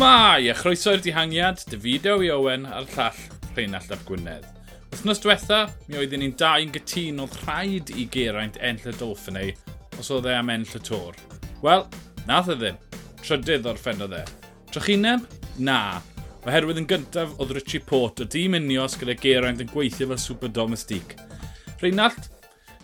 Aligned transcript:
Shmai! 0.00 0.48
A 0.48 0.54
chroeso 0.56 0.94
i'r 0.96 1.02
dihangiad, 1.04 1.60
Davido 1.68 2.14
i 2.24 2.30
Owen 2.32 2.62
a'r 2.64 2.86
llall 2.94 3.18
Rheinald 3.52 3.90
Ap 3.92 4.00
Gwynedd. 4.08 4.46
Wythnos 4.94 5.18
diwetha, 5.20 5.58
mi 5.90 5.98
oeddwn 6.00 6.22
ni'n 6.22 6.36
dau'n 6.40 6.70
gytun 6.72 7.18
oedd 7.20 7.34
rhaid 7.42 7.90
i 7.92 8.06
Geraint 8.08 8.54
enll 8.64 8.86
y 8.88 8.94
Dolphinau 8.96 9.50
os 10.00 10.08
oedd 10.16 10.30
e 10.30 10.38
am 10.38 10.48
enll 10.54 10.72
y 10.72 10.80
tor. 10.86 11.18
Wel, 11.60 11.84
nath 12.30 12.48
e 12.48 12.56
ddim. 12.56 12.78
Trydydd 13.20 13.68
o'r 13.68 13.80
ffenodd 13.82 14.14
e. 14.16 14.22
Trochineb? 14.72 15.26
Na. 15.68 15.98
Oherwydd 16.46 16.80
yn 16.80 16.88
gyntaf 16.88 17.34
oedd 17.36 17.52
Richie 17.58 17.84
Port 17.84 18.22
o 18.24 18.28
dîm 18.36 18.56
unios 18.56 18.96
gyda 19.02 19.18
Geraint 19.20 19.60
yn 19.60 19.68
gweithio 19.68 20.08
fel 20.14 20.22
super 20.22 20.48
domestic. 20.48 21.12
Rheinald? 21.82 22.30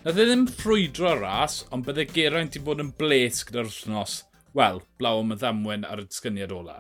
nath 0.03 0.21
e 0.21 0.29
ddim 0.29 0.45
ffrwydro 0.51 1.15
ras, 1.23 1.63
ond 1.73 1.89
bydde 1.89 2.05
Geraint 2.13 2.61
i 2.61 2.63
bod 2.69 2.85
yn 2.85 2.93
bles 3.01 3.41
gyda'r 3.49 3.73
wythnos. 3.73 4.19
Wel, 4.53 4.83
blaw 5.01 5.25
am 5.25 5.33
y 5.33 5.41
ddamwen 5.41 5.89
ar 5.89 6.05
y 6.05 6.07
disgyniad 6.11 6.53
ola. 6.53 6.77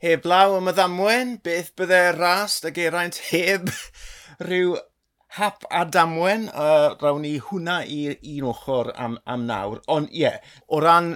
Heblaw 0.00 0.56
am 0.56 0.70
y 0.70 0.76
ddamwen, 0.76 1.34
beth 1.44 1.74
byddai 1.76 2.14
rast 2.16 2.64
a 2.64 2.70
geraint 2.72 3.18
heb 3.30 3.68
rhyw 4.48 4.78
hap 5.36 5.66
a 5.70 5.84
damwen. 5.84 6.48
Uh, 6.48 6.96
rawn 7.02 7.22
ni 7.26 7.34
hwnna 7.38 7.82
i 7.84 7.98
un 8.14 8.46
ochr 8.50 8.92
am, 8.96 9.18
am 9.26 9.44
nawr. 9.48 9.82
Ond 9.92 10.08
ie, 10.08 10.24
yeah, 10.24 10.38
o 10.68 10.80
ran 10.80 11.14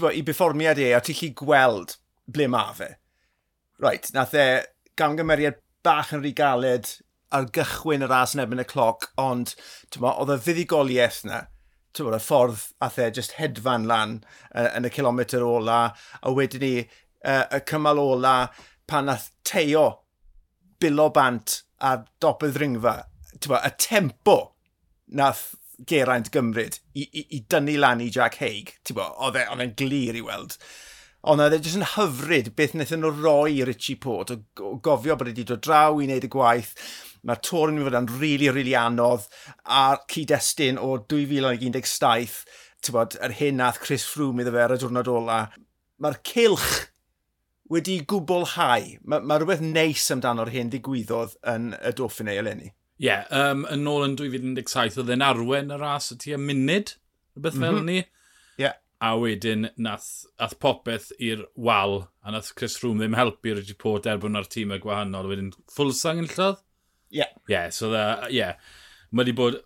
bo, 0.00 0.10
i 0.12 0.22
berfformiad 0.26 0.80
e, 0.80 0.92
a 0.96 1.00
ti'n 1.04 1.18
lli 1.18 1.30
gweld 1.38 1.96
ble 2.32 2.48
mae 2.52 2.76
fe. 2.76 2.90
Right, 3.82 4.08
nath 4.14 4.36
e 4.38 4.46
gamgymeriad 5.00 5.58
bach 5.84 6.12
yn 6.14 6.22
rhy 6.22 6.34
galed 6.36 6.90
ar 7.32 7.48
gychwyn 7.56 8.04
y 8.04 8.08
ras 8.10 8.36
yn 8.36 8.44
ebyn 8.44 8.62
y 8.62 8.66
cloc, 8.68 9.08
ond 9.20 9.54
bo, 9.96 10.12
oedd 10.12 10.34
y 10.36 10.38
fuddigoliaeth 10.44 11.22
na, 11.28 11.46
bod, 11.98 12.16
y 12.16 12.20
ffordd 12.22 12.66
ath 12.84 13.00
e 13.00 13.08
just 13.16 13.38
hedfan 13.38 13.88
lan 13.88 14.18
uh, 14.52 14.68
yn 14.76 14.88
y 14.88 14.92
kilometr 14.92 15.44
ola, 15.44 15.80
a 16.20 16.34
wedyn 16.36 16.64
ni 16.64 16.74
uh, 17.24 17.44
y 17.52 17.62
cymal 17.68 18.00
ola 18.02 18.36
pan 18.88 19.08
nath 19.08 19.30
teo 19.46 19.86
bilo 20.82 21.10
bant 21.14 21.62
ar 21.82 22.04
dopydd 22.22 22.58
ringfa, 22.60 22.96
ddringfa. 23.32 23.60
Y 23.66 23.74
tempo 23.80 24.38
nath 25.18 25.52
Geraint 25.88 26.30
gymryd 26.30 26.78
i, 26.94 27.04
i, 27.04 27.26
i 27.36 27.42
dynnu 27.50 27.74
lan 27.80 28.02
i 28.04 28.10
Jack 28.12 28.38
Haig, 28.42 28.74
oedd 28.94 29.38
e, 29.38 29.44
e'n 29.50 29.76
glir 29.78 30.18
i 30.18 30.24
weld. 30.24 30.58
Ond 31.30 31.42
oedd 31.42 31.54
e 31.54 31.60
jyst 31.62 31.78
yn 31.78 31.88
hyfryd 31.94 32.50
beth 32.58 32.74
wnaethon 32.76 33.02
nhw 33.04 33.12
roi 33.20 33.56
i 33.56 33.66
Richie 33.66 33.98
Port 34.02 34.32
o, 34.34 34.40
gofio 34.82 35.16
bod 35.18 35.30
wedi 35.30 35.46
dod 35.46 35.62
draw 35.62 35.98
i 35.98 36.06
wneud 36.08 36.26
y 36.26 36.30
gwaith. 36.30 36.72
Mae'r 37.22 37.42
tor 37.46 37.70
yn 37.70 37.78
mynd 37.78 37.86
fod 37.86 37.98
yn 38.00 38.08
rili, 38.10 38.22
really, 38.22 38.48
rili 38.48 38.54
really 38.56 38.78
anodd 38.78 39.28
a'r 39.62 40.00
cyd-destun 40.10 40.80
o 40.82 40.96
2017, 41.12 42.40
ti'n 42.82 42.96
bod, 42.96 43.14
yr 43.22 43.36
hyn 43.38 43.60
nath 43.62 43.78
Chris 43.84 44.06
Froome 44.10 44.42
iddo 44.42 44.54
fe 44.54 44.64
ar 44.64 44.74
y 44.74 44.80
diwrnod 44.82 45.10
ola. 45.12 45.38
Mae'r 46.02 46.18
cilch 46.26 46.72
wedi 47.72 47.98
gwblhau. 48.08 48.86
Mae 49.08 49.26
ma 49.26 49.38
rhywbeth 49.40 49.62
neis 49.64 50.04
amdano'r 50.14 50.52
hyn 50.52 50.70
digwyddodd 50.72 51.36
yn 51.52 51.72
y 51.78 51.92
Dauphiné 51.98 52.36
eleni. 52.40 52.72
Ie, 53.02 53.08
yeah, 53.08 53.24
um, 53.34 53.64
yn 53.72 53.88
ôl 53.90 54.04
yn 54.06 54.16
2017 54.20 55.00
oedd 55.02 55.12
e'n 55.14 55.24
arwen 55.26 55.72
y 55.74 55.78
ras 55.80 56.12
y 56.14 56.18
tua 56.22 56.38
munud, 56.38 56.94
rhywbeth 57.34 57.58
fel 57.58 57.78
mm 57.78 57.80
-hmm. 57.80 57.88
ni. 57.90 58.02
Ie. 58.02 58.66
Yeah. 58.66 58.78
A 59.02 59.16
wedyn 59.18 59.66
nath, 59.82 60.10
nath 60.38 60.54
popeth 60.62 61.08
i'r 61.18 61.42
wal, 61.58 62.04
a 62.22 62.30
nath 62.30 62.52
Chris 62.54 62.76
Froome 62.78 63.02
ddim 63.02 63.16
helpu 63.18 63.56
Richie 63.56 63.74
Port 63.74 64.06
erbyn 64.06 64.38
ar 64.38 64.46
tîmau 64.46 64.78
gwahanol. 64.82 65.32
Wedyn 65.32 65.50
ffulsang 65.72 66.22
yn 66.22 66.30
llydd? 66.30 66.62
Ie. 67.10 67.18
Yeah. 67.18 67.34
Ie, 67.48 67.56
yeah, 67.56 67.68
so 67.74 67.90
dda, 67.90 68.06
ie. 68.28 68.38
Yeah. 68.38 68.60
Mae 69.10 69.24
wedi 69.24 69.36
bod... 69.40 69.58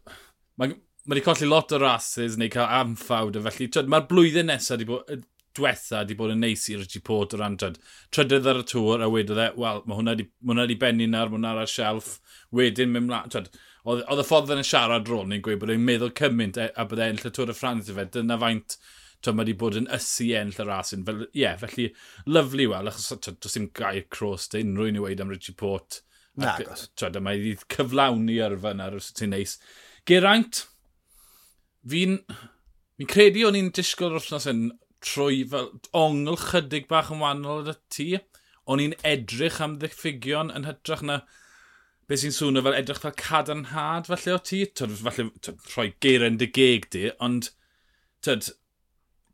Mae 0.57 0.73
wedi 1.07 1.23
colli 1.27 1.47
lot 1.47 1.75
o 1.77 1.79
rases 1.79 2.39
neu 2.41 2.49
cael 2.51 2.71
amffawd, 2.81 3.37
felly 3.45 3.69
mae'r 3.93 4.09
blwyddyn 4.09 4.49
nesaf 4.51 4.79
wedi 4.79 4.89
bod 4.89 5.27
diwetha 5.57 6.03
wedi 6.03 6.17
bod 6.19 6.35
yn 6.35 6.43
neis 6.45 6.67
i 6.71 6.77
Richie 6.79 7.03
Port 7.05 7.35
o 7.35 7.41
ran 7.41 7.55
andrad. 7.55 7.79
Trydydd 8.15 8.51
ar 8.53 8.61
y 8.63 8.67
tŵr 8.73 9.07
a 9.07 9.09
wedodd 9.13 9.41
e, 9.43 9.49
wel, 9.61 9.81
mae 9.87 10.01
hwnna 10.01 10.17
wedi, 10.17 10.29
ma 10.41 10.53
hwnna 10.53 10.67
wedi 10.67 10.81
benni 10.83 11.09
nawr, 11.11 11.33
mae 11.33 11.41
hwnna 11.41 11.55
ar 11.55 11.65
y 11.65 11.73
sielf. 11.73 12.13
Wedyn, 12.57 12.93
mynd 12.95 13.11
mlaen, 13.11 13.51
oedd 13.87 14.23
y 14.23 14.27
ffordd 14.27 14.55
yn 14.55 14.63
y 14.63 14.67
siarad 14.67 15.11
rôl 15.11 15.27
ni'n 15.31 15.43
gweud 15.45 15.63
bod 15.63 15.73
e'n 15.75 15.89
meddwl 15.89 16.15
cymaint 16.19 16.61
e, 16.61 16.71
a 16.75 16.87
bod 16.89 17.03
e'n 17.03 17.21
lle 17.23 17.33
tŵr 17.35 17.53
y 17.53 17.59
Ffrans 17.59 17.91
i 17.91 17.97
fe. 17.97 18.07
Dyna 18.17 18.39
faint 18.43 18.79
Tw, 19.25 19.33
mae 19.33 19.47
wedi 19.47 19.55
bod 19.59 19.77
yn 19.81 19.89
ysu 19.97 20.29
enll 20.39 20.59
y 20.61 20.65
rasyn. 20.69 21.05
Fel, 21.07 21.23
ie, 21.25 21.41
yeah, 21.41 21.57
felly, 21.59 21.87
lyflu 22.29 22.69
wel, 22.71 22.91
achos 22.91 23.09
does 23.27 23.57
dim 23.57 23.71
gair 23.75 24.05
cros, 24.13 24.49
dy 24.53 24.61
unrhyw 24.63 24.91
un 24.93 24.99
i 25.01 25.05
wedi 25.07 25.25
am 25.25 25.33
Richie 25.33 25.57
Port. 25.57 26.03
Na, 26.37 26.53
gos. 26.61 26.87
Tw, 26.95 27.23
mae 27.25 27.41
wedi 27.41 27.57
cyflawni 27.73 28.37
yrfa 28.45 28.75
na, 28.77 28.91
os 28.99 29.09
ti'n 29.17 29.33
neis. 29.35 29.57
Geraint, 30.09 30.67
fi'n... 31.89 32.21
Fi'n 32.97 33.09
credu 33.13 33.43
o'n 33.45 33.57
i'n 33.59 33.67
disgwyl 33.77 34.15
yr 34.15 34.23
wythnos 34.23 34.47
yn 34.49 34.61
trwy 35.07 35.43
fel 35.51 35.73
ongl 35.97 36.39
chydig 36.49 36.89
bach 36.91 37.13
yn 37.15 37.23
wahanol 37.23 37.73
y 37.73 37.77
tŷ. 37.95 38.09
O'n 38.67 38.83
i'n 38.83 38.97
edrych 39.07 39.61
am 39.63 39.77
ddiffygion 39.83 40.51
yn 40.55 40.67
hytrach 40.67 41.05
na 41.07 41.21
beth 42.11 42.23
sy'n 42.23 42.35
swnio 42.35 42.63
fel 42.67 42.77
edrych 42.79 43.03
fel 43.03 43.15
cadarnhad 43.21 44.11
falle 44.11 44.35
o 44.35 44.41
ti. 44.51 44.63
Tyd, 44.67 44.95
falle 45.03 45.29
tyd, 45.43 45.63
rhoi 45.73 45.89
geir 46.03 46.27
yn 46.27 46.39
dy 46.41 46.51
geg 46.59 46.89
di, 46.95 47.09
ond 47.23 47.51
tyd, 48.27 48.51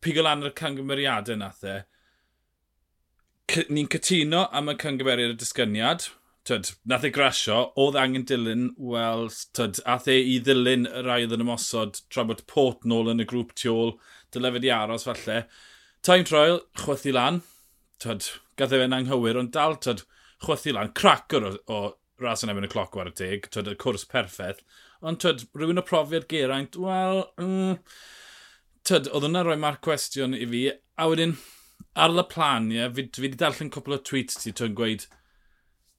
pigo 0.05 0.25
lan 0.25 0.45
yr 0.47 0.55
cangymeriadau 0.59 1.41
nath 1.41 1.65
e. 1.69 1.79
Ni'n 3.69 3.91
cytuno 3.93 4.47
am 4.57 4.73
y 4.73 4.77
cangymeriad 4.81 5.35
y 5.35 5.39
disgyniad. 5.41 6.09
Tyd, 6.49 6.73
nath 6.91 7.05
e 7.07 7.13
grasio, 7.15 7.59
oedd 7.79 7.97
angen 8.01 8.25
dilyn, 8.27 8.71
wel, 8.93 9.29
tyd, 9.55 9.79
ath 9.87 10.09
e 10.11 10.17
i 10.33 10.41
ddilyn 10.43 10.89
y 10.89 11.05
rai 11.07 11.21
oedd 11.27 11.37
yn 11.37 11.45
ymosod 11.45 12.01
tra 12.11 12.25
bod 12.27 12.43
pot 12.51 12.89
nôl 12.89 13.13
yn 13.13 13.23
y 13.23 13.29
grŵp 13.29 13.53
tu 13.61 13.71
ôl 13.71 13.95
dyle 14.35 14.53
fe 14.55 14.63
di 14.63 14.71
aros 14.75 15.07
falle. 15.09 15.43
Time 16.03 16.27
trial, 16.29 16.61
chwythu 16.81 17.13
lan, 17.15 17.43
tyd, 18.03 18.29
gath 18.59 18.75
e 18.75 18.81
e'n 18.83 18.97
anghywir, 18.97 19.39
ond 19.39 19.53
dal, 19.55 19.77
tyd, 19.85 20.05
chwythu 20.45 20.75
lan, 20.75 20.93
cracwr 20.99 21.49
o, 21.49 21.53
o 21.71 21.83
ras 22.23 22.45
yn 22.45 22.53
ebyn 22.53 22.67
y 22.67 22.73
cloc 22.73 22.97
ar 22.99 23.13
y 23.13 23.15
teg, 23.19 23.49
tyd, 23.55 23.71
y 23.71 23.79
cwrs 23.79 24.07
perffaith. 24.11 24.63
Ond 25.03 25.23
tyd, 25.23 25.47
rhywun 25.59 25.83
o 25.83 25.87
profiad 25.87 26.29
geraint, 26.31 26.79
wel, 26.79 27.25
mm, 27.41 27.79
tyd, 28.89 29.11
oedd 29.11 29.29
hwnna 29.29 29.45
rhoi 29.47 29.59
marc 29.63 29.83
cwestiwn 29.87 30.37
i 30.39 30.47
fi, 30.51 30.63
a 30.99 31.09
wedyn, 31.11 31.37
ar 31.95 32.15
y 32.15 32.27
plan, 32.31 32.71
ie, 32.75 32.89
fi, 32.97 33.09
fi 33.15 33.27
wedi 33.27 33.39
darllen 33.39 33.71
cwpl 33.73 33.99
o 33.99 34.03
tweets 34.03 34.41
ti, 34.43 34.55
ti'n 34.57 34.77
gweud, 34.79 35.07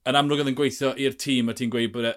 yn 0.10 0.20
amlwg 0.20 0.44
oedd 0.44 0.52
yn 0.52 0.60
gweithio 0.60 0.94
i'r 1.00 1.16
tîm 1.20 1.52
a 1.52 1.56
ti'n 1.58 1.72
gweud 1.72 1.94
bod 1.96 2.12
e 2.12 2.14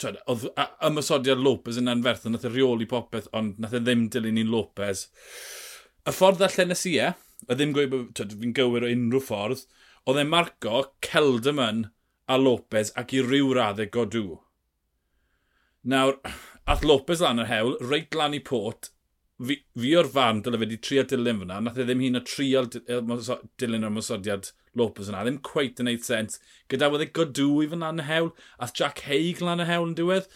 twed, 0.00 0.20
oedd 0.30 0.46
ymysodiad 0.88 1.42
Lopez 1.42 1.78
yn 1.80 1.90
anferth, 1.92 2.26
nath 2.30 2.46
e 2.48 2.52
reoli 2.52 2.86
popeth, 2.90 3.28
ond 3.36 3.60
nath 3.62 3.76
e 3.76 3.82
ddim 3.82 4.08
dilyn 4.12 4.38
ni'n 4.38 4.52
Lopez. 4.52 5.06
Y 6.04 6.14
ffordd 6.14 6.44
allan 6.44 6.72
nes 6.72 6.86
i 6.90 6.94
e, 7.00 7.10
a 7.48 7.56
ddim 7.56 7.74
gweud 7.76 7.92
bod 7.92 8.22
fi'n 8.40 8.56
gywir 8.56 8.86
o 8.86 8.92
unrhyw 8.94 9.24
ffordd, 9.24 9.66
oedd 10.08 10.20
e 10.20 10.26
marco 10.28 10.82
Celdaman 11.04 11.86
a 12.28 12.38
Lopez 12.40 12.92
ac 13.00 13.14
i 13.16 13.22
ryw 13.24 13.52
raddau 13.56 13.90
godw. 13.92 14.26
Nawr, 15.92 16.18
ath 16.64 16.84
Lopez 16.88 17.20
lan 17.24 17.42
yr 17.42 17.50
hewl, 17.50 17.78
reit 17.84 18.16
lan 18.16 18.36
i 18.36 18.40
pot, 18.40 18.93
fi, 19.42 19.56
fi 19.80 19.94
o'r 19.98 20.08
fan 20.14 20.42
dyle 20.44 20.58
fe 20.58 20.64
wedi 20.64 20.80
trio 20.82 21.04
dilyn 21.10 21.40
fyna, 21.42 21.60
nath 21.64 21.78
e 21.80 21.86
ddim 21.86 22.02
hun 22.04 22.20
o 22.20 22.22
trio 22.28 22.64
dilyn 22.70 23.86
o'r 23.86 23.94
mosodiad 23.94 24.50
Lopez 24.78 25.10
yna, 25.10 25.22
ddim 25.26 25.40
cweith 25.46 25.80
yn 25.82 25.88
neud 25.90 26.04
sens. 26.06 26.40
Gyda 26.70 26.90
wedi'i 26.92 27.12
godw 27.14 27.48
i 27.62 27.70
fyna 27.70 27.92
yn 27.94 28.02
y 28.02 28.08
hewl, 28.08 28.32
ath 28.62 28.74
Jack 28.78 29.04
Haig 29.08 29.42
lan 29.44 29.62
y 29.62 29.68
hewl 29.68 29.90
yn 29.90 29.96
diwedd. 29.98 30.30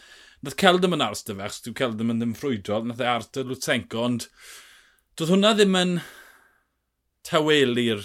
Nath 0.46 0.58
Celdam 0.60 0.94
yn 0.94 1.02
ars 1.02 1.24
dyfa, 1.26 1.48
chos 1.50 1.64
dwi'n 1.64 1.78
Celdam 1.80 2.12
yn 2.14 2.22
ddim 2.22 2.34
ffrwydol, 2.38 2.86
nath 2.86 3.02
e 3.02 3.08
ars 3.10 3.30
dy 3.34 3.42
Lutsenko, 3.46 4.04
ond 4.06 4.28
doedd 5.18 5.32
hwnna 5.34 5.54
ddim 5.58 5.78
yn 5.78 5.96
tawelu'r 7.26 8.04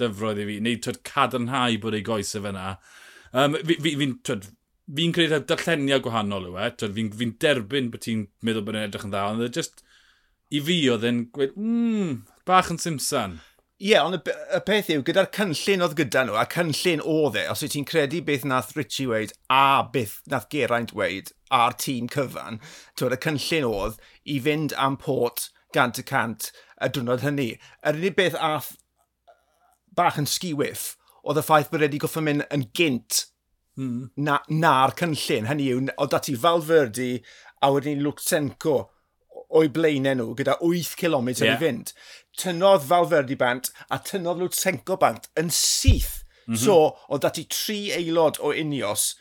dyfroedd 0.00 0.40
i 0.42 0.48
fi, 0.48 0.56
neu 0.64 0.80
twyd 0.82 1.02
cadarnhau 1.06 1.78
bod 1.82 1.94
ei 1.98 2.06
goes 2.06 2.34
y 2.34 2.42
fyna. 2.42 2.72
Um, 3.30 3.54
fi'n 3.60 3.78
fi, 3.84 3.94
fi, 4.00 4.10
fi, 4.26 4.40
fi 4.98 5.06
creu 5.14 5.38
darlleniau 5.52 6.02
gwahanol 6.02 6.48
yw 6.50 6.58
e. 6.58 6.72
Fi'n 6.80 6.96
fi, 6.96 7.06
fi 7.20 7.30
derbyn 7.46 7.92
bod 7.92 8.02
ti'n 8.02 8.26
meddwl 8.46 8.66
bod 8.66 8.80
yn 8.80 8.88
edrych 8.88 9.06
yn 9.06 9.14
dda, 9.14 9.28
ond 9.30 9.46
e 9.46 9.50
just 9.54 9.84
i 10.50 10.60
fi 10.66 10.80
oedd 10.90 11.06
yn 11.06 11.22
gweud, 11.34 11.54
mmm, 11.54 12.18
bach 12.48 12.72
yn 12.72 12.80
Simpson. 12.82 13.38
Ie, 13.80 13.94
yeah, 13.94 14.04
ond 14.04 14.18
y, 14.18 14.34
y 14.52 14.60
peth 14.66 14.90
yw, 14.92 15.04
gyda'r 15.06 15.30
cynllun 15.32 15.86
oedd 15.86 15.94
gyda 15.96 16.26
nhw, 16.26 16.34
a 16.36 16.44
cynllun 16.52 17.00
oedd 17.00 17.38
e, 17.40 17.46
os 17.48 17.62
wyt 17.64 17.72
ti'n 17.72 17.86
credu 17.88 18.20
beth 18.26 18.44
nath 18.44 18.74
Richie 18.76 19.06
weid 19.08 19.32
a 19.48 19.86
beth 19.94 20.18
nath 20.28 20.50
Geraint 20.52 20.92
weid 20.96 21.30
a'r 21.54 21.78
tîm 21.80 22.10
cyfan, 22.12 22.60
twyd 22.98 23.16
y 23.16 23.20
cynllun 23.24 23.68
oedd 23.70 23.96
i 24.28 24.36
fynd 24.44 24.76
am 24.76 24.98
port 25.00 25.48
gant 25.72 26.02
y 26.02 26.04
cant 26.04 26.50
y 26.82 26.90
dwrnod 26.92 27.24
hynny. 27.24 27.54
Yr 27.86 28.02
unig 28.02 28.18
beth 28.18 28.36
ath 28.36 28.74
bach 29.96 30.20
yn 30.20 30.28
sgiwyff 30.28 30.90
oedd 31.24 31.40
y 31.40 31.46
ffaith 31.46 31.70
bod 31.72 31.86
wedi 31.86 32.02
goffo 32.02 32.20
mynd 32.24 32.44
yn 32.52 32.68
gynt 32.76 33.24
mm. 33.78 34.10
na'r 34.28 34.44
na 34.50 34.74
cynllun. 34.98 35.48
Hynny 35.48 35.72
yw, 35.72 35.84
oedd 35.96 36.12
dati 36.12 36.36
Falferdi 36.36 37.12
a 37.62 37.72
wedyn 37.72 38.02
Lutsenko 38.04 38.80
o'i 39.56 39.70
blaenau 39.74 40.18
nhw 40.18 40.34
gyda 40.38 40.56
8 40.60 40.96
km 41.00 41.32
yeah. 41.32 41.56
i 41.56 41.60
fynd. 41.60 41.94
Tynodd 42.40 42.86
Falferdi 42.86 43.38
bant 43.38 43.72
a 43.90 43.98
tynodd 43.98 44.42
Lutsenko 44.42 44.98
bant 45.00 45.30
yn 45.40 45.50
syth. 45.54 46.22
Mm 46.46 46.54
-hmm. 46.54 46.62
So, 46.64 46.96
o 47.08 47.18
dati 47.18 47.44
tri 47.44 47.90
aelod 47.94 48.40
o 48.40 48.54
Unios 48.54 49.14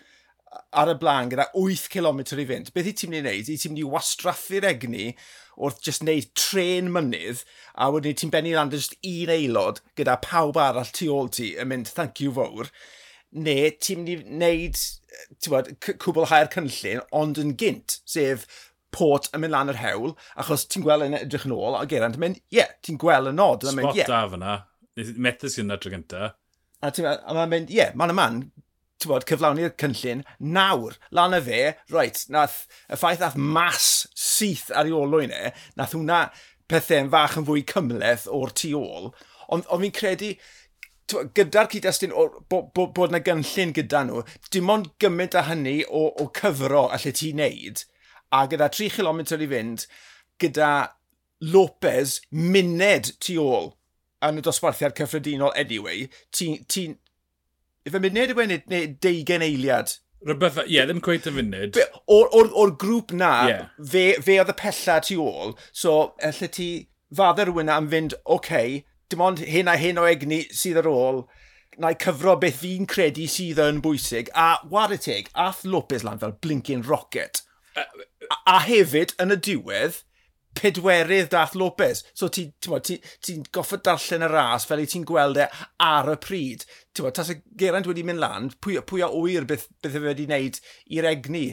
ar 0.74 0.90
y 0.90 0.96
blaen 1.02 1.30
gyda 1.30 1.50
8 1.54 1.90
km 1.94 2.22
i 2.22 2.46
fynd. 2.52 2.74
Beth 2.74 2.90
i 2.90 2.94
ti'n 2.94 3.12
mynd 3.14 3.26
i 3.26 3.30
wneud? 3.30 3.50
I 3.50 3.58
ti'n 3.58 3.74
mynd 3.74 3.84
i 3.84 3.92
wastraffu'r 3.96 4.70
egni 4.70 5.12
wrth 5.60 5.82
just 5.86 6.04
wneud 6.06 6.30
tren 6.40 6.90
mynydd 6.96 7.44
a 7.76 7.90
wedyn 7.94 8.18
ti'n 8.20 8.32
benni 8.34 8.56
lan 8.56 8.72
just 8.74 8.96
un 9.04 9.34
aelod 9.36 9.82
gyda 10.00 10.16
pawb 10.24 10.60
arall 10.62 10.94
tu 10.96 11.10
ôl 11.14 11.30
ti 11.36 11.52
yn 11.60 11.70
mynd 11.74 11.92
thank 11.98 12.22
you 12.24 12.32
fawr 12.38 12.72
neu 13.48 13.70
ti'n 13.76 14.02
mynd 14.02 14.14
i 14.14 14.18
wneud 14.22 14.80
eh, 14.80 15.50
bod, 15.52 15.74
cwblhau'r 16.06 16.52
cynllun 16.56 17.04
ond 17.22 17.42
yn 17.44 17.54
gynt 17.60 18.00
sef 18.10 18.48
Port 18.96 19.30
yn 19.36 19.44
mynd 19.44 19.54
lan 19.54 19.72
yr 19.74 19.82
hewl, 19.82 20.16
achos 20.42 20.66
ti'n 20.70 20.86
gweld 20.86 21.06
yn 21.06 21.18
edrych 21.20 21.46
yn 21.46 21.56
ôl, 21.56 21.78
a 21.78 21.86
Geraint 21.90 22.18
yn 22.18 22.24
mynd, 22.24 22.40
ie, 22.50 22.62
yeah, 22.62 22.72
ti'n 22.86 22.98
gweld 23.02 23.32
y 23.32 23.36
nod. 23.36 23.66
Spot 23.66 23.78
mynd, 23.78 24.00
yeah. 24.00 24.10
da 24.10 24.24
fyna, 24.32 24.56
methes 25.22 25.60
yn 25.62 25.76
tro 25.76 25.94
gynta. 25.94 26.32
A 26.82 26.92
mae'n 26.96 27.52
mynd, 27.52 27.70
ie, 27.70 27.82
yeah, 27.82 27.94
man 28.00 28.14
y 28.14 28.18
man, 28.18 28.44
ti'n 29.00 29.12
bod, 29.14 29.26
cyflawni'r 29.30 29.76
cynllun, 29.80 30.24
nawr, 30.58 30.98
lan 31.16 31.38
y 31.38 31.42
fe, 31.46 31.62
reit, 31.94 32.24
nath, 32.34 32.62
y 32.90 33.00
ffaith 33.00 33.22
nath 33.24 33.38
mas 33.40 33.90
syth 34.18 34.70
ar 34.76 34.90
ei 34.90 34.96
olwyn 34.96 35.36
e, 35.36 35.54
nath 35.80 35.96
hwnna 35.96 36.26
pethau'n 36.70 37.12
fach 37.14 37.38
yn 37.40 37.48
fwy 37.48 37.64
cymleth 37.70 38.28
o'r 38.36 38.52
tu 38.58 38.74
ôl, 38.80 39.12
ond 39.54 39.70
on 39.72 39.86
fi'n 39.86 39.96
credu, 39.96 40.34
gyda'r 41.10 41.70
cyd-destun 41.72 42.14
bod, 42.52 42.70
bo, 42.76 42.90
bo 42.94 43.08
yna 43.08 43.22
gynllun 43.26 43.74
gyda 43.78 44.04
nhw, 44.06 44.26
dim 44.54 44.70
ond 44.74 44.92
gymaint 45.02 45.38
â 45.38 45.46
hynny 45.48 45.80
o, 45.88 46.10
o 46.22 46.28
cyfro 46.36 46.88
allai 46.90 47.14
ti 47.16 47.32
wneud, 47.34 47.86
a 48.36 48.46
gyda 48.50 48.70
3 48.72 48.90
km 48.96 49.22
i 49.40 49.50
fynd, 49.54 49.86
gyda 50.42 50.72
Lopez 51.40 52.20
muned 52.32 53.14
tu 53.24 53.38
ôl 53.42 53.72
yn 54.28 54.42
y 54.42 54.44
dosbarthiad 54.44 54.98
cyffredinol 54.98 55.56
anyway, 55.58 56.10
ti'n... 56.36 56.60
Ti, 56.68 56.90
Ife 57.88 58.02
muned 58.04 58.34
yw 58.34 58.42
e, 58.44 58.60
neu 58.70 58.88
deugen 59.02 59.44
eiliad? 59.46 59.96
Rhywbeth, 60.28 60.58
ie, 60.66 60.76
yeah, 60.76 60.86
ddim 60.86 61.00
cweith 61.02 61.30
y 61.30 61.32
funud. 61.32 61.78
O'r 62.12 62.74
grŵp 62.82 63.14
na, 63.16 63.32
yeah. 63.48 63.68
fe, 63.80 64.04
fe 64.20 64.36
oedd 64.42 64.52
y 64.52 64.56
pella 64.60 64.98
tu 65.06 65.16
ôl, 65.24 65.56
so 65.72 65.94
lle 66.20 66.50
ti 66.52 66.70
fadda 67.16 67.48
rhywun 67.48 67.72
am 67.72 67.88
fynd, 67.92 68.18
oce, 68.26 68.36
okay, 68.36 68.82
dim 69.10 69.24
ond 69.24 69.40
hyn 69.48 69.72
a 69.72 69.78
hyn 69.80 70.02
o 70.02 70.06
egni 70.10 70.44
sydd 70.52 70.82
ar 70.84 70.90
ôl, 70.92 71.24
na 71.80 71.94
cyfro 72.04 72.36
beth 72.42 72.60
fi'n 72.60 72.90
credu 72.90 73.30
sydd 73.32 73.62
yn 73.64 73.80
bwysig, 73.86 74.30
a 74.36 74.60
war 74.70 74.92
y 74.92 75.00
teg, 75.00 75.32
ath 75.34 75.64
Lopez 75.64 76.04
lan 76.04 76.20
fel 76.22 76.36
blinking 76.44 76.84
rocket 76.84 77.46
a 78.46 78.60
hefyd, 78.66 79.16
yn 79.22 79.36
y 79.36 79.40
diwedd, 79.50 80.02
pedwerydd 80.60 81.30
dath 81.32 81.56
Lopez. 81.56 82.04
So 82.18 82.30
ti'n 82.34 82.52
ti, 82.60 82.80
ti, 82.84 83.00
ti, 83.24 83.38
goffa 83.56 83.80
darllen 83.86 84.26
y 84.26 84.30
ras 84.32 84.68
fel 84.68 84.84
i 84.84 84.88
ti'n 84.90 85.08
gweld 85.08 85.40
e 85.40 85.48
ar 85.86 86.12
y 86.14 86.18
pryd. 86.22 86.66
Ti'n 86.94 87.08
bod, 87.08 87.16
tas 87.18 87.32
y 87.34 87.40
Geraint 87.60 87.90
wedi 87.90 88.06
mynd 88.08 88.24
lan, 88.24 88.52
pwy, 88.64 88.80
pwy 88.90 89.06
o 89.06 89.12
wyr 89.24 89.48
beth, 89.50 89.68
beth 89.84 89.98
e 90.00 90.04
wedi 90.04 90.28
wneud 90.30 90.62
i'r 90.98 91.10
egni 91.14 91.46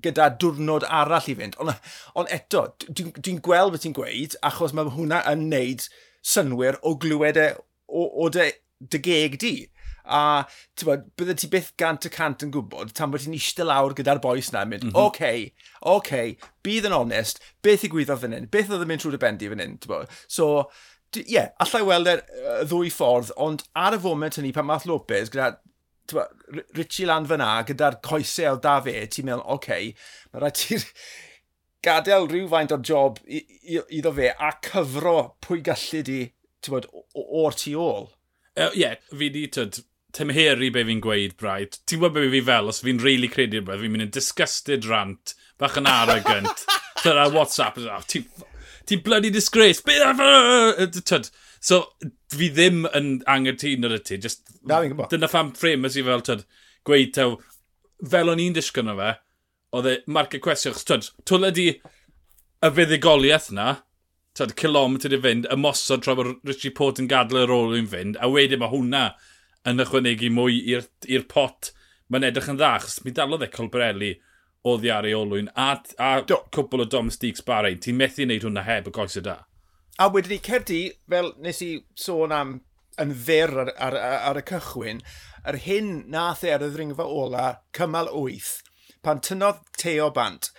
gyda 0.00 0.30
diwrnod 0.40 0.86
arall 0.86 1.28
i 1.30 1.36
fynd. 1.38 1.58
Ond 1.60 1.74
on 2.18 2.30
eto, 2.32 2.68
dwi'n 2.86 3.12
dwi 3.18 3.36
gweld 3.44 3.74
beth 3.74 3.84
ti'n 3.86 3.96
gweud, 3.96 4.38
achos 4.46 4.74
mae 4.76 4.92
hwnna 4.94 5.24
yn 5.32 5.48
wneud 5.48 5.86
synwyr 6.26 6.78
o 6.86 6.94
glywed 7.00 7.40
e 7.40 7.50
o, 7.90 8.06
o 8.06 8.28
dy, 8.32 8.50
dy 8.80 9.02
geg 9.04 9.38
di 9.42 9.54
a 10.10 10.22
bod, 10.84 11.06
bydde 11.20 11.36
ti 11.40 11.50
byth 11.52 11.72
gant 11.80 12.06
y 12.08 12.12
cant 12.12 12.44
yn 12.46 12.52
gwybod 12.54 12.92
tan 12.96 13.12
bod 13.12 13.24
ti'n 13.24 13.36
eistedd 13.38 13.68
lawr 13.70 13.94
gyda'r 13.98 14.22
boes 14.24 14.52
na 14.54 14.64
yn 14.66 14.72
mynd, 14.74 14.86
mm 14.88 14.94
-hmm. 14.94 15.00
oce, 15.00 15.10
okay, 15.10 15.44
oce, 15.80 15.96
okay, 15.96 16.36
bydd 16.66 16.90
yn 16.90 16.96
onest, 16.96 17.42
beth 17.64 17.86
i 17.86 17.92
gwyddo 17.92 18.18
fan 18.20 18.36
hyn, 18.36 18.50
beth 18.52 18.72
oedd 18.72 18.86
yn 18.86 18.92
mynd 18.92 19.04
trwy'r 19.04 19.22
bendi 19.22 19.50
fan 19.52 19.64
hyn, 19.64 19.78
bod. 19.86 20.12
So, 20.26 20.50
ie, 21.16 21.24
yeah, 21.36 21.50
allai 21.62 21.82
weld 21.86 22.10
y 22.10 22.18
uh, 22.18 22.60
ddwy 22.68 22.92
ffordd, 22.94 23.34
ond 23.40 23.64
ar 23.78 23.96
y 23.96 24.02
foment 24.02 24.38
hynny 24.38 24.52
pan 24.56 24.68
math 24.68 24.86
Lopez 24.90 25.32
gyda 25.32 25.56
tywa, 26.10 26.26
Richie 26.76 27.08
Land 27.08 27.30
fyna 27.30 27.50
gyda'r 27.66 28.00
coesau 28.04 28.56
o 28.56 28.60
da 28.62 28.78
fe, 28.84 28.94
ti'n 29.06 29.28
meddwl, 29.28 29.44
oce, 29.46 29.56
okay, 29.56 29.92
mae 30.32 30.44
rhaid 30.44 30.60
ti'n 30.60 30.86
gadael 31.86 32.28
rhywfaint 32.28 32.74
o'r 32.74 32.82
job 32.84 33.20
iddo 33.26 34.12
fe 34.16 34.32
a 34.32 34.52
cyfro 34.66 35.16
pwy 35.44 35.62
gallu 35.66 36.02
di 36.06 36.20
bod, 36.68 36.88
o'r 37.16 37.56
tu 37.56 37.76
ôl. 37.80 38.10
Ie, 38.58 38.66
uh, 38.66 38.74
yeah, 38.76 38.98
fi 39.16 39.30
di, 39.32 39.46
tyd, 39.48 39.80
tymheru 40.16 40.70
be 40.74 40.84
fi'n 40.88 41.02
gweud, 41.04 41.36
braid. 41.40 41.78
Ti'n 41.86 42.00
gwybod 42.02 42.16
be 42.18 42.30
fi 42.34 42.40
fel, 42.48 42.70
os 42.72 42.82
fi'n 42.84 43.02
really 43.04 43.28
credu 43.32 43.60
rhywbeth, 43.60 43.82
fi'n 43.84 43.94
mynd 43.94 44.06
yn 44.08 44.14
disgusted 44.16 44.88
rant, 44.90 45.34
bach 45.60 45.78
yn 45.80 45.88
arrogant. 45.90 46.64
Tyr 47.02 47.20
ar 47.22 47.32
WhatsApp, 47.34 47.78
oh, 47.86 48.02
ti'n 48.10 48.26
ti 48.90 48.96
bloody 49.00 49.30
disgrace, 49.30 49.80
be 49.86 49.94
Tyd, 51.10 51.30
so 51.60 51.82
fi 52.34 52.48
ddim 52.50 52.82
yn 52.96 53.10
angytun 53.30 53.86
ar 53.86 53.94
y 53.96 54.00
ti, 54.04 54.18
just, 54.20 54.42
Na, 54.64 54.80
fi'n 54.82 54.94
gwybod. 54.94 55.10
dyna 55.12 55.28
pham 55.30 55.52
ffremys 55.56 55.96
i 56.00 56.04
fel, 56.06 56.24
tyd, 56.26 56.42
gweud 56.88 57.12
taw, 57.16 57.36
fel 58.10 58.32
o'n 58.32 58.42
i'n 58.42 58.56
disgyn 58.56 58.90
o 58.90 58.96
fe, 58.98 59.12
oedd 59.76 59.88
e, 59.92 59.94
marca 60.10 60.40
cwestiwn, 60.42 60.74
chos 60.74 60.88
tyd, 60.88 61.08
twle 61.28 61.52
di 61.54 61.68
y 61.70 62.72
fuddigoliaeth 62.76 63.50
na, 63.56 63.68
tyd, 64.36 64.56
kilometr 64.58 65.14
i 65.16 65.20
fynd, 65.22 65.46
ymosod 65.54 66.02
tra 66.04 66.16
bod 66.18 66.34
Richie 66.48 66.74
Port 66.74 66.98
yn 67.02 67.08
gadw 67.12 67.38
ar 67.44 67.52
ôl 67.54 67.76
i'n 67.78 67.88
fynd, 67.92 68.18
a 68.20 68.28
wedyn 68.32 68.60
mae 68.64 68.72
hwnna 68.74 69.04
yn 69.68 69.82
ychwanegu 69.84 70.30
mwy 70.32 70.62
i'r 70.72 71.26
pot. 71.28 71.72
Mae'n 72.10 72.26
edrych 72.30 72.50
yn 72.50 72.58
dda, 72.58 72.74
achos 72.78 73.00
mi 73.04 73.12
dalodd 73.14 73.44
e 73.46 73.50
Colbrelli 73.52 74.14
o 74.66 74.76
ddiar 74.76 75.06
ei 75.08 75.14
olwyn 75.16 75.50
a, 75.54 75.70
a 75.98 76.10
Do. 76.26 76.42
cwbl 76.52 76.84
o 76.84 76.88
domestiques 76.90 77.44
Bahrain. 77.46 77.78
Ti'n 77.80 77.96
methu 77.96 78.26
wneud 78.26 78.44
hwnna 78.48 78.64
heb 78.66 78.90
y 78.90 78.94
goesau 78.96 79.24
da. 79.24 79.36
A 80.00 80.08
wedyn 80.12 80.34
ni 80.34 80.40
cerdi, 80.44 80.80
fel 81.12 81.32
nes 81.44 81.60
i 81.64 81.70
sôn 81.98 82.32
am 82.32 82.58
yn 83.00 83.14
fyr 83.26 83.52
ar, 83.62 83.72
ar, 83.80 83.96
ar 84.30 84.40
y 84.40 84.44
cychwyn, 84.48 85.02
yr 85.48 85.58
hyn 85.64 85.90
nath 86.12 86.44
e 86.44 86.52
ar 86.52 86.64
y 86.64 86.70
ddringfa 86.72 87.06
ola, 87.06 87.46
cymal 87.76 88.10
8, 88.12 88.70
pan 89.04 89.22
tynnodd 89.24 89.62
Teo 89.80 90.10
Bant, 90.16 90.50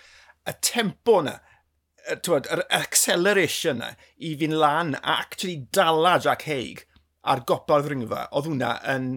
y 0.48 0.54
tempo 0.64 1.20
yna, 1.22 1.36
yr 2.10 2.64
acceleration 2.74 3.82
yna, 3.82 3.92
i 4.18 4.34
fi'n 4.38 4.56
lan 4.58 4.96
a 5.02 5.18
actually 5.20 5.68
dala 5.74 6.16
Jack 6.22 6.46
Haig, 6.50 6.86
a'r 7.22 7.44
gopa'r 7.48 7.84
ddringfa, 7.86 8.26
oedd 8.32 8.48
hwnna 8.50 8.76
yn 8.94 9.10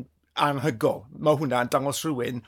anhygol. 0.46 1.06
Mae 1.18 1.40
hwnna 1.40 1.64
yn 1.66 1.72
dangos 1.74 2.04
rhywun 2.06 2.44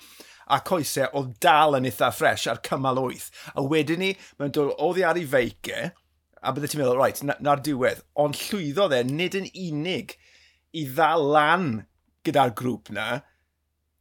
a 0.53 0.59
coesau 0.63 1.09
oedd 1.17 1.33
dal 1.43 1.77
yn 1.77 1.87
eitha 1.89 2.11
ffres 2.13 2.47
ar 2.51 2.61
cymal 2.65 3.01
8. 3.01 3.29
A 3.55 3.63
wedyn 3.71 4.03
ni, 4.03 4.11
mae'n 4.37 4.53
dod 4.55 4.75
oddi 4.83 5.05
ar 5.07 5.19
ei 5.19 5.27
feice, 5.27 5.89
a 6.37 6.53
byddai 6.53 6.71
ti'n 6.71 6.83
meddwl, 6.83 6.99
right, 7.01 7.23
na'r 7.25 7.41
na 7.43 7.55
diwedd. 7.63 8.03
Ond 8.23 8.37
llwyddo 8.47 8.87
dde, 8.91 9.01
nid 9.09 9.37
yn 9.39 9.49
unig 9.51 10.15
i 10.77 10.85
ddal 10.87 11.25
lan 11.33 11.67
gyda'r 12.27 12.53
grŵp 12.59 12.93
na, 12.95 13.09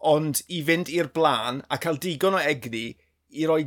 ond 0.07 0.42
i 0.52 0.61
fynd 0.66 0.92
i'r 0.92 1.11
blaen 1.14 1.62
a 1.73 1.81
cael 1.83 1.99
digon 2.02 2.37
o 2.37 2.42
egni 2.42 2.87
i 3.33 3.47
roi 3.49 3.62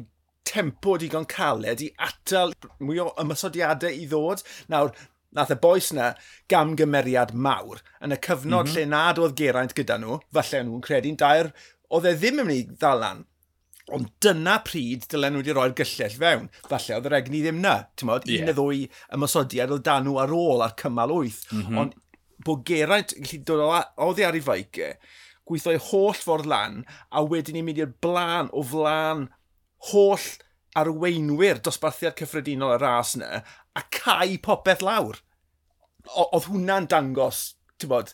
tempo 0.50 0.96
digon 1.02 1.28
caled 1.30 1.82
i 1.84 1.90
atal 2.06 2.54
mwy 2.80 3.02
o 3.04 3.10
ymysodiadau 3.22 3.94
i 3.94 4.06
ddod. 4.10 4.44
Nawr, 4.72 4.94
nath 5.36 5.54
y 5.54 5.58
boes 5.62 5.92
na 5.96 6.14
gamgymeriad 6.52 7.34
mawr 7.34 7.84
yn 8.04 8.16
y 8.16 8.20
cyfnod 8.26 8.70
mm 8.70 8.72
-hmm. 8.72 8.78
lle 8.78 8.86
nad 8.94 9.22
oedd 9.22 9.36
Geraint 9.38 9.76
gyda 9.78 10.00
nhw, 10.02 10.20
falle 10.34 10.64
nhw'n 10.66 10.86
credu'n 10.86 11.20
dair, 11.20 11.52
oedd 11.90 12.10
e 12.10 12.16
ddim 12.16 12.42
yn 12.44 12.50
mynd 12.50 12.60
i 12.60 12.78
ddalan. 12.80 13.26
Ond 13.94 14.10
dyna 14.22 14.60
pryd 14.66 15.08
dylen 15.10 15.34
nhw 15.34 15.42
wedi 15.42 15.56
rhoi'r 15.56 15.74
gyllell 15.78 16.18
fewn. 16.24 16.50
Falle 16.70 16.98
oedd 16.98 17.08
yr 17.10 17.18
egni 17.18 17.42
ddim 17.42 17.62
na. 17.64 17.76
Mod, 18.06 18.28
yeah. 18.30 18.44
Un 18.44 18.52
neu 18.52 18.58
ddwy 18.58 18.84
ymosodiad 19.18 19.74
oedd 19.74 19.88
dan 19.88 20.06
nhw 20.06 20.20
ar 20.22 20.34
ôl 20.36 20.62
ar 20.66 20.76
cymal 20.78 21.14
8. 21.16 21.40
Mm 21.52 21.64
-hmm. 21.64 21.80
Ond 21.82 21.98
bod 22.46 22.62
Geraint 22.68 23.16
yn 23.18 23.26
gallu 23.26 23.42
dod 23.46 23.66
oddi 24.10 24.26
ar 24.26 24.38
ei 24.38 24.46
feic 24.46 24.78
e, 24.80 24.92
gweithio'i 25.50 25.82
holl 25.90 26.14
ffordd 26.18 26.50
lan, 26.50 26.84
a 27.10 27.24
wedyn 27.26 27.58
ni'n 27.58 27.66
mynd 27.68 27.82
i'r 27.82 27.96
blaen 28.06 28.52
o 28.54 28.64
flaen 28.64 29.28
holl 29.92 30.28
arweinwyr 30.80 31.60
dosbarthiad 31.66 32.18
cyffredinol 32.20 32.76
y 32.76 32.80
ras 32.80 33.16
yna, 33.18 33.42
a 33.80 33.86
cael 33.96 34.38
popeth 34.44 34.84
lawr. 34.86 35.22
O 36.10 36.28
oedd 36.28 36.50
hwnna'n 36.50 36.90
dangos, 36.92 37.42
ti'n 37.80 37.92
bod, 37.92 38.14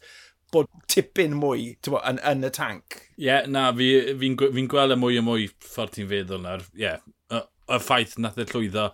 bod 0.54 0.70
tipyn 0.92 1.36
mwy 1.40 1.74
bod, 1.88 2.02
yn, 2.04 2.22
yn 2.22 2.48
y 2.48 2.54
tank. 2.54 3.02
Ie, 3.16 3.28
yeah, 3.30 3.50
na, 3.50 3.68
fi'n 3.76 4.18
fi, 4.20 4.32
fi, 4.38 4.52
fi 4.58 4.66
gweld 4.72 4.96
y 4.96 5.00
mwy 5.02 5.20
a 5.20 5.26
mwy 5.26 5.50
ffordd 5.64 5.96
ti'n 5.98 6.10
feddwl 6.12 6.44
nawr. 6.46 6.66
Ie, 6.76 6.88
yeah, 6.88 7.04
y 7.34 7.44
y 7.66 7.80
ffaith 7.82 8.18
nath 8.22 8.38
e 8.42 8.46
llwyddo 8.50 8.90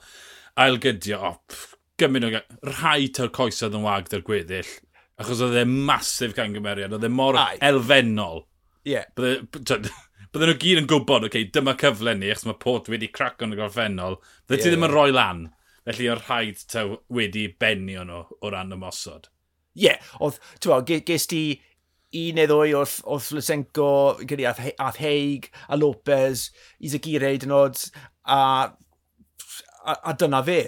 ailgydio, 0.62 1.20
o, 1.20 1.34
pff, 1.50 1.75
gymryd 2.01 2.28
o 2.28 2.42
rhai 2.68 3.10
ta'r 3.16 3.32
coesodd 3.36 3.75
yn 3.78 3.86
wag 3.86 4.10
dy'r 4.12 4.24
gweddill, 4.28 4.70
achos 5.22 5.44
oedd 5.46 5.60
e 5.62 5.66
masif 5.70 6.36
gan 6.38 6.56
gymeriad, 6.56 6.96
oedd 6.96 7.08
e 7.08 7.12
mor 7.12 7.40
Ai. 7.40 7.60
elfennol. 7.68 8.46
Ie. 8.86 8.96
Yeah. 8.96 9.10
Bydde, 9.18 9.92
bydden 10.32 10.50
nhw 10.50 10.60
gyd 10.63 10.82
yn 10.82 10.90
gwybod, 10.90 11.28
okay, 11.28 11.50
dyma 11.54 11.75
cyfle 11.80 12.16
ni, 12.18 12.32
achos 12.34 12.48
mae 12.50 12.60
pot 12.62 12.90
wedi 12.92 13.12
crac 13.13 13.44
yn 13.46 13.56
y 13.56 13.60
gorffennol, 13.60 14.20
bydde 14.48 14.60
yeah. 14.60 14.63
ti 14.66 14.74
ddim 14.74 14.88
yn 14.88 14.94
rhoi 14.94 15.10
lan. 15.16 15.44
Felly 15.88 16.10
o'r 16.14 16.22
rhaid 16.28 16.62
ta 16.70 16.86
wedi 17.10 17.48
benni 17.60 17.98
o'n 17.98 18.12
o 18.14 18.24
ran 18.54 18.74
y 18.74 18.80
mosod. 18.80 19.30
Ie, 19.72 19.88
yeah, 19.88 20.10
oedd, 20.20 20.38
ti'n 20.62 21.06
ges 21.08 21.30
ti 21.32 21.44
un 22.12 22.36
neu 22.36 22.50
ddwy 22.50 22.74
wrth, 22.76 23.00
wrth 23.08 23.32
Lysenko, 23.38 23.88
gyda 24.28 24.50
ath, 24.52 24.62
ath 24.84 25.00
Heig 25.00 25.48
a 25.72 25.78
Lopez, 25.80 26.50
Isagire, 26.84 27.32
dyn 27.40 27.54
nhw, 27.54 27.64
a, 28.28 28.42
a, 29.86 29.96
a 29.96 30.16
dyna 30.20 30.44
fe. 30.48 30.60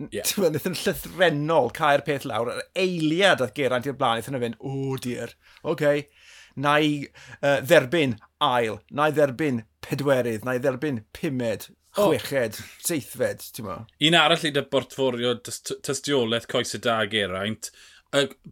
Yeah. 0.00 0.24
Ti'n 0.24 0.56
yn 0.56 0.78
llythrenol 0.78 1.72
cael 1.76 2.04
peth 2.06 2.24
lawr, 2.28 2.54
yr 2.54 2.62
eiliad 2.78 3.44
oedd 3.44 3.54
Geraint 3.58 3.88
i'r 3.90 3.98
blaen, 4.00 4.22
eithon 4.22 4.38
nhw 4.38 4.44
fynd, 4.46 4.60
o 4.62 4.72
oh 4.72 5.00
dier, 5.04 5.34
oce, 5.60 5.74
okay. 5.74 6.06
na 6.56 6.78
i 6.80 6.94
uh, 7.42 7.58
dderbyn 7.60 8.16
ail, 8.46 8.80
na 8.94 9.10
i 9.10 9.16
dderbyn 9.16 9.64
pedwerydd, 9.84 10.46
na 10.46 10.56
i 10.56 10.62
dderbyn 10.62 11.04
pumed, 11.16 11.68
chweched, 11.96 12.60
seithfed, 12.86 13.46
ti'n 13.54 13.66
mo? 13.66 13.76
Un 14.06 14.16
arall 14.18 14.46
i 14.46 14.52
dy 14.54 14.62
bortforio 14.72 15.36
tystiolaeth 15.44 16.48
coes 16.50 16.74
y 16.76 16.82
dag 16.84 17.14
eraint, 17.16 17.70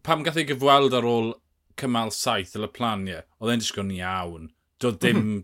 pam 0.07 0.25
gath 0.26 0.38
ei 0.40 0.47
gyfweld 0.49 0.97
ar 0.99 1.07
ôl 1.09 1.35
cymal 1.78 2.12
saith 2.14 2.57
y 2.59 2.62
Laplania, 2.62 3.25
oedd 3.38 3.54
e'n 3.54 3.62
disgwyl 3.62 3.87
yn 3.87 3.99
iawn. 3.99 4.49
Doedd 4.83 5.02
dim... 5.04 5.42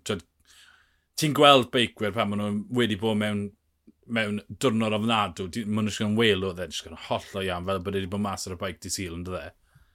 Ti'n 1.15 1.35
gweld 1.39 1.69
beicwyr 1.71 2.11
pan 2.11 2.27
maen 2.27 2.41
nhw 2.43 2.79
wedi 2.81 2.97
bod 2.99 3.21
mewn 3.21 3.45
mewn 4.11 4.41
diwrnod 4.61 4.97
ofnadw, 4.97 5.47
maen 5.47 5.87
nhw'n 5.87 5.91
disgwyl 5.91 6.43
yn 6.43 6.49
oedd 6.49 6.63
e'n 6.65 6.73
disgwyl 6.73 6.99
holl 7.07 7.39
o 7.39 7.45
iawn, 7.45 7.69
fel 7.69 7.85
bod 7.87 7.99
wedi 7.99 8.11
bod 8.11 8.25
mas 8.25 8.49
ar 8.49 8.57
y 8.57 8.59
baic 8.61 8.81
di 8.83 8.91
syl, 8.93 9.15
ynddo 9.21 9.37
dde. 9.37 9.53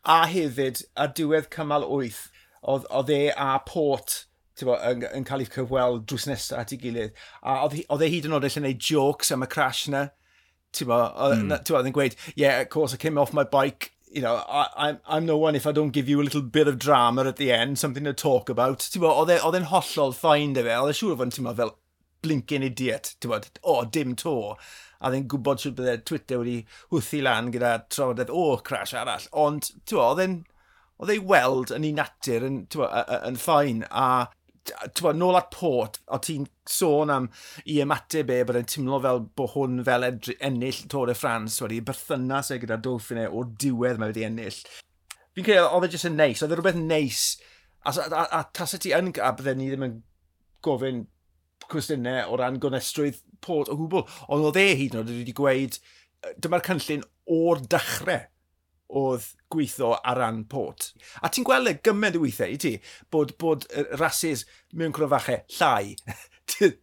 A 0.10 0.22
hefyd, 0.32 0.86
a 0.96 1.10
diwedd 1.12 1.50
cymal 1.54 1.84
8, 1.84 2.22
oedd, 2.72 2.88
oedd 2.88 3.12
e 3.14 3.22
a 3.36 3.52
Port 3.68 4.24
bo, 4.68 4.76
yn, 4.90 5.06
yn 5.16 5.26
cael 5.28 5.44
ei 5.46 5.52
cyfweld 5.54 6.04
drws 6.10 6.28
nesaf 6.28 6.60
at 6.60 6.74
ei 6.76 6.82
gilydd. 6.82 7.16
A 7.40 7.62
oedd 7.64 8.04
e 8.04 8.10
hyd 8.12 8.28
yn 8.28 8.36
oed 8.36 8.48
eich 8.48 8.58
gwneud 8.60 8.90
jokes 8.92 9.32
am 9.36 9.46
y 9.46 9.50
crash 9.52 9.86
na. 9.94 10.10
Ti'n 10.76 10.90
bo, 10.90 11.00
oedd 11.26 11.40
hmm. 11.40 11.86
e'n 11.88 11.96
gweud, 11.96 12.18
yeah, 12.36 12.60
of 12.62 12.70
course, 12.70 12.94
I 12.94 12.98
came 13.02 13.18
off 13.18 13.34
my 13.34 13.44
bike, 13.44 13.92
you 14.12 14.22
know, 14.22 14.36
I, 14.36 14.68
I'm, 14.78 15.00
I'm 15.08 15.26
no 15.26 15.38
one 15.38 15.56
if 15.56 15.66
I 15.66 15.72
don't 15.72 15.92
give 15.92 16.10
you 16.10 16.22
a 16.22 16.26
little 16.26 16.42
bit 16.42 16.68
of 16.68 16.78
drama 16.78 17.26
at 17.26 17.38
the 17.38 17.52
end, 17.52 17.80
something 17.80 18.04
to 18.04 18.14
talk 18.14 18.50
about. 18.50 18.80
Ti'n 18.80 19.02
bo, 19.02 19.14
oedd 19.22 19.34
e, 19.34 19.40
e'n 19.40 19.70
hollol 19.72 20.14
ffain 20.18 20.54
dy 20.58 20.66
fe, 20.66 20.76
oedd 20.76 20.94
e'n 20.94 21.00
siŵr 21.00 21.16
o 21.16 21.20
fod 21.22 21.40
yn 21.40 21.50
fel 21.62 21.74
blinkin 22.26 22.66
idiot, 22.68 23.14
ti'n 23.20 23.34
bod, 23.34 23.50
o, 23.64 23.80
oh, 23.80 23.82
dim 23.86 24.16
to. 24.20 24.36
A 25.00 25.12
ddyn 25.14 25.30
gwybod 25.32 25.62
sydd 25.64 25.78
bydde 25.78 26.00
Twitter 26.10 26.42
wedi 26.42 26.58
hwthu 26.92 27.22
lan 27.24 27.54
gyda 27.54 27.76
trafodaeth, 27.88 28.34
o, 28.34 28.46
oh, 28.54 28.64
crash 28.66 28.94
arall. 28.98 29.30
Ond, 29.46 29.72
ti'n 29.86 29.98
bod, 29.98 30.10
oedd 30.12 30.26
e'n, 30.26 30.40
oedd 31.00 31.14
ei 31.14 31.22
weld 31.32 31.72
yn 31.76 31.88
ei 31.88 31.96
natur 31.96 32.46
yn, 32.46 32.60
yn 33.20 33.40
ffain. 33.40 33.86
A 33.90 34.28
twa, 34.98 35.14
nôl 35.16 35.38
at 35.40 35.50
Port, 35.54 36.00
o 36.08 36.20
ti'n 36.24 36.48
sôn 36.70 37.12
am 37.14 37.30
i 37.66 37.80
ymateb 37.84 38.32
e 38.34 38.40
bod 38.48 38.60
e'n 38.60 38.70
teimlo 38.70 39.00
fel 39.04 39.22
bod 39.38 39.54
hwn 39.56 39.84
fel 39.88 40.08
ennill 40.10 40.82
Tôr 40.92 41.12
y 41.14 41.18
Ffrans 41.18 41.60
wedi 41.64 41.82
berthynas 41.86 42.52
e 42.54 42.60
gyda 42.62 42.80
Dolphin 42.84 43.22
o'r 43.28 43.54
diwedd 43.62 44.02
mae 44.02 44.14
wedi 44.14 44.26
ennill. 44.28 44.60
Fi'n 45.36 45.48
credu 45.48 45.68
oedd 45.68 45.88
e 45.88 45.94
jyst 45.94 46.10
yn 46.10 46.20
neis, 46.20 46.44
oedd 46.44 46.56
e 46.56 46.60
rhywbeth 46.60 46.82
neis. 46.82 47.24
A, 47.86 47.94
a, 47.94 48.10
a 48.10 48.26
a 48.40 48.44
tas 48.56 48.76
y 48.76 48.82
ti 48.84 48.96
yn, 48.96 49.14
a 49.24 49.32
bydde 49.38 49.56
ni 49.58 49.70
ddim 49.72 49.88
yn 49.88 49.96
gofyn 50.66 51.06
cwestiynau 51.70 52.34
o 52.34 52.40
ran 52.40 52.60
gonestrwydd 52.62 53.22
Port 53.46 53.70
o 53.72 53.78
gwbl, 53.80 54.04
ond 54.28 54.50
oedd 54.50 54.60
e 54.60 54.68
hyd 54.76 54.96
yn 54.96 55.04
oed 55.04 55.14
wedi 55.14 55.36
gweud 55.38 55.78
dyma'r 56.44 56.66
cynllun 56.66 57.06
o'r 57.32 57.62
dechrau 57.72 58.26
oedd 58.90 59.28
gweithio 59.54 59.94
ar 59.98 60.18
ran 60.18 60.44
pot. 60.50 60.92
A 61.22 61.30
ti'n 61.30 61.46
gweld 61.48 61.70
y 61.70 61.78
gymaint 61.86 62.18
o 62.18 62.24
weithiau 62.24 62.56
i 62.56 62.60
ti, 62.62 62.74
bod, 63.14 63.36
bod 63.42 63.68
rhasys 64.00 64.46
mewn 64.74 64.96
cwrfachau 64.96 65.44
llai. 65.60 65.96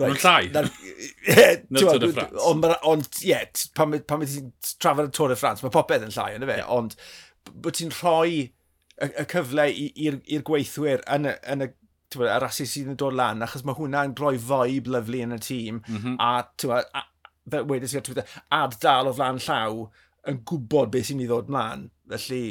Mae'n 0.00 0.18
llai? 0.18 0.48
Tour 1.78 2.00
de 2.02 2.10
France. 2.10 2.48
Ond, 2.90 3.06
ie, 3.22 3.36
pan 3.76 3.92
mae 3.92 4.02
ti'n 4.02 4.50
trafod 4.82 5.12
y 5.12 5.14
Tour 5.14 5.30
de 5.30 5.38
France, 5.38 5.62
mae 5.62 5.74
popeth 5.74 6.08
yn 6.08 6.14
llai, 6.16 6.32
yna 6.38 6.50
fe, 6.50 6.58
ond 6.74 6.96
bod 7.52 7.78
ti'n 7.78 7.94
rhoi 7.94 8.48
y 9.04 9.24
cyfle 9.30 9.68
i'r 9.70 10.44
gweithwyr 10.46 11.02
yn 11.14 11.30
y, 11.30 11.38
yn 11.50 11.66
y 11.66 11.72
y 12.14 12.38
rasu 12.38 12.66
sydd 12.68 12.92
yn 12.92 12.98
dod 13.00 13.16
lan, 13.18 13.42
achos 13.42 13.64
mae 13.66 13.74
hwnna'n 13.74 14.12
rhoi 14.18 14.36
foib 14.38 14.86
lyflu 14.92 15.22
yn 15.24 15.34
y 15.34 15.38
tîm, 15.42 15.80
mm 15.82 15.96
-hmm. 15.96 16.16
a, 16.22 16.44
tywa, 16.60 16.82
a 16.94 17.02
fel 17.50 17.66
wedys 17.70 17.94
i 17.94 17.98
ar 17.98 18.04
Twitter, 18.06 18.36
ad 18.54 18.76
dal 18.82 19.10
o 19.10 19.14
flan 19.16 19.40
llaw, 19.42 19.88
yn 20.30 20.40
gwybod 20.48 20.92
beth 20.94 21.10
sy'n 21.10 21.22
ei 21.24 21.28
ddod 21.30 21.50
mlaen. 21.52 21.88
Felly, 22.10 22.44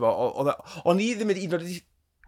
o'n 0.00 1.02
i 1.02 1.12
ddim 1.16 1.32
wedi 1.32 1.48
wedi 1.50 1.58
o'r 1.58 1.66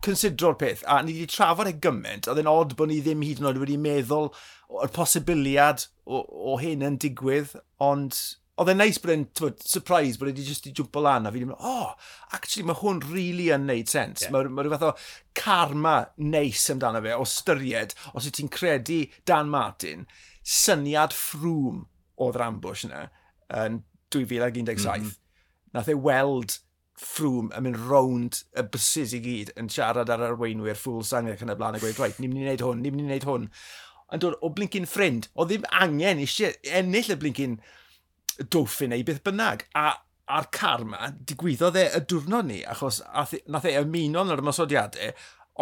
considro'r 0.05 0.59
peth, 0.61 0.85
a 0.91 1.01
ni 1.03 1.15
wedi 1.17 1.31
trafod 1.33 1.71
e 1.71 1.75
gymaint, 1.81 2.29
oedd 2.29 2.43
e'n 2.43 2.51
od 2.51 2.75
bod 2.79 2.91
ni 2.91 3.01
ddim 3.03 3.25
hyd 3.25 3.41
yn 3.41 3.49
oed 3.51 3.61
wedi 3.63 3.81
meddwl 3.81 4.31
o'r 4.75 4.93
posibiliad 4.95 5.87
o, 6.05 6.21
o 6.53 6.57
hyn 6.61 6.85
yn 6.85 6.99
digwydd, 7.01 7.55
ond 7.85 8.19
oedd 8.61 8.71
e'n 8.71 8.79
neis 8.79 9.01
bod 9.03 9.15
e'n 9.15 9.25
surprise 9.65 10.21
bod 10.21 10.29
e 10.29 10.35
wedi 10.35 10.45
just 10.47 10.69
i 10.69 10.75
jwmpo 10.77 11.03
lan, 11.03 11.27
a 11.27 11.33
fi 11.33 11.41
ddim 11.41 11.55
mynd, 11.55 11.65
oh, 11.65 11.95
actually 12.37 12.67
mae 12.69 12.79
hwn 12.83 13.01
really 13.09 13.49
yn 13.55 13.67
neud 13.71 13.91
sens. 13.91 14.27
Yeah. 14.27 14.35
Mae 14.35 14.53
ma 14.53 14.67
rhyw 14.67 14.77
fath 14.77 14.87
o 14.91 14.93
karma 15.41 15.97
neis 16.21 16.69
amdano 16.75 17.03
fe, 17.05 17.17
o 17.17 17.27
styried, 17.29 17.97
os 18.13 18.29
wyt 18.29 18.39
ti'n 18.39 18.53
credu 18.53 19.01
Dan 19.27 19.51
Martin, 19.51 20.07
syniad 20.45 21.17
ffrwm 21.17 21.87
oedd 22.21 22.39
yr 22.39 22.47
ambush 22.47 22.87
yna, 22.87 23.09
yn 23.65 23.83
2017, 24.15 25.03
mm 25.03 25.09
-hmm. 25.09 25.19
nath 25.77 25.91
e 25.91 25.99
weld 26.07 26.59
ffrwm 27.01 27.51
yn 27.57 27.67
mynd 27.67 27.81
rownd 27.89 28.43
y 28.55 28.63
bysys 28.75 29.15
i 29.17 29.21
gyd 29.23 29.51
yn 29.59 29.71
siarad 29.73 30.13
ar 30.15 30.23
arweinwyr 30.29 30.79
ffwl 30.79 31.03
sang 31.07 31.31
ac 31.31 31.43
yn 31.43 31.51
y 31.51 31.57
blaen 31.59 31.79
a 31.79 31.83
gweud, 31.83 31.99
reit, 31.99 32.21
ni'n 32.23 32.31
mynd 32.31 32.45
i 32.45 32.47
wneud 32.47 32.67
hwn, 32.67 32.83
ni'n 32.85 32.95
mynd 32.95 33.05
i 33.05 33.11
wneud 33.11 33.29
hwn. 33.29 33.49
Yn 34.15 34.23
dod 34.23 34.39
o 34.45 34.51
blincyn 34.55 34.87
ffrind, 34.87 35.29
o 35.35 35.47
ddim 35.49 35.67
angen 35.75 36.23
eisiau 36.23 36.55
ennill 36.81 37.11
y 37.11 37.19
blincyn 37.19 37.59
dwffin 38.55 38.95
neu 38.95 39.07
beth 39.07 39.25
bynnag. 39.27 39.67
A 39.75 39.89
a'r 40.35 40.47
car 40.55 40.85
ma, 40.89 41.11
digwyddodd 41.29 41.77
e 41.77 41.89
y 41.99 42.03
diwrnod 42.09 42.49
ni, 42.49 42.61
achos 42.71 43.03
e, 43.05 43.43
nath 43.53 43.67
e 43.69 43.75
ymuno 43.81 44.25
yn 44.25 44.33
yr 44.33 44.43
ymosodiadau, 44.45 45.11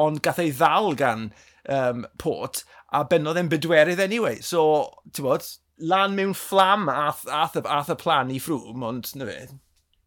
ond 0.02 0.22
gath 0.24 0.40
ei 0.42 0.52
ddal 0.54 0.92
gan 0.98 1.30
um, 1.72 2.04
Port, 2.20 2.62
a 2.92 3.02
bennodd 3.08 3.40
e'n 3.40 3.50
bedwerydd 3.50 4.02
anyway. 4.04 4.38
So, 4.44 4.62
ti'n 5.10 5.26
bod, 5.26 5.48
lan 5.82 6.16
mewn 6.16 6.34
fflam 6.38 6.88
ath, 6.92 7.26
ath, 7.26 7.58
ath 7.62 7.92
y 7.92 7.98
plan 7.98 8.32
i 8.32 8.38
ffrwm, 8.42 8.86
ond 8.86 9.12
na 9.18 9.28
fe. 9.28 9.38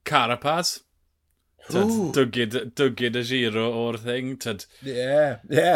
Carapaz. 0.08 0.77
Dwgyd, 1.65 2.58
dwgyd 2.77 3.17
y 3.17 3.24
giro 3.25 3.65
o'r 3.84 3.98
thing. 4.01 4.36
Ie, 4.86 5.38
ie. 5.50 5.72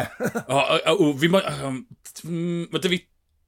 Fi 1.23 1.31
mo... 1.33 1.41
Mae 2.29 2.83
dy 2.83 2.91
fi 2.93 2.99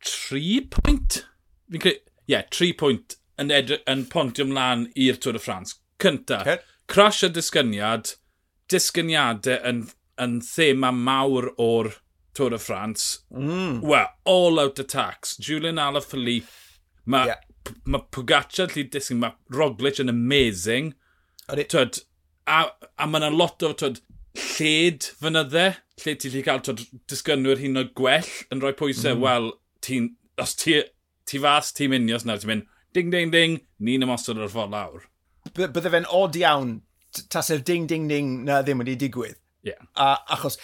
tri 0.08 0.46
pwynt? 0.74 1.22
Fi'n 1.70 1.84
credu... 1.86 2.01
Ie, 2.22 2.36
yeah, 2.36 2.46
tri 2.53 2.72
pwynt 2.77 3.17
yn, 3.41 3.51
yn 3.51 4.05
pontio 4.12 4.46
ymlaen 4.48 4.88
i'r 5.00 5.17
Tŵr 5.22 5.39
y 5.39 5.41
Ffrans. 5.41 5.75
Cynta, 6.01 6.41
okay. 6.41 6.62
crash 6.89 7.25
y 7.25 7.29
disgyniad, 7.34 8.15
disgyniadau 8.72 9.60
yn, 9.67 9.84
yn 10.22 10.39
thema 10.46 10.89
mawr 10.96 11.51
o'r 11.62 11.91
Tôr 12.38 12.56
y 12.56 12.60
Ffrans. 12.60 13.24
Mm. 13.34 13.82
Wel, 13.82 14.08
all 14.26 14.60
out 14.60 14.80
attacks. 14.80 15.36
Julian 15.38 15.80
Alaphilippe, 15.82 16.48
mae 17.06 17.32
yeah. 17.32 17.42
ma 17.86 18.00
Pogaccia 18.00 18.68
lli 18.72 18.86
disgyn, 18.92 19.20
mae 19.22 19.36
Roglic 19.52 20.00
yn 20.04 20.12
amazing. 20.12 20.94
Twyd, 21.52 22.02
a, 22.48 22.64
a 22.98 23.08
mae 23.10 23.22
yna 23.22 23.32
lot 23.36 23.64
o 23.68 23.74
twyd, 23.76 24.00
lled 24.56 25.10
fynydde, 25.20 25.66
lle 26.04 26.16
ti'n 26.16 26.36
lli 26.36 26.44
cael 26.48 26.64
twyd, 26.64 26.86
disgynwyr 27.12 27.60
hyn 27.60 27.82
o 27.82 27.86
gwell 27.98 28.32
yn 28.54 28.64
rhoi 28.64 28.74
pwysau, 28.80 29.18
mm. 29.18 29.26
wel, 29.26 29.52
ti'n, 29.84 30.14
os 30.42 30.56
ti, 30.60 30.80
ti 31.28 31.42
fas, 31.44 31.74
ti'n 31.76 31.92
mynd, 31.92 32.16
os 32.16 32.28
nawr 32.28 32.40
ti'n 32.40 32.54
mynd, 32.54 32.70
ding, 32.96 33.12
ding, 33.12 33.36
ding, 33.36 33.60
ni'n 33.84 34.08
ymosod 34.08 34.40
o'r 34.40 34.52
ffordd 34.52 34.78
lawr. 34.78 35.10
Bydde 35.58 35.92
fe'n 35.92 36.08
od 36.16 36.38
iawn 36.40 36.80
tas 37.32 37.50
y 37.52 37.58
ding 37.60 37.88
ding 37.90 38.08
ding 38.08 38.44
na 38.48 38.62
ddim 38.64 38.84
wedi 38.84 38.96
digwydd. 39.00 39.40
Yeah. 39.63 39.82
A, 39.94 40.15
achos 40.34 40.58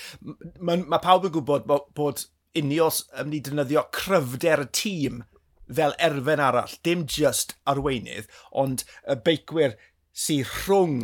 mae 0.58 0.82
ma 0.90 0.98
pawb 1.04 1.28
yn 1.28 1.36
gwybod 1.36 1.68
bod, 1.70 1.90
bod 1.98 2.24
Unios 2.58 3.04
yn 3.14 3.28
mynd 3.28 3.38
i 3.38 3.42
defnyddio 3.46 3.84
cryfder 3.94 4.64
y 4.64 4.70
tîm 4.74 5.20
fel 5.68 5.94
erfen 6.02 6.42
arall, 6.42 6.74
dim 6.84 7.04
just 7.12 7.54
arweinydd, 7.68 8.30
ond 8.56 8.86
y 9.04 9.18
beicwyr 9.26 9.76
sy'n 10.18 10.46
rhwng 10.48 11.02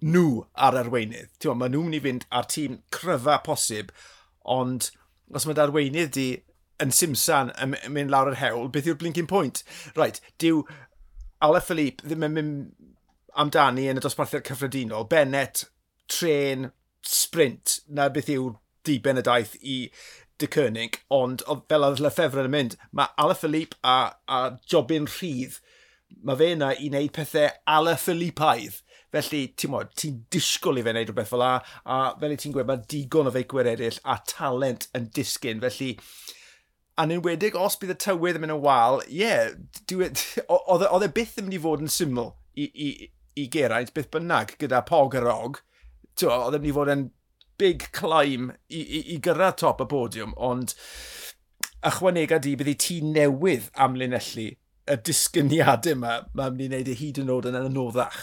nhw 0.00 0.44
ar 0.56 0.78
arweinydd. 0.80 1.30
Ti'n 1.38 1.60
mae 1.60 1.72
nhw'n 1.72 1.90
mynd 1.90 1.98
i 1.98 2.04
fynd 2.06 2.26
ar 2.34 2.48
tîm 2.50 2.80
cryfa 2.94 3.38
posib, 3.46 3.92
ond 4.42 4.90
os 5.30 5.46
mae'r 5.46 5.66
arweinydd 5.66 6.14
di 6.16 6.28
yn 6.80 6.94
simsan 6.96 7.52
yn 7.60 7.76
mynd 7.92 8.12
lawr 8.12 8.32
yr 8.32 8.40
hewl, 8.40 8.70
beth 8.72 8.88
yw'r 8.88 8.98
blinking 9.00 9.28
point? 9.30 9.62
Right, 9.98 10.22
diw 10.40 10.64
Ala 11.44 11.60
Philippe 11.64 12.08
ddim 12.08 12.24
yn 12.26 12.36
mynd 12.36 12.88
amdani 13.40 13.86
yn 13.92 14.00
y 14.00 14.04
dosbarthiad 14.04 14.48
cyffredinol, 14.48 15.06
Bennett, 15.12 15.66
Tren, 16.10 16.70
sprint 17.06 17.80
na 17.88 18.08
beth 18.12 18.30
yw'r 18.32 18.56
diben 18.86 19.20
y 19.20 19.24
daith 19.24 19.56
i 19.60 19.76
dy 20.40 20.48
Cynnig, 20.48 21.00
ond 21.12 21.42
fel 21.68 21.84
oedd 21.84 22.00
Lefebvre 22.02 22.46
yn 22.46 22.54
mynd, 22.54 22.76
mae 22.96 23.12
Ala 23.20 23.36
Philippe 23.36 23.76
a, 23.84 24.14
a 24.24 24.40
Jobin 24.70 25.08
Rhydd, 25.10 25.58
mae 26.24 26.38
fe 26.40 26.48
yna 26.56 26.72
i 26.76 26.88
wneud 26.88 27.12
pethau 27.16 27.50
Ala 27.68 27.96
Philippaidd. 28.00 28.80
Felly, 29.10 29.42
ti'n 29.58 29.72
modd, 29.72 29.90
ti'n 29.98 30.20
disgwyl 30.30 30.78
i 30.78 30.84
fe 30.86 30.94
wneud 30.94 31.10
rhywbeth 31.10 31.32
fel 31.32 31.42
la, 31.42 31.54
a 31.84 32.00
fel 32.20 32.34
i 32.34 32.40
ti'n 32.40 32.54
gweud, 32.54 32.68
mae 32.68 32.84
digon 32.90 33.28
o 33.28 33.34
feicwyr 33.34 33.72
eraill 33.72 33.98
a 34.06 34.20
talent 34.32 34.86
yn 34.96 35.08
disgyn. 35.16 35.62
Felly, 35.64 35.90
a'n 37.00 37.14
enwedig, 37.16 37.58
os 37.58 37.78
bydd 37.80 37.96
y 37.96 38.00
tywydd 38.06 38.38
yn 38.38 38.46
mynd 38.46 38.56
yn 38.56 38.62
wal, 38.64 39.00
ie, 39.08 39.24
yeah, 39.24 39.50
oedd 40.54 40.86
e-, 40.86 41.08
e 41.08 41.14
byth 41.16 41.40
yn 41.40 41.48
mynd 41.48 41.58
i 41.58 41.64
fod 41.64 41.82
yn 41.84 41.92
syml 41.92 42.32
i, 42.54 42.70
i, 42.70 42.90
i 43.42 43.48
Geraint, 43.50 43.92
byth 43.96 44.12
bynnag, 44.14 44.54
gyda 44.62 44.84
Pog 44.86 45.18
a 45.18 45.24
Rog 45.26 45.60
oedd 46.28 46.58
yn 46.58 46.62
mynd 46.62 46.70
i 46.70 46.76
fod 46.76 46.92
yn 46.94 47.06
big 47.60 47.86
climb 47.96 48.52
i, 48.68 48.80
i, 48.80 49.00
i 49.14 49.18
gyrraedd 49.24 49.60
top 49.60 49.82
y 49.84 49.88
podiwm, 49.90 50.32
ond 50.36 50.74
ychwanega 51.86 52.40
di 52.42 52.56
byddi 52.60 52.76
ti 52.80 52.98
newydd 53.04 53.70
am 53.80 53.96
linellu 54.00 54.50
y 54.90 54.96
disgyniadau 55.06 55.94
yma, 55.94 56.16
mae'n 56.36 56.56
mynd 56.56 56.64
i 56.64 56.70
wneud 56.70 56.90
ei 56.92 56.98
hyd 56.98 57.20
yn 57.22 57.32
oed 57.34 57.48
yn 57.50 57.58
anoddach. 57.60 58.20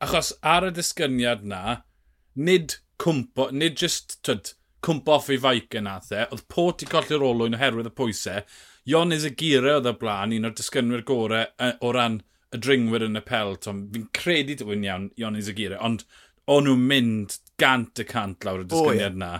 Achos 0.00 0.32
ar 0.46 0.66
y 0.68 0.72
disgyniad 0.74 1.44
na, 1.46 1.82
nid 2.34 2.78
cwmpo, 3.02 3.50
nid 3.52 3.76
just, 3.80 4.18
twyd, 4.26 4.54
cwmpo 4.84 5.18
off 5.18 5.28
ei 5.32 5.40
faic 5.42 5.76
yna, 5.76 5.98
the, 6.06 6.24
oedd 6.32 6.46
pot 6.52 6.84
i 6.84 6.88
e, 6.88 6.90
colli'r 6.94 7.26
olwyn 7.26 7.58
oherwydd 7.58 7.90
y 7.90 7.94
pwysau, 7.98 8.44
Ion 8.88 9.12
is 9.12 9.26
y 9.28 9.34
gire 9.36 9.74
oedd 9.76 9.90
y 9.90 9.92
blaen, 10.00 10.32
un 10.32 10.48
o'r 10.48 10.56
disgynwyr 10.56 11.04
gorau 11.06 11.74
o 11.84 11.90
ran 11.92 12.22
y 12.50 12.58
dringwyr 12.64 13.04
yn 13.06 13.20
y 13.20 13.22
pel, 13.26 13.58
fi'n 13.60 14.06
credu 14.16 14.56
dwi'n 14.62 14.86
iawn 14.86 15.10
Ion 15.20 15.36
is 15.38 15.50
y 15.52 15.54
gire, 15.58 15.76
ond 15.84 16.06
o'n 16.50 16.66
nhw'n 16.66 16.86
mynd 16.90 17.36
gant 17.60 18.02
y 18.02 18.06
cant 18.08 18.46
lawr 18.46 18.64
y 18.64 18.68
disgyniad 18.70 19.18
yna. 19.18 19.34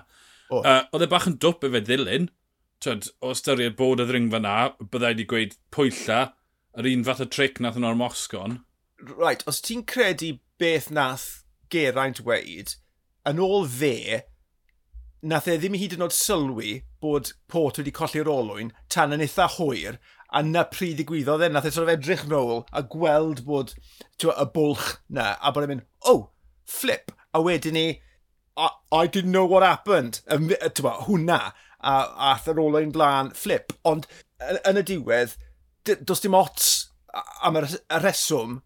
Oh, 0.51 0.61
yeah. 0.63 0.83
uh, 0.83 0.89
oedd 0.95 1.07
e 1.07 1.11
bach 1.11 1.29
yn 1.31 1.39
dwp 1.43 1.67
efe 1.69 1.83
ddilyn. 1.87 2.29
Twyd, 2.81 3.11
o 3.21 3.35
ystyried 3.35 3.77
bod 3.79 4.01
y 4.01 4.07
ddringfa 4.09 4.41
na, 4.41 4.57
byddai 4.81 5.15
wedi 5.15 5.27
gweud 5.29 5.57
pwylla, 5.75 6.21
yr 6.81 6.89
un 6.89 7.05
fath 7.05 7.23
o 7.25 7.27
tric 7.29 7.61
nath 7.61 7.77
yn 7.81 7.87
o'r 7.89 7.99
Mosgon. 7.99 8.61
Right, 9.11 9.45
os 9.51 9.61
ti'n 9.65 9.85
credu 9.89 10.39
beth 10.61 10.91
nath 10.93 11.43
Geraint 11.73 12.23
weid, 12.27 12.75
yn 13.29 13.43
ôl 13.43 13.67
fe, 13.69 14.23
nath 15.21 15.49
e 15.51 15.59
ddim 15.61 15.77
hyd 15.77 15.99
yn 15.99 16.07
oed 16.07 16.17
sylwi 16.17 16.81
bod 17.05 17.35
Port 17.53 17.79
wedi 17.81 17.93
colli'r 17.95 18.29
olwyn 18.33 18.73
tan 18.93 19.15
yn 19.17 19.23
eitha 19.25 19.47
hwyr, 19.59 20.01
a 20.33 20.43
na 20.47 20.65
pryd 20.69 20.99
ddigwyddodd 20.99 21.45
e, 21.45 21.51
nath 21.53 21.69
e 21.69 21.73
sort 21.75 21.89
of 21.89 21.95
edrych 21.95 22.27
nôl 22.31 22.65
a 22.73 22.83
gweld 22.95 23.45
bod 23.47 23.75
twa, 24.21 24.35
y 24.35 24.47
bwlch 24.55 24.93
na, 25.13 25.35
a 25.37 25.53
bod 25.53 25.67
e'n 25.67 25.75
mynd, 25.75 25.87
oh, 26.09 26.29
flip, 26.65 27.13
a 27.35 27.43
wedyn 27.43 27.77
ni, 27.77 27.89
I, 28.57 28.69
I 28.93 29.07
didn't 29.07 29.33
know 29.33 29.47
what 29.47 29.63
happened. 29.63 30.21
Um, 30.29 30.49
hwnna, 30.49 31.53
a, 31.81 31.93
a 31.93 32.33
ar 32.35 32.61
ôl 32.61 32.81
ein 32.81 32.93
blaen, 32.93 33.31
flip. 33.35 33.73
Ond 33.85 34.09
yn, 34.41 34.59
yn 34.69 34.81
y 34.81 34.85
diwedd, 34.93 35.37
does 35.85 36.21
dim 36.25 36.37
ots 36.37 36.91
am 37.43 37.59
y 37.59 37.65
reswm 38.03 38.61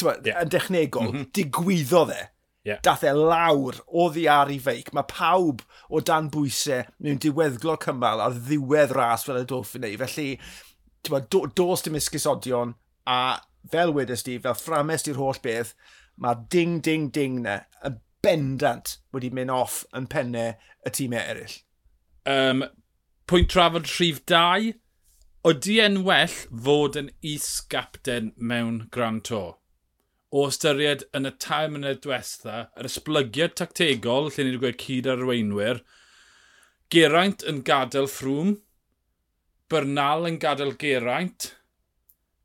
twa, 0.00 0.16
yeah. 0.24 0.42
yn 0.42 0.52
dechnegol, 0.52 1.10
mm 1.10 1.16
-hmm. 1.16 1.32
digwyddodd 1.36 2.14
e. 2.14 2.22
Yeah. 2.64 2.78
Dath 2.80 3.02
e 3.04 3.10
lawr 3.12 3.76
o 3.86 4.06
ddi 4.08 4.24
ar 4.30 4.48
i 4.48 4.56
feic. 4.62 4.88
Mae 4.96 5.04
pawb 5.10 5.60
o 5.90 6.00
dan 6.00 6.30
bwysau 6.32 6.86
mewn 7.04 7.20
diweddglo 7.20 7.76
cymal 7.82 8.22
ar 8.24 8.38
ddiwedd 8.46 8.94
ras 8.96 9.26
fel 9.26 9.42
y 9.42 9.44
Dauphiné. 9.50 9.90
Felly, 10.00 10.38
tewa, 11.04 11.20
do, 11.28 11.44
dos 11.52 11.84
dim 11.84 11.98
esgusodion 12.00 12.72
a 13.04 13.18
fel 13.70 13.92
wedys 13.92 14.24
di, 14.24 14.38
fel 14.40 14.56
fframes 14.56 15.04
di'r 15.04 15.20
holl 15.20 15.42
beth, 15.44 15.74
mae 16.20 16.46
ding, 16.50 16.78
ding, 16.80 17.10
ding 17.10 17.42
na 17.44 17.60
yn 17.86 17.98
bendant 18.24 18.96
wedi 19.14 19.30
mynd 19.34 19.52
off 19.52 19.82
yn 19.96 20.08
pennau 20.10 20.54
y 20.86 20.94
tîmau 20.94 21.20
eraill. 21.20 21.58
Um, 22.24 22.64
pwynt 23.28 23.52
trafod 23.52 23.90
rhif 23.90 24.22
2. 24.30 24.72
Oeddi 25.44 25.76
e'n 25.84 26.00
well 26.06 26.38
fod 26.66 26.96
yn 26.96 27.10
is-gapten 27.34 28.32
mewn 28.36 28.86
Grand 28.94 29.26
Tour? 29.28 29.58
O 30.34 30.46
ystyried 30.50 31.04
yn 31.14 31.28
y 31.28 31.34
tair 31.38 31.68
mynedd 31.70 32.00
diwetha, 32.06 32.68
yr 32.80 32.88
esblygiad 32.88 33.52
tactegol, 33.60 34.30
lle 34.32 34.46
ni 34.46 34.54
wedi 34.54 34.62
gweud 34.62 34.80
cyd 34.82 35.10
ar 35.10 35.20
arweinwyr, 35.20 35.82
Geraint 36.94 37.44
yn 37.50 37.60
gadael 37.66 38.08
ffrwm, 38.10 38.56
Bernal 39.70 40.26
yn 40.28 40.40
gadael 40.42 40.74
Geraint, 40.80 41.52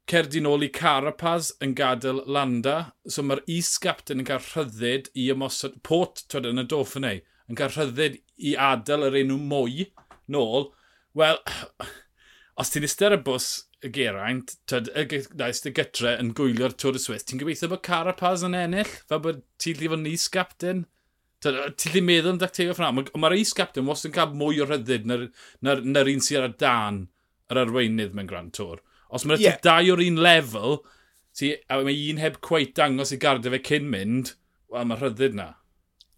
cerdyn 0.10 0.48
ôl 0.50 0.66
i 0.66 0.70
Carapaz 0.74 1.52
yn 1.64 1.76
gadael 1.78 2.24
Landa. 2.26 2.94
So 3.08 3.24
mae'r 3.26 3.44
is-gapten 3.50 4.24
yn 4.24 4.28
cael 4.30 4.44
rhyddid 4.44 5.10
i 5.14 5.30
ymosod... 5.34 5.80
Pot, 5.86 6.24
twyd, 6.32 6.50
yn 6.50 6.64
y 6.64 6.66
Dauphiné, 6.70 7.14
yn 7.50 7.60
cael 7.60 7.74
rhyddid 7.76 8.20
i 8.50 8.56
adael 8.70 9.08
yr 9.10 9.20
enw 9.22 9.40
mwy 9.52 9.90
nôl. 10.34 10.70
Wel, 11.18 11.42
os 12.62 12.74
ti'n 12.74 12.88
ister 12.90 13.16
y 13.16 13.22
bws 13.26 13.50
y 13.86 13.92
geraint, 13.96 14.56
twyd, 14.70 14.90
y 14.98 15.06
gais 15.40 15.64
dy 15.64 15.74
gytre 15.78 16.18
yn 16.20 16.34
gwylio'r 16.38 16.76
Tŵr 16.80 16.98
y 17.00 17.04
Swiss, 17.04 17.28
ti'n 17.30 17.40
gobeithio 17.42 17.70
bod 17.72 17.86
Carapaz 17.86 18.44
yn 18.48 18.58
ennill? 18.58 18.98
Fel 19.12 19.24
bod 19.24 19.46
ti'n 19.62 19.80
lli 19.80 19.92
fod 19.92 20.02
yn 20.02 20.12
is 20.12 20.28
captain? 20.34 20.84
Ti'n 21.40 21.94
lli 21.94 22.04
meddwl 22.04 22.34
yn 22.34 22.42
dactegio 22.42 22.74
ffrna? 22.76 23.06
Mae'r 23.14 23.38
is 23.38 23.54
captain 23.56 23.88
wastad 23.88 24.10
yn 24.10 24.18
cael 24.18 24.36
mwy 24.42 24.60
o 24.60 24.68
rhyddid 24.68 25.08
na'r, 25.08 25.30
nar, 25.64 25.86
nar 25.86 26.12
un 26.12 26.26
sy'n 26.26 26.42
ar 26.42 26.50
y 26.50 26.58
dan 26.60 27.06
yr 27.50 27.64
arweinydd 27.64 28.18
mewn 28.18 28.28
Grand 28.30 28.52
Tour. 28.58 28.82
Os 29.10 29.26
mae'n 29.26 29.42
yeah. 29.42 29.60
dau 29.66 29.94
o'r 29.96 30.04
un 30.06 30.20
lefel, 30.22 30.80
ti, 31.36 31.56
a 31.70 31.80
mae 31.82 31.98
un 32.12 32.22
heb 32.22 32.40
cweith 32.46 32.76
dangos 32.78 33.14
i 33.16 33.20
gardio 33.22 33.54
fe 33.56 33.62
cyn 33.72 33.90
mynd, 33.90 34.36
wel, 34.70 34.88
mae 34.90 35.00
rhyddid 35.00 35.38
na. 35.38 35.54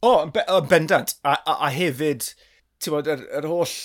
O, 0.01 0.11
oh, 0.11 0.21
be, 0.33 0.43
oh, 0.49 0.61
bendant. 0.65 1.15
A, 1.23 1.37
a, 1.39 1.57
a 1.67 1.71
hefyd, 1.73 2.25
ti'n 2.81 2.95
bod, 2.95 3.09
yr, 3.11 3.23
yr 3.39 3.47
holl 3.49 3.75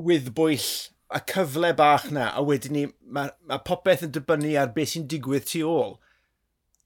wyddbwyll 0.00 0.70
a 1.10 1.20
cyfle 1.26 1.72
bach 1.78 2.08
na, 2.14 2.30
a 2.34 2.42
wedyn 2.46 2.76
ni, 2.76 2.84
mae 3.10 3.30
ma 3.48 3.58
popeth 3.66 4.04
yn 4.06 4.14
dibynnu 4.14 4.54
ar 4.60 4.72
beth 4.74 4.94
sy'n 4.94 5.08
digwydd 5.10 5.48
tu 5.50 5.64
ôl. 5.66 5.96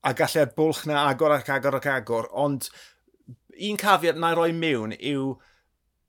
A 0.04 0.12
gallai'r 0.16 0.52
bwlch 0.56 0.84
na 0.88 1.06
agor 1.10 1.32
ac 1.34 1.50
agor 1.52 1.78
ac 1.80 1.88
agor, 1.92 2.28
ond 2.32 2.68
un 3.54 3.80
cafiad 3.80 4.18
na 4.20 4.34
roi 4.36 4.52
mewn 4.56 4.94
yw 4.98 5.34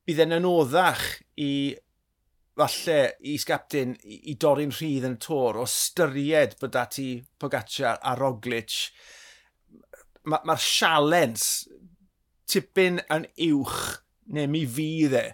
bydd 0.05 0.21
e'n 0.25 0.37
anoddach 0.37 1.03
i 1.41 1.51
falle 2.55 2.99
i 3.27 3.35
sgaptyn 3.41 3.93
i, 4.03 4.21
i 4.31 4.35
dorri'n 4.39 4.73
rhydd 4.73 5.07
yn 5.09 5.17
y 5.19 5.21
tor 5.25 5.59
o 5.59 5.65
styried 5.69 6.55
bod 6.61 6.73
dati 6.75 7.09
Pogacar 7.39 7.99
a 8.01 8.15
Roglic 8.19 8.77
mae'r 10.25 10.47
ma 10.49 10.55
sialens 10.57 11.45
tipyn 12.49 13.01
yn 13.13 13.27
uwch 13.49 13.81
neu 14.35 14.49
mi 14.49 14.63
fydd 14.77 15.17
e 15.19 15.25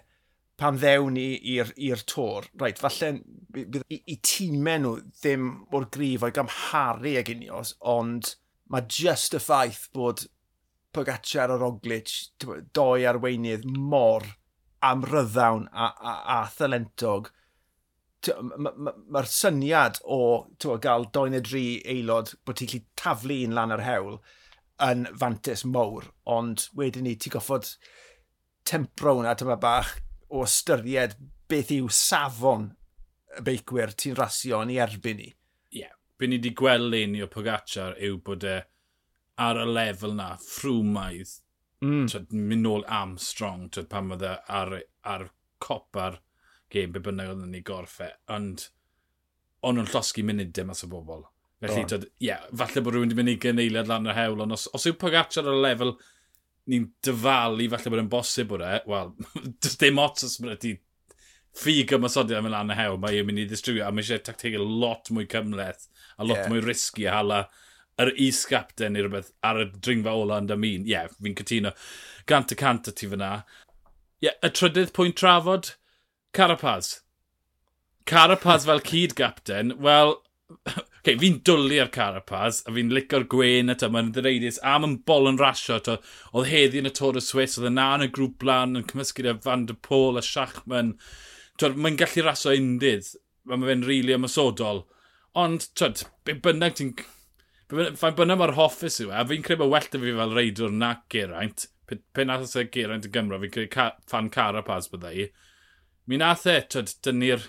pan 0.60 0.76
ddewn 0.78 1.16
ni 1.16 1.26
i'r 1.56 2.04
tor. 2.06 2.46
Reit, 2.60 2.78
falle 2.78 3.14
bydd 3.52 3.80
i, 3.88 3.98
i 4.14 4.18
tîmau 4.22 4.82
nhw 4.82 4.92
ddim 5.22 5.48
o'r 5.74 5.88
grif 5.94 6.26
o'i 6.26 6.34
gamharu 6.36 7.16
ag 7.18 7.32
unios, 7.32 7.74
ond 7.80 8.34
mae 8.70 8.86
just 9.00 9.34
y 9.34 9.42
ffaith 9.42 9.88
bod 9.96 10.26
Pogacar 10.92 11.50
a 11.54 11.56
Roglic, 11.56 12.12
doi 12.76 13.06
arweinydd 13.08 13.64
mor 13.64 14.26
am 14.82 15.06
ryddawn 15.06 15.68
a, 15.72 15.88
a, 15.88 16.12
a 16.36 16.38
thalentog, 16.56 17.30
mae'r 18.26 18.76
ma, 18.78 18.92
ma 19.14 19.24
syniad 19.26 19.98
o 20.04 20.20
tywa, 20.62 20.78
gael 20.82 21.08
doi 21.14 21.28
neu 21.32 21.42
dri 21.42 21.66
aelod 21.94 22.34
bod 22.46 22.58
ti'n 22.58 22.70
gallu 22.70 22.86
taflu 23.02 23.38
un 23.46 23.56
lan 23.58 23.74
yr 23.76 23.84
hewl 23.86 24.20
yn 24.86 25.06
fantus 25.18 25.64
mowr, 25.68 26.08
ond 26.36 26.68
wedyn 26.78 27.06
ni 27.06 27.16
ti'n 27.16 27.34
goffod 27.36 27.74
tempro 28.68 29.16
hwnna 29.18 29.34
tyma 29.38 29.58
bach 29.62 29.96
o 30.30 30.44
ystyried 30.46 31.16
beth 31.50 31.72
yw 31.74 31.90
safon 31.92 32.70
y 33.38 33.44
beicwyr 33.46 33.94
ti'n 33.98 34.18
rasio 34.18 34.62
yn 34.64 34.72
ei 34.74 34.80
erbyn 34.84 35.18
ni. 35.18 35.30
Ie, 35.72 35.84
yeah. 35.84 35.94
be 36.18 36.28
ni 36.28 36.38
wedi 36.38 36.54
gweld 36.58 36.90
leni 36.92 37.22
o 37.24 37.30
Pogacar 37.30 37.98
yw 37.98 38.18
bod 38.24 38.46
e 38.46 38.58
ar 39.42 39.58
y 39.62 39.66
lefel 39.68 40.14
na, 40.16 40.34
ffrwmaidd, 40.40 41.38
Mm. 41.82 42.06
Twyd, 42.10 42.30
mynd 42.36 42.66
nôl 42.66 42.86
Armstrong, 42.86 43.66
twyd, 43.74 43.88
pan 43.90 44.12
oedd 44.14 44.24
e 44.26 44.36
ar, 44.60 44.76
ar 45.14 45.26
copa'r 45.62 46.20
gêm 46.72 46.94
be 46.94 47.02
bynnag 47.02 47.34
oedd 47.34 47.44
ni 47.50 47.62
gorffe. 47.66 48.12
Ond, 48.32 48.68
ond 49.66 49.78
nhw'n 49.78 49.90
llosgu 49.90 50.24
munudau 50.26 50.64
e 50.64 50.70
mas 50.70 50.84
o 50.86 50.90
bobl. 50.92 51.26
Felly, 51.62 51.84
ie, 51.86 52.08
yeah, 52.26 52.46
falle 52.58 52.82
bod 52.82 52.96
rhywun 52.96 53.12
wedi 53.12 53.18
mynd 53.18 53.30
i 53.30 53.36
gyneiliad 53.42 53.90
lan 53.90 54.08
yr 54.10 54.16
hewl, 54.18 54.40
ond 54.42 54.56
os, 54.56 54.64
os 54.74 54.86
yw 54.90 54.96
Pogacar 54.98 55.46
ar 55.46 55.54
y 55.54 55.60
lefel 55.62 55.92
ni'n 56.70 56.88
dyfalu, 57.06 57.68
falle 57.70 57.92
bod 57.92 58.02
yn 58.02 58.08
bosib 58.10 58.54
o'r 58.56 58.64
e, 58.66 58.72
wel, 58.90 59.12
does 59.62 59.78
dim 59.78 60.00
ots 60.02 60.26
os 60.26 60.38
bod 60.42 60.58
ti 60.62 60.72
ffug 61.58 61.94
ymwysodiad 61.98 62.40
am 62.40 62.50
lan 62.50 62.72
y 62.72 62.78
hewl, 62.78 62.98
mae 63.02 63.20
e'n 63.20 63.28
mynd 63.28 63.44
i 63.44 63.46
ddistrifio, 63.46 63.84
a 63.86 63.92
mae 63.94 64.02
eisiau 64.02 64.22
tactegau 64.26 64.66
lot 64.82 65.10
mwy 65.14 65.28
cymleth, 65.30 65.86
a 66.16 66.26
lot 66.26 66.40
yeah. 66.40 66.50
mwy 66.50 66.62
risgi, 66.64 67.06
a 67.06 67.18
hala 67.18 67.40
yr 68.00 68.12
is-gapten 68.26 68.96
neu 68.96 69.04
rhywbeth 69.04 69.32
ar 69.44 69.60
y 69.62 69.68
dringfa 69.74 70.14
ola 70.22 70.40
yn 70.42 70.48
dam 70.50 70.64
un. 70.66 70.86
Ie, 70.86 70.94
yeah, 70.94 71.12
fi'n 71.20 71.36
cytuno. 71.38 71.72
Gant 72.30 72.54
y 72.54 72.58
cant 72.58 72.88
y 72.88 72.94
ti 72.96 73.08
fyna. 73.10 73.32
Ie, 74.22 74.28
yeah, 74.28 74.38
y 74.46 74.52
trydydd 74.54 74.94
pwynt 74.96 75.18
trafod, 75.20 75.74
Carapaz. 76.32 77.00
Carapaz 78.08 78.64
fel 78.66 78.80
cyd-gapten, 78.86 79.76
wel, 79.84 80.16
okay, 81.02 81.16
fi'n 81.20 81.40
dwlu 81.46 81.80
ar 81.82 81.90
Carapaz, 81.94 82.62
a 82.66 82.74
fi'n 82.74 82.92
licio'r 82.96 83.26
gwen 83.30 83.72
a 83.74 83.76
mae'n 83.82 84.12
ddireidus, 84.16 84.60
a 84.64 84.78
mae'n 84.80 85.00
bol 85.08 85.28
yn 85.30 85.40
rasio, 85.40 85.78
to, 85.84 85.98
oedd 86.32 86.48
heddi 86.50 86.80
yn 86.80 86.88
y 86.88 86.94
Tôr 86.96 87.20
y 87.20 87.24
Swiss, 87.24 87.58
oedd 87.58 87.68
yna 87.72 87.90
yn 87.98 88.06
y 88.08 88.12
grŵp 88.16 88.38
blan, 88.42 88.78
yn 88.80 88.88
cymysgu 88.88 89.26
â 89.26 89.34
e 89.34 89.42
Van 89.44 89.66
der 89.68 89.78
Pôl 89.88 90.20
a 90.20 90.24
Schachman. 90.24 90.96
Mae'n 91.62 91.98
gallu 92.00 92.24
rasio 92.26 92.56
undydd, 92.56 93.12
mae 93.46 93.60
fe'n 93.68 93.84
rili 93.84 94.08
really 94.08 94.16
ymysodol. 94.16 94.86
Ond, 95.38 95.68
twyd, 95.78 96.06
be 96.26 96.34
bynnag 96.44 96.78
ti'n 96.78 96.94
Fa'n 97.72 98.16
bynnag 98.18 98.36
mae'r 98.36 98.54
hoffus 98.58 98.98
yw 99.00 99.12
e, 99.12 99.16
a 99.16 99.24
fi'n 99.28 99.44
credu 99.44 99.62
bod 99.62 99.70
well 99.72 99.86
da 99.92 100.00
fi 100.00 100.12
fel 100.18 100.34
reidwr 100.36 100.74
na 100.76 100.90
Geraint. 101.12 101.66
Pe, 101.88 102.24
nath 102.24 102.44
oes 102.44 102.58
e 102.60 102.66
Geraint 102.72 103.08
y 103.08 103.12
Gymro, 103.12 103.38
fi'n 103.40 103.54
credu 103.54 103.70
ca, 103.72 103.86
fan 104.08 104.28
Carapaz 104.32 104.90
bydda 104.92 105.12
i. 105.16 105.26
Mi 106.10 106.18
nath 106.20 106.44
e, 106.50 106.58
twyd, 106.74 106.92
dynnu'r 107.06 107.48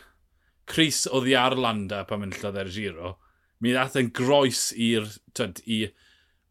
Cris 0.69 1.03
o 1.11 1.19
ddi 1.23 1.35
ar 1.35 1.57
Landa 1.59 2.05
pan 2.07 2.23
mynd 2.23 2.37
mynillodd 2.37 2.61
e'r 2.61 2.71
giro. 2.71 3.17
Mi 3.59 3.75
nath 3.75 3.97
e'n 3.99 4.13
groes 4.15 4.69
i'r, 4.79 5.11
tyd, 5.35 5.59
i 5.67 5.83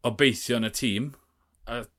obeithio 0.05 0.61
yn 0.61 0.69
y 0.69 0.73
tîm. 0.77 1.11
A 1.65 1.81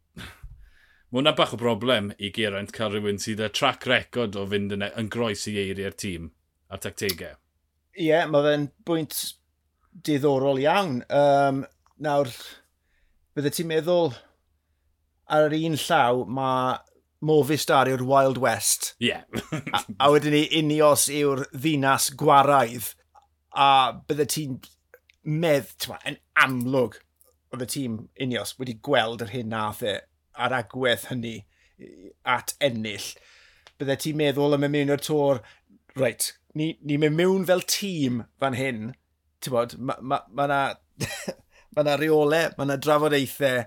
Mae 1.15 1.21
hwnna 1.21 1.35
bach 1.39 1.53
o 1.55 1.59
broblem 1.59 2.09
i 2.19 2.31
Geraint 2.35 2.73
cael 2.75 2.95
rhywun 2.95 3.21
sydd 3.23 3.43
â 3.43 3.51
track 3.55 3.87
record 3.91 4.35
o 4.39 4.47
fynd 4.51 4.75
yn, 4.75 4.83
e- 4.83 4.95
yn 4.99 5.11
groes 5.11 5.45
i 5.51 5.59
eiriau'r 5.63 5.95
tîm 5.99 6.31
a'r 6.71 6.83
tactegau. 6.83 7.37
Ie, 7.95 8.09
yeah, 8.09 8.27
mae 8.27 8.43
fe'n 8.43 8.65
bwynt 8.87 9.19
diddorol 9.95 10.61
iawn. 10.63 11.03
Um, 11.13 11.63
nawr, 12.03 12.31
bydde 13.35 13.53
ti'n 13.55 13.71
meddwl 13.71 14.15
ar 15.31 15.49
yr 15.49 15.57
un 15.61 15.79
llaw 15.81 16.25
mae 16.27 16.77
Movistar 17.25 17.89
yw'r 17.89 18.05
Wild 18.05 18.39
West. 18.43 18.93
Ie. 19.01 19.15
Yeah. 19.15 19.25
a, 19.73 19.81
a 19.97 20.11
wedyn 20.13 20.35
ni 20.35 20.45
Unios 20.59 21.07
yw'r 21.13 21.47
ddinas 21.55 22.11
gwaraidd. 22.21 22.91
A 23.55 23.95
bydde 24.09 24.27
ti'n 24.35 24.59
medd, 25.25 25.71
ti'n 25.81 26.11
yn 26.11 26.19
amlwg, 26.45 26.99
oedd 27.55 27.65
y 27.65 27.71
tîm 27.71 27.99
Unios 28.21 28.57
wedi 28.59 28.77
gweld 28.85 29.23
yr 29.25 29.33
hyn 29.33 29.53
nath 29.55 29.83
e 29.87 29.97
ar 30.35 30.57
agwedd 30.57 31.07
hynny 31.11 31.37
at 32.29 32.55
ennill. 32.65 33.07
Bydde 33.79 33.97
ti'n 34.03 34.19
meddwl 34.19 34.59
am 34.59 34.67
y 34.67 34.71
mewn 34.75 34.93
o'r 34.95 35.03
tor, 35.03 35.41
reit, 35.99 36.33
ni'n 36.55 36.77
ni, 36.83 36.99
mynd 36.99 37.19
mewn 37.19 37.49
fel 37.49 37.65
tîm 37.71 38.25
fan 38.43 38.59
hyn, 38.59 38.93
bod, 39.53 39.77
mae 39.79 39.99
yna 39.99 40.09
ma, 40.15 40.21
ma, 40.33 40.47
na, 40.51 40.61
ma 41.77 41.85
na 41.87 41.97
reolau, 42.01 42.53
mae 42.57 42.67
yna 42.69 42.79
drafodaethau, 42.81 43.65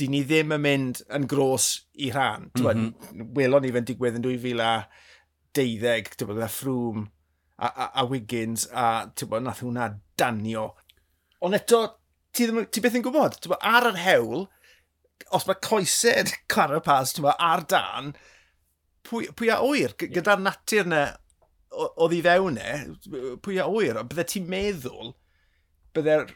di 0.00 0.08
ni 0.08 0.22
ddim 0.24 0.54
yn 0.56 0.62
mynd 0.64 1.00
yn 1.12 1.26
gros 1.28 1.70
i 2.00 2.10
rhan. 2.14 2.48
Mm 2.56 2.66
-hmm. 2.66 3.32
Welon 3.36 3.66
ni 3.66 3.72
fe'n 3.74 3.88
digwydd 3.88 4.20
yn 4.20 4.24
2012, 4.24 6.14
ti'n 6.16 6.30
bod, 6.30 6.44
Ffrwm 6.46 7.04
a, 7.60 7.68
a, 7.68 7.90
a 8.00 8.06
Wiggins, 8.08 8.66
a 8.72 9.10
ti'n 9.14 9.30
bod, 9.30 9.44
nath 9.44 9.62
hwnna 9.64 9.90
danio. 10.18 10.70
Ond 11.44 11.56
eto, 11.56 11.82
ti, 12.32 12.46
ddim, 12.46 12.64
ti 12.72 12.82
beth 12.84 12.96
yn 12.98 13.04
gwybod, 13.04 13.36
ti'n 13.40 13.52
bod, 13.52 13.64
ar 13.66 13.90
yr 13.90 14.00
hewl, 14.00 14.46
os 15.36 15.46
mae 15.48 15.60
coesed 15.64 16.32
carapaz, 16.52 17.14
ti'n 17.14 17.26
bod, 17.26 17.36
ar 17.36 17.66
dan, 17.68 18.14
pwy, 19.06 19.28
pwy 19.36 19.52
a 19.52 19.60
oer, 19.66 19.96
gyda'r 20.00 20.40
natur 20.44 20.88
yna 20.88 21.04
oedd 21.70 22.14
i 22.16 22.20
fewn 22.24 22.58
e, 22.60 22.76
pwy 23.44 23.60
a 23.62 23.68
wyr, 23.70 24.00
bydde 24.10 24.26
ti'n 24.32 24.48
meddwl, 24.50 25.14
bydde'r 25.96 26.30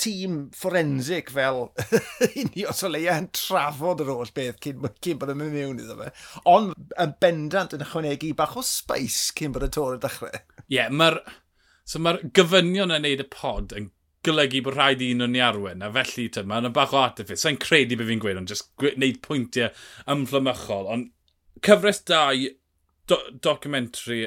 tîm 0.00 0.38
forensic 0.56 1.30
fel 1.30 1.68
unios 2.42 2.82
o 2.82 2.90
leia 2.90 3.16
yn 3.20 3.28
trafod 3.36 4.02
yr 4.02 4.10
holl 4.10 4.32
beth 4.34 4.58
cyn, 4.64 4.82
cyn 5.04 5.20
bod 5.20 5.32
yn 5.32 5.40
mynd 5.40 5.54
mewn 5.54 5.82
iddo 5.82 5.96
fe. 6.00 6.10
Ond 6.50 6.74
yn 7.00 7.14
bendant 7.22 7.76
yn 7.76 7.84
ychwanegu 7.86 8.32
bach 8.38 8.56
o 8.58 8.64
space 8.66 9.30
cyn 9.38 9.54
bod 9.54 9.66
y 9.68 9.70
tor 9.74 9.96
y 9.96 10.02
dechrau. 10.02 10.34
Ie, 10.34 10.78
yeah, 10.78 10.90
mae'r 10.90 11.20
so 11.86 12.02
ma 12.02 12.16
gyfynion 12.36 12.94
yn 12.94 13.06
neud 13.06 13.22
y 13.22 13.28
pod 13.30 13.76
yn 13.78 13.90
golygu 14.24 14.62
bod 14.64 14.78
rhaid 14.78 15.02
i 15.04 15.10
un 15.14 15.26
o'n 15.26 15.36
i 15.36 15.42
arwen, 15.44 15.84
a 15.84 15.90
felly 15.94 16.30
ty, 16.32 16.44
mae'n 16.48 16.72
bach 16.74 16.94
o 16.96 17.00
artifice. 17.02 17.42
Sa'n 17.44 17.60
credu 17.60 17.98
beth 18.00 18.10
fi'n 18.10 18.22
gweud, 18.22 18.40
ond 18.40 18.50
jyst 18.50 18.70
gwneud 18.80 19.20
pwyntiau 19.24 19.70
ymflymychol. 20.10 20.88
Ond 20.94 21.10
cyfres 21.64 22.00
dau 22.08 22.48
do 23.10 23.20
documentary 23.44 24.24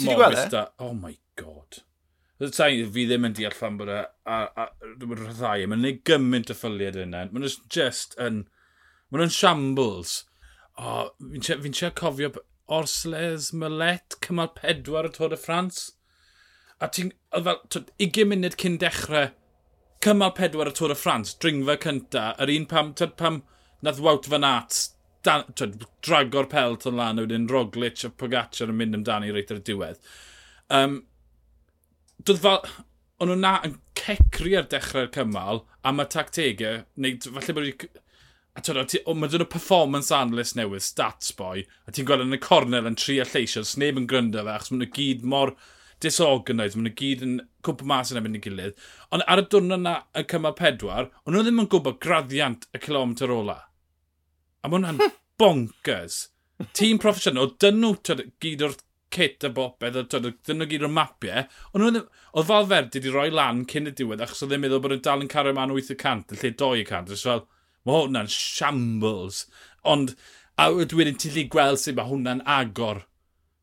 Ti 0.00 0.08
di 0.08 0.16
gweld 0.18 0.56
e? 0.56 0.64
Oh 0.84 0.92
my 0.96 1.14
god. 1.40 1.80
Ydw 2.40 2.54
tai, 2.56 2.70
fi 2.94 3.04
ddim 3.08 3.26
yn 3.28 3.36
deall 3.36 3.56
fan 3.56 3.76
bod 3.80 3.90
e 3.92 3.98
a, 4.00 4.36
a, 4.48 4.64
a 4.64 5.08
rhaid. 5.10 5.64
E. 5.64 5.68
Mae'n 5.68 5.82
gwneud 5.84 6.02
gymaint 6.08 6.52
o 6.52 6.56
ffyliad 6.56 6.98
yna. 7.02 7.26
E. 7.26 7.32
Mae'n 7.34 7.48
just 7.76 8.16
yn... 8.20 8.44
Mae'n 9.10 9.26
yn 9.26 9.34
shambles. 9.34 10.14
O, 10.78 10.84
oh, 10.84 11.10
fi'n 11.20 11.64
fi 11.66 11.72
siarad 11.74 11.98
cofio 12.00 12.30
Orsles 12.70 13.50
Mylet, 13.52 14.16
cymal 14.24 14.54
pedwar 14.56 15.08
y 15.08 15.12
Tôr 15.16 15.34
y 15.36 15.40
Ffrans. 15.40 15.82
A 16.80 16.88
ti'n... 16.88 17.12
fel 17.34 17.60
20 17.74 18.30
munud 18.30 18.56
cyn 18.60 18.78
dechrau 18.80 19.34
cymal 20.00 20.32
pedwar 20.38 20.70
y 20.70 20.72
Tôr 20.78 20.94
y 20.94 20.96
Ffrans, 20.96 21.34
dringfa 21.42 21.76
cynta, 21.82 22.30
yr 22.40 22.54
un 22.54 22.64
pam, 22.70 22.94
tyd 22.96 23.18
pam 23.20 23.42
nath 23.84 24.00
Wout 24.00 24.30
Van 24.32 24.46
Aert 24.48 24.86
drago'r 25.26 26.48
pelt 26.50 26.86
o'n 26.88 26.98
lan, 27.00 27.20
wedyn 27.22 27.48
Roglic 27.50 28.04
a 28.06 28.10
Pogacar 28.10 28.72
yn 28.72 28.78
mynd 28.78 28.98
amdani 29.00 29.32
reit 29.34 29.52
ar 29.52 29.60
y 29.60 29.64
diwedd. 29.68 30.00
Um, 30.72 31.00
doedd 32.24 32.42
fel, 32.44 32.62
o'n 33.20 33.32
nhw 33.32 33.40
na 33.40 33.56
yn 33.66 33.76
cecri 34.00 34.54
ar 34.56 34.68
dechrau'r 34.70 35.10
cymal 35.14 35.64
am 35.86 36.00
y 36.00 36.06
tactegau, 36.14 36.84
neu 36.96 37.18
falle 37.26 37.56
bod 37.56 37.90
a 38.56 38.62
twyd, 38.64 38.96
mae 39.14 39.30
dyn 39.30 39.44
nhw 39.44 39.50
performance 39.52 40.14
analyst 40.14 40.56
newydd, 40.58 40.84
stats 40.84 41.34
boy, 41.36 41.66
a 41.86 41.92
ti'n 41.94 42.08
gweld 42.08 42.24
yn 42.24 42.36
y 42.36 42.40
cornel 42.42 42.88
yn 42.88 42.98
tri 42.98 43.20
a 43.22 43.26
lleisio, 43.28 43.62
os 43.66 43.76
neb 43.80 44.00
yn 44.00 44.08
gryndo 44.10 44.42
fe, 44.42 44.56
achos 44.56 44.72
maen 44.72 44.84
nhw 44.84 44.90
gyd 44.96 45.26
mor 45.34 45.54
disorganised, 46.00 46.78
maen 46.78 46.88
nhw 46.88 46.96
gyd 46.98 47.24
yn 47.26 47.38
cwmpa 47.66 47.88
mas 47.92 48.12
yn 48.12 48.20
efo'n 48.20 48.38
i 48.38 48.42
gilydd. 48.44 48.86
Ond 49.14 49.26
ar 49.28 49.44
y 49.44 49.46
dwrnod 49.52 49.82
yna, 49.82 49.96
y 50.16 50.24
cymal 50.32 50.56
pedwar, 50.58 51.10
ond 51.24 51.36
nhw 51.36 51.44
ddim 51.46 51.62
yn 51.64 51.70
gwybod 51.72 52.00
graddiant 52.02 52.66
y 52.74 52.82
kilometr 52.82 53.32
ola. 53.36 53.60
A 54.60 54.68
mae 54.68 54.78
hwnna'n 54.80 55.00
bonkers. 55.40 56.28
Tîm 56.76 57.00
proffesiynol, 57.00 57.54
dyn 57.62 57.80
nhw 57.80 57.94
gyd 58.42 58.64
o'r 58.66 58.74
kit 59.10 59.44
a 59.46 59.50
bopeth, 59.54 59.96
dyn 60.12 60.60
nhw 60.60 60.68
gyd 60.70 60.84
o'r 60.86 60.92
mapiau. 60.94 61.46
Ond 61.74 61.86
Oedd 62.30 62.44
e, 62.44 62.46
Falferdi 62.46 63.00
wedi 63.00 63.14
rhoi 63.14 63.30
lan 63.34 63.64
cyn 63.70 63.90
y 63.90 63.94
diwedd, 63.96 64.20
achos 64.22 64.44
oedd 64.44 64.54
e'n 64.54 64.62
meddwl 64.62 64.82
bod 64.84 64.94
e'n 64.94 65.02
dal 65.06 65.24
yn 65.24 65.30
cario 65.32 65.54
man 65.56 65.72
800, 65.74 66.36
yn 66.36 66.42
lle 66.42 66.52
2%. 66.60 67.14
Oes 67.14 67.24
fel, 67.26 67.46
mae 67.88 67.96
hwnna'n 68.04 68.30
shambles. 68.30 69.46
Ond, 69.88 70.14
a 70.60 70.68
wedyn 70.76 71.18
ti'n 71.18 71.34
lli 71.34 71.46
gweld 71.50 71.80
sut 71.82 71.96
mae 71.96 72.10
hwnna'n 72.10 72.44
agor 72.58 73.06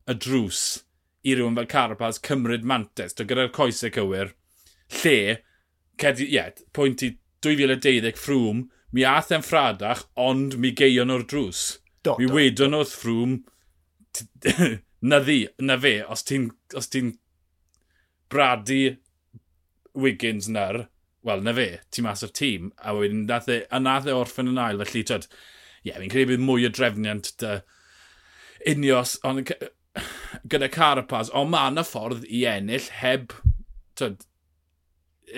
y 0.08 0.16
drws 0.18 0.64
i 1.24 1.36
rywun 1.36 1.56
fel 1.58 1.70
Carapaz 1.70 2.20
cymryd 2.24 2.66
mantes, 2.66 3.14
do 3.14 3.26
gyda'r 3.28 3.52
coesau 3.54 3.92
cywir, 3.94 4.34
lle, 5.00 5.38
cedi, 6.00 6.28
ie, 6.28 6.36
yeah, 6.36 6.50
pwynt 6.76 7.04
i 7.06 7.12
2012 7.44 8.18
ffrwm, 8.18 8.66
mi 8.94 9.04
ath 9.04 9.32
e'n 9.34 9.44
ffradach, 9.44 10.06
ond 10.16 10.56
mi 10.60 10.72
geion 10.76 11.12
o'r 11.12 11.24
drws. 11.28 11.78
Do, 12.04 12.16
mi 12.20 12.28
wedon 12.30 12.76
do. 12.76 12.84
ffrwm, 12.88 13.40
na 15.10 15.20
ddi, 15.22 15.40
na 15.62 15.78
fe, 15.80 15.98
os 16.08 16.24
ti'n 16.26 16.50
ti 16.92 17.02
bradu 18.28 18.96
Wiggins 19.98 20.48
na'r, 20.52 20.86
wel, 21.26 21.42
na 21.42 21.54
fe, 21.56 21.68
ti 21.90 22.04
mas 22.04 22.22
o'r 22.24 22.34
tîm, 22.34 22.70
a 22.78 22.94
wedyn 22.96 23.26
nath 23.28 23.48
e, 23.50 23.62
a 23.70 23.80
nath 23.82 24.08
e 24.08 24.14
orffen 24.14 24.50
yn 24.52 24.60
ail, 24.62 24.84
felly, 24.84 25.04
tyd, 25.10 25.26
ie, 25.82 25.90
yeah, 25.90 25.98
fi'n 26.00 26.12
credu 26.12 26.32
bydd 26.32 26.44
mwy 26.44 26.68
o 26.68 26.72
drefniant 26.72 27.32
dy 27.42 27.58
unios, 28.68 29.16
ond 29.26 29.52
gyda 30.50 30.68
Carapaz, 30.72 31.32
ond 31.36 31.52
mae 31.52 31.72
yna 31.72 31.84
ffordd 31.86 32.26
i 32.28 32.44
ennill 32.50 32.88
heb, 33.00 33.34
tyd, 33.98 34.24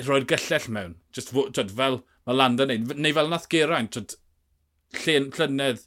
rhoi'r 0.07 0.29
gyllell 0.29 0.69
mewn. 0.75 0.97
Just, 1.17 1.33
tyd, 1.57 1.73
fel, 1.77 2.01
mae 2.31 2.39
Landa 2.39 2.67
neud. 2.71 2.97
Neu 2.97 3.17
fel 3.17 3.31
nath 3.31 3.49
Geraint, 3.51 3.97
tryd, 3.99 4.19
llen, 5.05 5.31
llynedd, 5.37 5.87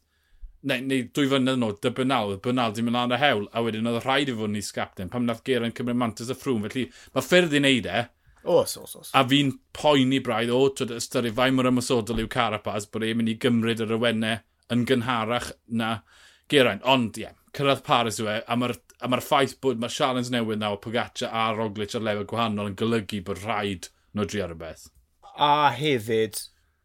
neu, 0.67 0.84
neu 0.88 1.06
dwy 1.15 1.29
fynydd 1.32 1.58
yn 1.58 1.67
ôl, 1.67 1.77
dy 1.84 1.91
bynal 1.95 2.36
Bernal 2.43 2.75
di 2.75 2.84
mynd 2.86 2.97
lan 2.97 3.15
y 3.15 3.19
hewl, 3.21 3.47
a 3.51 3.63
wedyn 3.63 3.89
oedd 3.91 4.03
rhaid 4.03 4.32
i 4.32 4.36
fod 4.38 4.53
ni 4.53 4.63
sgapten, 4.63 5.12
pam 5.12 5.27
nath 5.27 5.43
Geraint 5.47 5.75
cymryd 5.77 5.99
mantis 5.99 6.32
y 6.32 6.38
ffrwm, 6.38 6.65
felly 6.67 6.88
mae 7.15 7.25
ffyrdd 7.25 7.56
i 7.56 7.62
wneud 7.63 7.89
e. 7.91 8.06
Os, 8.43 8.75
os, 8.79 8.95
os. 8.99 9.12
A 9.15 9.23
fi'n 9.27 9.53
poeni 9.75 10.19
braidd 10.23 10.51
o, 10.51 10.65
twyd 10.75 10.95
ystyru 10.97 11.32
fai 11.36 11.51
mor 11.56 11.69
ymwysodol 11.69 12.23
yw 12.23 12.32
Carapaz, 12.32 12.89
bod 12.91 13.06
e'n 13.08 13.19
mynd 13.19 13.32
i 13.32 13.38
gymryd 13.43 13.84
yr 13.86 13.95
awennau 13.97 14.41
yn 14.73 14.84
gynharach 14.89 15.51
na 15.67 15.93
Geraint. 16.51 16.84
Ond, 16.88 17.19
ie, 17.19 17.27
yeah, 17.27 17.38
cyrraedd 17.56 17.86
Paris 17.88 18.19
yw 18.19 18.32
e, 18.32 18.39
a 18.47 18.58
mae'r 18.60 18.75
ma 19.12 19.19
ffaith 19.23 19.60
bod 19.63 19.79
mae'r 19.79 19.93
sialens 19.93 20.32
newydd 20.34 20.62
nawr 20.63 20.79
Pogaccia 20.84 21.29
a 21.32 21.51
Roglic 21.56 21.95
ar 21.95 22.03
lefel 22.03 22.27
gwahanol 22.29 22.71
yn 22.71 22.77
golygu 22.79 23.21
bod 23.27 23.43
rhaid 23.43 23.89
nhw 24.13 24.27
drio 24.27 24.47
rhywbeth. 24.49 24.88
A 25.39 25.71
hefyd, 25.73 26.37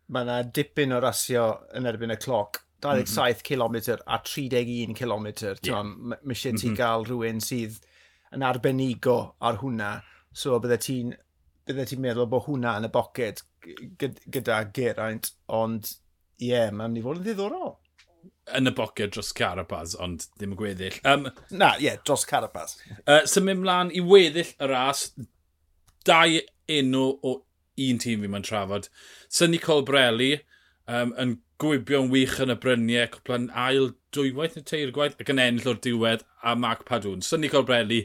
mae 0.09 0.25
yna 0.25 0.41
dipyn 0.57 0.95
o 0.97 1.03
rasio 1.05 1.51
yn 1.77 1.89
erbyn 1.91 2.15
y 2.15 2.19
cloc. 2.21 2.63
27 2.81 3.43
km 3.43 3.75
mhm. 3.75 4.03
a 4.07 4.21
31 4.23 4.95
km. 4.95 5.27
Yeah. 5.67 5.83
Mae 5.83 6.19
eisiau 6.35 6.55
ti 6.55 6.71
mhm. 6.71 6.77
gael 6.79 7.07
rhywun 7.09 7.43
sydd 7.43 7.81
yn 8.35 8.45
arbenigo 8.47 9.19
ar 9.41 9.59
hwnna. 9.63 9.97
So 10.37 10.61
bydde 10.63 10.79
ti'n 10.85 11.17
bydde 11.69 11.89
ti'n 11.91 12.05
meddwl 12.05 12.29
bod 12.31 12.47
hwnna 12.47 12.77
yn 12.79 12.89
y 12.89 12.93
boced 12.93 13.43
gyda 13.99 14.63
Geraint, 14.75 15.33
ond 15.53 15.91
ie, 16.39 16.53
yeah, 16.53 16.71
mae'n 16.71 16.95
mynd 16.95 17.01
i 17.01 17.05
fod 17.05 17.21
yn 17.21 17.27
ddiddorol. 17.27 17.75
Yn 18.57 18.71
y 18.71 18.73
boced 18.77 19.13
dros 19.13 19.35
Carapaz, 19.37 19.97
ond 20.01 20.25
ddim 20.39 20.55
yn 20.55 20.61
gweddill. 20.61 21.01
Um, 21.09 21.27
Na, 21.51 21.75
ie, 21.77 21.89
yeah, 21.89 21.99
dros 22.07 22.25
Carapaz. 22.29 22.79
Uh, 23.03 23.25
Symud 23.29 23.61
mlaen 23.61 23.93
i 23.93 24.05
weddill 24.05 24.55
y 24.55 24.71
ras, 24.71 25.11
dau 26.09 26.39
enw 26.79 27.05
o 27.27 27.35
un 27.87 28.01
tîm 28.03 28.25
fi 28.25 28.31
mae'n 28.31 28.47
trafod. 28.47 28.89
Synni 29.33 29.61
Colbrelli 29.63 30.33
um, 30.89 31.15
yn 31.21 31.37
gwibio'n 31.63 32.11
wych 32.13 32.39
yn 32.43 32.55
y 32.55 32.59
bryniau, 32.63 33.11
cwplan 33.15 33.49
ail 33.67 33.93
dwywaith 34.15 34.57
neu 34.59 34.67
teir 34.67 34.93
gwaith 34.95 35.19
ac 35.19 35.33
yn 35.35 35.43
ennill 35.43 35.73
o'r 35.73 35.83
diwedd 35.85 36.25
a 36.47 36.55
Mark 36.59 36.85
Padwn. 36.89 37.25
Synni 37.27 37.51
Colbrelli, 37.53 38.05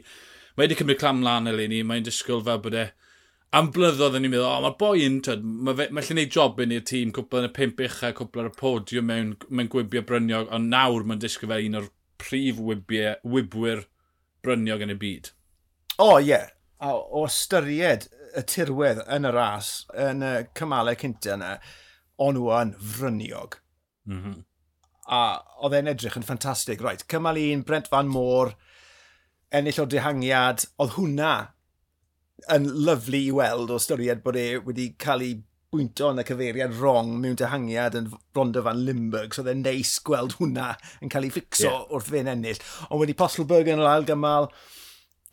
mae 0.56 0.66
wedi 0.66 0.78
cymryd 0.80 1.02
clam 1.02 1.22
lan 1.26 1.50
eleni, 1.52 1.84
mae'n 1.86 2.06
disgwyl 2.08 2.44
fel 2.48 2.62
bod 2.66 2.78
e 2.82 2.88
am 3.54 3.70
blynyddoedd 3.74 4.18
yn 4.18 4.26
i'n 4.26 4.34
meddwl, 4.34 4.50
o, 4.50 4.62
mae'r 4.66 4.78
boi 4.80 5.04
yn, 5.06 5.20
tyd, 5.26 5.44
mae 5.46 5.78
lle 5.78 6.18
mae'n 6.18 6.34
job 6.34 6.62
yn 6.64 6.74
i'r 6.74 6.86
tîm, 6.90 7.14
cwpl 7.14 7.44
yn 7.44 7.52
y 7.52 7.54
pimp 7.54 7.84
ucha, 7.86 8.10
cwpl 8.18 8.42
ar 8.42 8.50
y 8.50 8.56
podiwm 8.58 9.10
mewn, 9.12 9.36
mewn 9.54 9.70
gwibio 9.74 10.02
bryniog, 10.10 10.50
ond 10.58 10.74
nawr 10.74 11.06
mae'n 11.06 11.22
disgwyl 11.22 11.54
fel 11.54 11.68
un 11.68 11.80
o'r 11.84 11.92
prif 12.24 12.58
wibiau, 12.58 13.20
wibwyr 13.36 13.86
bryniog 14.46 14.88
yn 14.88 14.96
y 14.96 14.98
byd. 15.06 15.30
O, 16.00 16.08
oh, 16.08 16.18
ie. 16.18 16.32
Yeah 16.34 16.53
a 16.84 16.94
o 16.94 17.24
ystyried 17.28 18.10
y 18.38 18.44
tirwedd 18.50 19.04
yn 19.14 19.28
y 19.30 19.32
ras, 19.34 19.72
yn 19.96 20.26
y 20.26 20.34
cymalau 20.58 20.98
cyntaf 21.00 21.38
yna, 21.38 21.54
ond 22.22 22.42
wwan 22.42 22.74
fryniog. 22.96 23.60
Mm 24.10 24.20
-hmm. 24.20 24.42
A 25.14 25.22
oedd 25.64 25.78
e'n 25.80 25.92
edrych 25.92 26.18
yn 26.20 26.26
ffantastig. 26.28 26.84
Right, 26.84 27.06
cymal 27.12 27.40
un, 27.40 27.64
Brent 27.68 27.90
Van 27.92 28.12
Môr, 28.12 28.54
ennill 29.54 29.82
o 29.84 29.88
dehangiad, 29.90 30.68
oedd 30.82 30.96
hwnna 30.98 31.34
yn 32.52 32.68
lyflu 32.88 33.20
i 33.30 33.34
weld 33.36 33.72
o 33.72 33.80
ystyried 33.80 34.24
bod 34.24 34.40
e 34.40 34.48
wedi 34.68 34.90
cael 35.00 35.24
ei 35.24 35.34
bwynto 35.74 36.12
yn 36.14 36.22
y 36.22 36.26
cyfeiriad 36.28 36.76
wrong 36.78 37.16
mewn 37.22 37.38
dehangiad 37.40 37.96
yn 37.98 38.12
Ronda 38.36 38.62
van 38.66 38.84
Limburg, 38.86 39.34
so 39.34 39.42
oedd 39.42 39.54
e'n 39.54 39.64
neis 39.66 39.96
gweld 40.06 40.36
hwnna 40.40 40.74
yn 41.02 41.12
cael 41.14 41.28
ei 41.28 41.34
ffixo 41.34 41.70
yeah. 41.70 41.86
wrth 41.90 42.12
fe'n 42.14 42.32
ennill. 42.34 42.62
Ond 42.90 43.02
wedi 43.02 43.18
Postelberg 43.18 43.72
yn 43.72 43.82
yr 43.82 43.90
ail 43.90 44.08
gymal, 44.10 44.50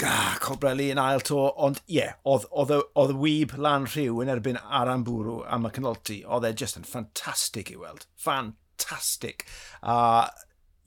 Ga, 0.01 0.39
Cobrelli 0.41 0.87
yn 0.95 0.99
ail 1.01 1.21
to, 1.29 1.39
ond 1.61 1.83
ie, 1.83 1.99
yeah, 1.99 2.15
oedd 2.25 2.71
y 2.73 3.17
wyb 3.21 3.51
lan 3.61 3.85
rhyw 3.85 4.23
yn 4.23 4.31
erbyn 4.33 4.59
Aran 4.63 5.03
Bwrw 5.05 5.43
am 5.45 5.67
y 5.69 5.71
canolti. 5.77 6.21
Oedd 6.25 6.47
e 6.49 6.55
just 6.57 6.79
yn 6.79 6.87
ffantastig 6.89 7.69
i 7.75 7.77
weld. 7.77 8.07
Ffantastig. 8.17 9.45
A 9.85 9.99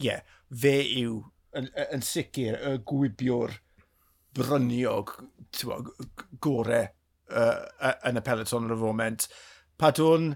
ie, 0.02 0.08
yeah, 0.08 0.24
fe 0.50 0.80
yw 1.04 1.20
yn, 1.60 1.70
yn 1.94 2.06
sicr 2.06 2.58
y 2.58 2.72
gwybiwr 2.90 3.54
bryniog 4.34 5.14
gore 6.42 6.82
uh, 7.30 7.94
yn 8.10 8.18
y 8.18 8.26
peleton 8.26 8.66
ar 8.66 8.74
y 8.74 8.80
foment. 8.82 9.28
Padwn, 9.78 10.32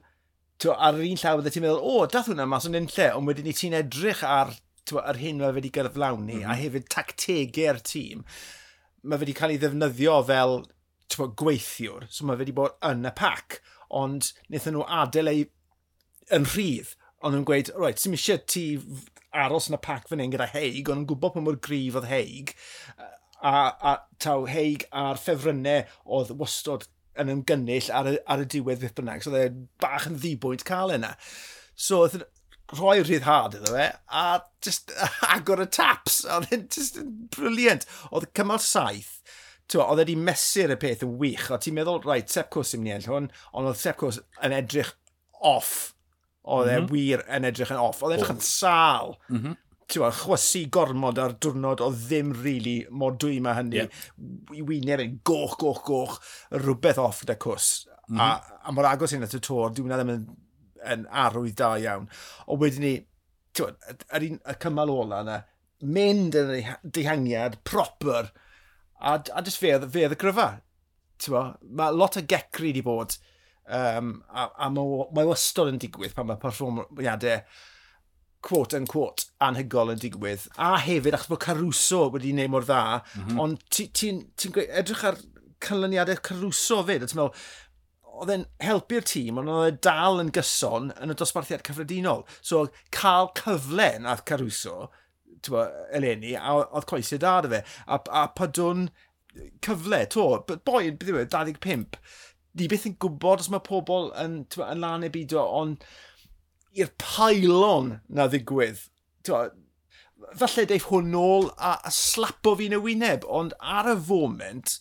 ar 0.76 1.00
yr 1.00 1.08
un 1.08 1.24
llaw, 1.24 1.40
bydde 1.42 1.56
ti'n 1.56 1.66
meddwl, 1.66 1.82
o, 1.82 1.96
oh, 2.04 2.06
dath 2.14 2.30
hwnna 2.30 2.46
mas 2.50 2.70
yn 2.70 2.78
un 2.78 2.92
lle, 2.94 3.10
ond 3.18 3.34
wedyn 3.34 3.50
ni 3.50 3.58
ti'n 3.58 3.80
edrych 3.82 4.22
ar, 4.28 4.54
yr 4.94 5.20
hyn 5.24 5.42
mae 5.42 5.58
wedi 5.58 5.74
gyrflawni, 5.74 6.44
mm 6.44 6.46
-hmm. 6.46 6.54
a 6.54 6.62
hefyd 6.62 6.88
tactegau'r 6.94 7.82
tîm 7.90 8.22
mae 9.04 9.22
wedi 9.22 9.36
cael 9.38 9.54
ei 9.56 9.62
ddefnyddio 9.62 10.18
fel 10.28 10.62
tyfo, 11.12 11.30
gweithiwr, 11.40 12.08
so 12.12 12.28
mae 12.28 12.40
wedi 12.40 12.56
bod 12.56 12.76
yn 12.86 13.08
y 13.08 13.14
pac, 13.18 13.60
ond 14.02 14.32
wnaethon 14.48 14.78
nhw 14.78 14.88
adael 15.02 15.32
ei 15.32 15.46
yn 16.36 16.48
rhydd, 16.52 16.96
ond 17.24 17.36
nhw'n 17.36 17.48
gweud, 17.48 17.72
roed, 17.78 18.02
sy'n 18.02 18.18
eisiau 18.18 18.42
ti 18.50 18.66
aros 19.38 19.70
yn 19.70 19.78
y 19.78 19.82
pac 19.84 20.08
fan 20.10 20.22
hyn 20.24 20.34
gyda 20.34 20.50
Heig, 20.52 20.90
ond 20.90 21.04
yn 21.04 21.08
gwybod 21.10 21.36
pa 21.36 21.44
mor 21.44 21.60
grif 21.64 21.98
oedd 22.00 22.10
Heig, 22.10 22.54
a, 23.42 23.54
a 23.54 23.96
taw 24.24 24.48
Heig 24.50 24.88
a'r 24.92 25.20
ffefrynnau 25.22 25.86
oedd 26.18 26.34
wastod 26.42 26.88
yn 27.18 27.32
ymgynnull 27.34 27.92
ar 27.98 28.12
y, 28.12 28.18
ar 28.30 28.44
y 28.44 28.50
diwedd 28.54 28.84
beth 28.84 28.98
bynnag, 28.98 29.24
so 29.24 29.34
dde 29.34 29.48
bach 29.82 30.08
yn 30.10 30.20
ddibwynt 30.22 30.66
cael 30.68 30.94
yna. 30.94 31.16
E 31.18 31.86
so, 31.88 32.04
rhoi 32.76 33.02
rhyddhad 33.02 33.56
iddo 33.58 33.74
fe, 33.76 33.88
a 34.12 34.42
just 34.64 34.92
agor 35.36 35.64
y 35.64 35.68
taps, 35.72 36.24
oedd 36.28 36.50
e'n 36.52 36.66
just 36.74 37.00
briliant. 37.36 37.88
Oedd 38.12 38.28
cymal 38.38 38.62
saith, 38.64 39.20
oedd 39.76 40.02
wedi 40.02 40.18
mesur 40.20 40.74
y 40.76 40.80
peth 40.80 41.06
yn 41.08 41.16
wych, 41.22 41.48
oedd 41.52 41.64
ti'n 41.64 41.78
meddwl, 41.78 42.02
rhaid, 42.04 42.32
Sepcws 42.32 42.74
sy'n 42.74 42.84
mynd 42.84 43.08
i 43.08 43.14
hwn, 43.14 43.30
ond 43.54 43.70
oedd 43.72 43.80
Sepcws 43.80 44.20
yn 44.44 44.56
edrych 44.58 44.92
off, 45.40 45.94
oedd 46.48 46.68
mm 46.68 46.74
-hmm. 46.74 46.82
e 46.82 46.84
mhm. 46.84 46.92
wir 46.96 47.24
yn 47.38 47.48
edrych 47.52 47.72
yn 47.76 47.82
off, 47.84 48.04
oedd 48.04 48.18
edrych 48.18 48.36
yn 48.36 48.44
sal. 48.44 49.16
Mm 49.30 49.42
-hmm. 49.44 49.64
Tewa, 49.88 50.10
chwysu 50.12 50.66
gormod 50.76 51.20
ar 51.24 51.38
diwrnod 51.40 51.80
o 51.80 51.88
ddim 51.96 52.34
rili 52.36 52.44
really 52.44 52.80
mor 52.92 53.14
dwy 53.16 53.38
mae 53.40 53.56
hynny. 53.56 53.86
Yeah. 53.86 54.02
I 54.52 54.66
wyneb 54.68 55.00
yn 55.00 55.14
goch, 55.24 55.56
goch, 55.62 55.80
goch, 55.88 56.18
rhywbeth 56.52 57.00
off 57.00 57.22
gyda 57.24 57.38
cws. 57.40 57.70
Mm 58.10 58.18
-hmm. 58.18 58.20
a, 58.20 58.28
mhm. 58.36 58.60
a 58.68 58.76
mor 58.76 58.90
agos 58.92 59.16
hyn 59.16 59.24
at 59.24 59.38
y 59.38 59.40
tor, 59.40 59.72
dwi'n 59.72 59.88
meddwl 59.88 60.28
yn 60.94 61.06
arwydd 61.26 61.58
da 61.60 61.76
iawn. 61.82 62.10
O 62.48 62.60
wedyn 62.62 62.86
ni, 62.86 62.96
tywed, 63.58 64.06
yr 64.14 64.28
un 64.30 64.42
y 64.42 64.58
cymal 64.64 64.94
ola 64.94 65.22
yna, 65.26 65.40
mynd 65.98 66.38
yn 66.40 66.54
y 66.58 66.62
dihangiad 66.98 67.60
proper, 67.68 68.32
a, 68.98 69.18
a 69.18 69.46
jyst 69.46 69.62
fe, 69.62 69.76
fe 69.94 70.08
y 70.10 70.20
gryfa. 70.20 70.52
Mae 71.28 71.96
lot 71.96 72.20
o 72.20 72.24
gecri 72.30 72.72
wedi 72.72 72.86
bod, 72.86 73.18
um, 73.68 74.24
a, 74.30 74.50
a 74.58 74.70
mae 74.72 75.08
ma 75.16 75.26
wastod 75.28 75.72
yn 75.72 75.82
digwydd 75.82 76.16
pan 76.16 76.30
mae 76.30 76.40
performiadau 76.42 77.42
quote 78.48 78.78
and 78.78 78.90
quote 78.92 79.28
anhygol 79.44 79.92
yn 79.92 80.02
digwydd 80.02 80.46
a 80.62 80.76
hefyd 80.84 81.18
achos 81.18 81.32
bod 81.32 81.42
Caruso 81.44 82.06
wedi 82.14 82.32
gwneud 82.32 82.54
mor 82.54 82.68
dda 82.68 82.82
mm 83.00 83.24
-hmm. 83.24 83.40
ond 83.44 83.64
ti'n 83.74 83.92
ti, 83.92 84.12
ti, 84.38 84.52
ti 84.54 84.68
edrych 84.82 85.04
ar 85.10 85.18
canlyniadau 85.64 86.22
Caruso 86.30 86.84
fyd 86.88 87.04
a 87.04 87.10
ti'n 87.10 87.22
meddwl 87.22 87.48
oedd 88.18 88.34
e'n 88.34 88.46
helpu'r 88.64 89.06
tîm, 89.08 89.40
ond 89.42 89.52
oedd 89.54 89.76
e 89.76 89.82
dal 89.88 90.22
yn 90.22 90.32
gyson 90.36 90.92
yn 90.96 91.14
y 91.14 91.18
dosbarthiad 91.18 91.66
cyffredinol. 91.68 92.24
So, 92.42 92.68
cael 92.96 93.32
cyfle 93.38 93.90
nath 94.04 94.26
Caruso, 94.30 94.90
tywa, 95.46 95.68
eleni, 95.96 96.36
a 96.38 96.56
oedd 96.64 96.88
coesau 96.90 97.22
da 97.22 97.36
fe. 97.46 97.62
A, 97.86 98.00
a 98.22 98.26
padwn 98.38 98.88
cyfle, 99.66 100.02
to, 100.14 100.28
boi, 100.66 100.90
beth 100.92 101.14
yw 101.14 101.22
e, 101.22 101.28
25. 101.34 102.02
Ni 102.58 102.68
beth 102.72 102.88
yn 102.90 102.98
gwybod 103.02 103.46
os 103.46 103.52
mae 103.54 103.64
pobl 103.66 104.12
yn, 104.18 104.42
tywa, 104.54 104.72
yn 104.74 104.84
lan 104.84 105.06
e 105.06 105.12
byd 105.14 105.38
ond 105.44 105.86
i'r 106.78 106.94
pailon 107.02 107.98
na 108.10 108.28
ddigwydd. 108.32 108.82
Tywa, 109.28 109.48
falle 110.38 110.66
deif 110.70 110.88
hwn 110.90 111.12
nôl 111.14 111.52
a, 111.58 111.78
a 111.86 111.94
slapo 111.94 112.56
fi'n 112.58 112.78
y 112.78 112.82
wyneb, 112.82 113.28
ond 113.30 113.54
ar 113.62 113.92
y 113.94 113.98
foment, 114.08 114.78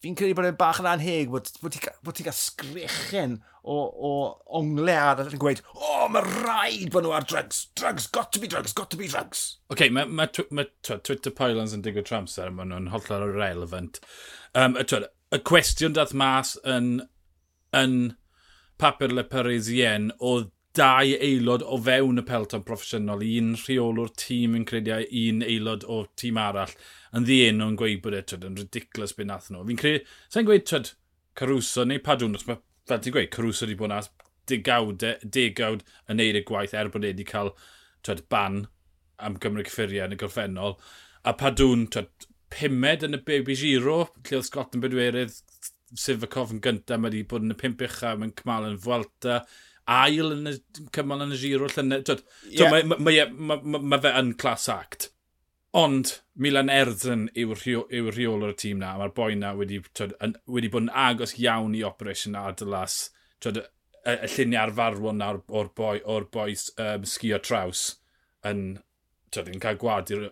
fi'n 0.00 0.16
credu 0.16 0.36
bod 0.36 0.48
e'n 0.48 0.58
bach 0.60 0.80
yn 0.80 0.88
anheg 0.88 1.30
bod, 1.32 1.48
bod 1.60 1.74
ti'n 1.74 1.84
cael 1.84 2.14
ti 2.16 2.32
sgrichen 2.36 3.36
o, 3.60 3.76
o 3.76 4.12
ongled 4.56 5.20
yn 5.26 5.40
gweud, 5.42 5.60
o, 5.74 5.80
oh, 5.84 6.06
mae 6.12 6.24
rhaid 6.24 6.92
bod 6.94 7.04
nhw 7.04 7.14
ar 7.16 7.26
drugs, 7.28 7.66
drugs, 7.76 8.06
got 8.08 8.32
to 8.32 8.40
be 8.40 8.48
drugs, 8.48 8.72
got 8.76 8.90
to 8.92 9.00
be 9.00 9.10
drugs. 9.10 9.42
Oce, 9.68 9.74
okay, 9.76 9.90
mae 9.92 10.08
ma, 10.08 10.28
ma, 10.56 10.64
Twitter 10.88 11.34
pylons 11.36 11.76
yn 11.76 11.84
digwydd 11.84 12.08
tramser, 12.08 12.52
mae 12.54 12.70
nhw'n 12.70 12.88
hollol 12.94 13.28
relevant. 13.34 14.00
Um, 14.56 14.78
y, 14.80 14.86
twyd, 14.88 15.10
y 15.36 15.42
cwestiwn 15.50 15.98
dath 15.98 16.16
mas 16.16 16.56
yn, 16.64 16.94
yn 17.76 17.98
papur 18.80 19.12
le 19.12 19.26
Parisien 19.28 20.08
oedd 20.18 20.48
dau 20.76 21.12
aelod 21.16 21.64
o 21.66 21.76
fewn 21.82 22.22
y 22.22 22.24
pelton 22.26 22.62
proffesiynol, 22.66 23.24
un 23.40 23.54
rheolwr 23.58 24.12
tîm 24.20 24.54
yn 24.58 24.66
credu 24.68 24.94
a 24.94 25.00
un 25.02 25.42
aelod 25.46 25.86
o 25.90 26.04
tîm 26.20 26.38
arall, 26.38 26.74
yn 27.16 27.26
ddienw 27.26 27.72
yn 27.72 27.78
gweud 27.80 28.02
bod 28.04 28.14
e 28.14 28.22
twyd, 28.22 28.46
yn 28.46 28.58
ridiculous 28.60 29.16
beth 29.16 29.28
nath 29.30 29.50
nhw. 29.50 29.64
Fi'n 29.66 29.80
credu, 29.80 30.02
sa'n 30.30 30.46
gweud 30.46 30.66
twyd, 30.70 30.92
Caruso 31.40 31.86
neu 31.86 32.02
Padwn, 32.04 32.36
os 32.38 32.46
mae, 32.46 32.60
fel 32.86 33.02
ti'n 33.02 33.16
gweud, 33.16 33.30
Caruso 33.34 33.66
wedi 33.66 33.78
bod 33.80 33.90
na 33.92 34.00
degawd, 34.50 35.06
e, 35.06 35.30
degawd 35.38 35.82
yn 36.10 36.20
neud 36.20 36.38
y 36.38 36.44
gwaith 36.46 36.74
er 36.78 36.90
bod 36.92 37.06
e 37.06 37.10
wedi 37.12 37.26
cael 37.26 37.52
twyd, 38.06 38.22
ban 38.30 38.64
am 39.20 39.38
Gymru 39.42 39.66
Cyffuriau 39.66 40.06
yn 40.06 40.14
y 40.14 40.20
gorffennol. 40.20 40.76
A 41.26 41.34
Padwn, 41.38 41.88
twyd, 41.92 42.28
pumed 42.50 43.06
yn 43.06 43.18
y 43.18 43.20
Baby 43.26 43.56
Giro, 43.58 44.04
lle 44.26 44.38
oedd 44.38 44.46
Scott 44.46 44.78
yn 44.78 44.84
bedwerydd, 44.84 45.34
Sifakov 45.98 46.52
yn 46.54 46.62
gyntaf, 46.62 47.00
mae 47.02 47.10
wedi 47.10 47.24
bod 47.26 47.42
yn 47.42 47.54
y 47.54 47.58
pimp 47.58 47.82
ucha, 47.82 48.14
mae'n 48.14 48.34
cymal 48.38 48.68
yn 48.68 48.78
Fwelta, 48.82 49.40
ail 49.88 50.34
yn 50.34 50.50
y 50.50 50.56
cymal 50.94 51.24
yn 51.24 51.34
y 51.34 51.40
giro 51.40 51.70
llynedd. 51.70 52.12
Yeah. 52.50 52.72
Mae 52.72 52.84
ma, 52.90 52.98
ma, 53.30 53.56
ma, 53.62 53.80
ma 53.94 54.00
fe 54.02 54.12
yn 54.20 54.34
class 54.40 54.68
act. 54.72 55.10
Ond 55.76 56.16
Milan 56.34 56.70
Erdzyn 56.72 57.28
yw'r 57.38 57.60
rheol, 57.60 57.84
yw 57.94 58.10
rheolwr 58.10 58.54
y 58.54 58.58
tîm 58.58 58.80
na. 58.82 58.96
Mae'r 58.98 59.14
boi 59.14 59.34
na 59.38 59.52
wedi, 59.54 59.78
twyd, 59.94 60.16
yn, 60.24 60.34
wedi 60.50 60.70
bod 60.72 60.88
yn 60.88 60.94
agos 61.04 61.36
iawn 61.38 61.76
i 61.78 61.84
operation 61.86 62.38
Adelas. 62.38 62.98
Twyd, 63.42 63.62
y, 64.02 64.16
y 64.16 64.30
lluniau 64.34 64.64
arfarwon 64.64 65.20
na 65.22 65.32
o'r 65.46 65.70
boi, 65.78 66.00
or 66.02 66.26
boi 66.34 66.50
um, 66.82 67.06
sgio 67.06 67.38
traws 67.38 67.84
yn, 68.46 68.80
twyd, 69.30 69.52
yn 69.54 69.62
cael 69.62 69.78
gwad 69.78 70.10
i'r 70.10 70.26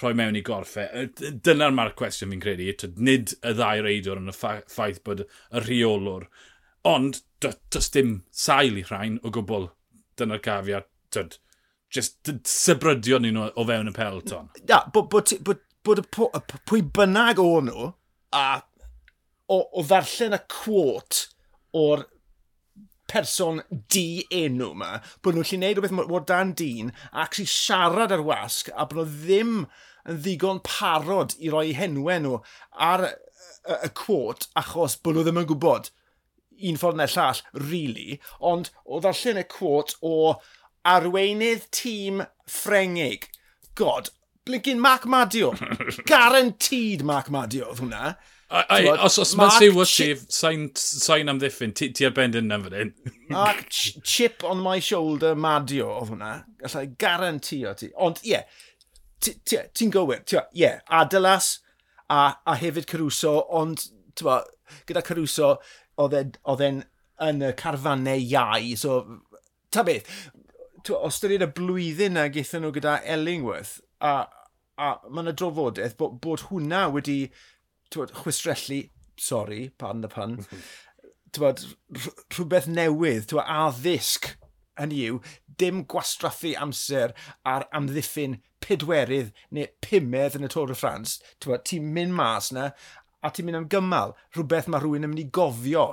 rhoi 0.00 0.12
mewn 0.16 0.36
i 0.36 0.44
gorffau. 0.44 0.88
E. 0.92 1.32
Dyna'r 1.40 1.72
marc 1.76 1.96
cwestiwn 2.00 2.34
fi'n 2.34 2.44
credu. 2.44 2.68
Twyd, 2.82 3.00
nid 3.08 3.34
y 3.40 3.54
ddau 3.56 3.84
reidwr 3.86 4.20
yn 4.20 4.32
y 4.32 4.36
ffaith 4.36 5.00
bod 5.06 5.24
y 5.24 5.64
rheolwr 5.64 6.28
Ond, 6.84 7.20
does 7.40 7.90
dim 7.92 8.24
sail 8.30 8.78
i 8.80 8.84
rhain 8.86 9.18
o 9.24 9.32
gwbl. 9.34 9.68
Dyna'r 10.20 10.42
gafiad, 10.44 10.88
tyd, 11.12 11.36
just 11.92 12.30
sybrydio 12.48 13.20
ni 13.20 13.32
nhw 13.34 13.50
o 13.56 13.66
fewn 13.68 13.90
y 13.90 13.94
pelton. 13.96 14.50
Da, 14.64 14.84
bod, 14.92 15.10
bod, 15.12 15.34
bod, 15.84 16.04
bod 16.16 16.54
pwy 16.68 16.84
bynnag 16.96 17.40
o 17.42 17.52
nhw, 17.66 17.90
a 18.36 18.46
o, 19.50 19.58
o 19.58 19.84
ddarllen 19.84 20.36
y 20.36 20.40
quote 20.52 21.26
o'r 21.76 22.06
person 23.10 23.62
di 23.90 24.22
enw 24.30 24.70
yma, 24.70 24.90
bod 25.22 25.34
nhw'n 25.34 25.48
llun 25.50 25.64
neud 25.64 25.80
rhywbeth 25.80 25.96
mor 25.98 26.26
dan 26.26 26.52
dyn 26.58 26.92
a 27.10 27.24
ac 27.24 27.40
siarad 27.42 28.14
ar 28.14 28.22
wasg 28.26 28.70
a 28.70 28.86
bod 28.86 29.00
nhw 29.00 29.08
ddim 29.24 29.56
yn 30.10 30.20
ddigon 30.22 30.62
parod 30.66 31.34
i 31.42 31.50
roi 31.52 31.72
henwe 31.76 32.20
nhw 32.22 32.38
ar 32.90 33.08
y, 33.08 33.10
y, 33.10 33.74
y 33.74 33.90
quote 33.98 34.46
achos 34.62 34.94
bod 35.02 35.18
nhw 35.18 35.26
ddim 35.26 35.42
yn 35.42 35.50
gwybod 35.50 35.90
un 36.68 36.78
ffordd 36.80 36.98
neu 37.00 37.10
llall, 37.14 37.42
really, 37.70 38.20
ond 38.52 38.72
o 38.84 39.00
ddarllen 39.02 39.40
y 39.42 39.46
quote 39.50 39.98
o 40.02 40.36
arweinydd 40.88 41.68
tîm 41.74 42.24
Ffrengig. 42.50 43.28
God, 43.78 44.10
blinkin 44.44 44.80
Mac 44.80 45.06
Madio. 45.06 45.52
Guaranteed 46.10 47.04
Mac 47.06 47.30
Madio 47.30 47.70
oedd 47.70 47.82
hwnna. 47.84 48.14
Ai, 48.50 48.82
os, 48.90 49.14
os 49.22 49.36
mae'n 49.38 49.52
siw 49.54 49.76
o 49.78 49.84
Chief, 49.86 50.24
sain, 50.34 51.28
am 51.30 51.38
ddiffyn, 51.38 51.70
ti, 51.76 51.92
ti 51.94 52.06
ar 52.08 52.14
bend 52.16 52.34
yna 52.40 52.58
fan 52.64 52.74
hyn. 52.74 52.90
Mark 53.30 53.68
ch 53.70 54.00
Chip 54.02 54.42
on 54.42 54.58
my 54.64 54.80
shoulder 54.82 55.36
Madio 55.38 55.86
oedd 56.00 56.10
hwnna. 56.10 56.32
Gallai 56.64 56.88
garantio 56.98 57.76
ti. 57.78 57.92
Ond 57.94 58.18
ie, 58.26 58.40
yeah, 58.40 59.68
ti'n 59.70 59.94
gywir. 59.94 60.24
Ie, 60.26 60.42
yeah, 60.64 60.80
Adelas 60.90 61.60
a, 62.10 62.34
a 62.42 62.56
hefyd 62.58 62.90
Caruso, 62.90 63.36
ond 63.54 63.86
tywa, 64.18 64.40
gyda 64.88 65.04
Caruso, 65.06 65.54
oedd 66.00 66.64
e'n 66.66 66.82
yn 67.20 67.44
y 67.44 67.52
carfannau 67.60 68.20
iau. 68.24 68.74
So, 68.80 69.00
ta 69.72 69.84
beth, 69.86 70.08
os 70.96 71.20
dyn 71.22 71.44
y 71.44 71.50
blwyddyn 71.56 72.16
na 72.16 72.28
geithon 72.32 72.64
nhw 72.64 72.74
gyda 72.76 72.98
Ellingworth, 73.14 73.78
a, 74.00 74.14
a 74.80 74.92
mae 75.08 75.26
yna 75.26 75.36
drofodaeth 75.36 75.98
bod, 76.00 76.18
bod 76.24 76.46
hwnna 76.48 76.86
wedi 76.94 77.18
twod, 77.92 78.14
chwistrellu, 78.22 78.82
sorry, 79.20 79.66
pan 79.78 80.06
y 80.06 80.12
pan, 80.12 80.38
twod, 81.36 81.66
rhywbeth 82.32 82.70
newydd, 82.70 83.28
twod, 83.30 83.44
addysg, 83.44 84.32
yn 84.80 84.94
yw, 84.96 85.18
dim 85.60 85.82
gwastraffu 85.92 86.54
amser 86.56 87.12
ar 87.44 87.66
amddiffyn 87.76 88.38
pedwerydd 88.64 89.32
neu 89.56 89.68
pumedd 89.84 90.38
yn 90.38 90.46
y 90.46 90.50
Tôr 90.52 90.72
y 90.72 90.76
Ffrans. 90.78 91.18
Ti'n 91.42 91.90
mynd 91.94 92.16
mas 92.16 92.50
na 92.56 92.70
a 93.22 93.30
ti'n 93.30 93.48
mynd 93.48 93.60
am 93.60 93.70
gymal, 93.72 94.14
rhywbeth 94.34 94.68
mae 94.70 94.82
rhywun 94.82 95.06
yn 95.06 95.12
mynd 95.12 95.24
i 95.24 95.30
gofio 95.36 95.86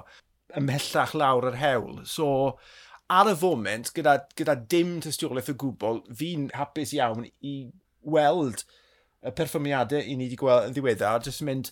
ymhellach 0.58 1.16
lawr 1.18 1.50
yr 1.52 1.60
hewl. 1.62 2.02
So, 2.08 2.30
ar 3.12 3.32
y 3.32 3.36
foment, 3.40 3.92
gyda, 3.96 4.20
gyda 4.40 4.56
dim 4.72 4.98
tystiolaeth 5.04 5.52
o 5.54 5.58
gwbl, 5.64 6.02
fi'n 6.20 6.50
hapus 6.56 6.94
iawn 6.96 7.28
i 7.46 7.58
weld 8.08 8.64
y 9.26 9.34
perfformiadau 9.36 10.04
i 10.04 10.16
ni 10.16 10.28
wedi 10.28 10.40
gweld 10.40 10.70
yn 10.70 10.76
ddiweddar, 10.76 11.24
jyst 11.26 11.44
mynd, 11.48 11.72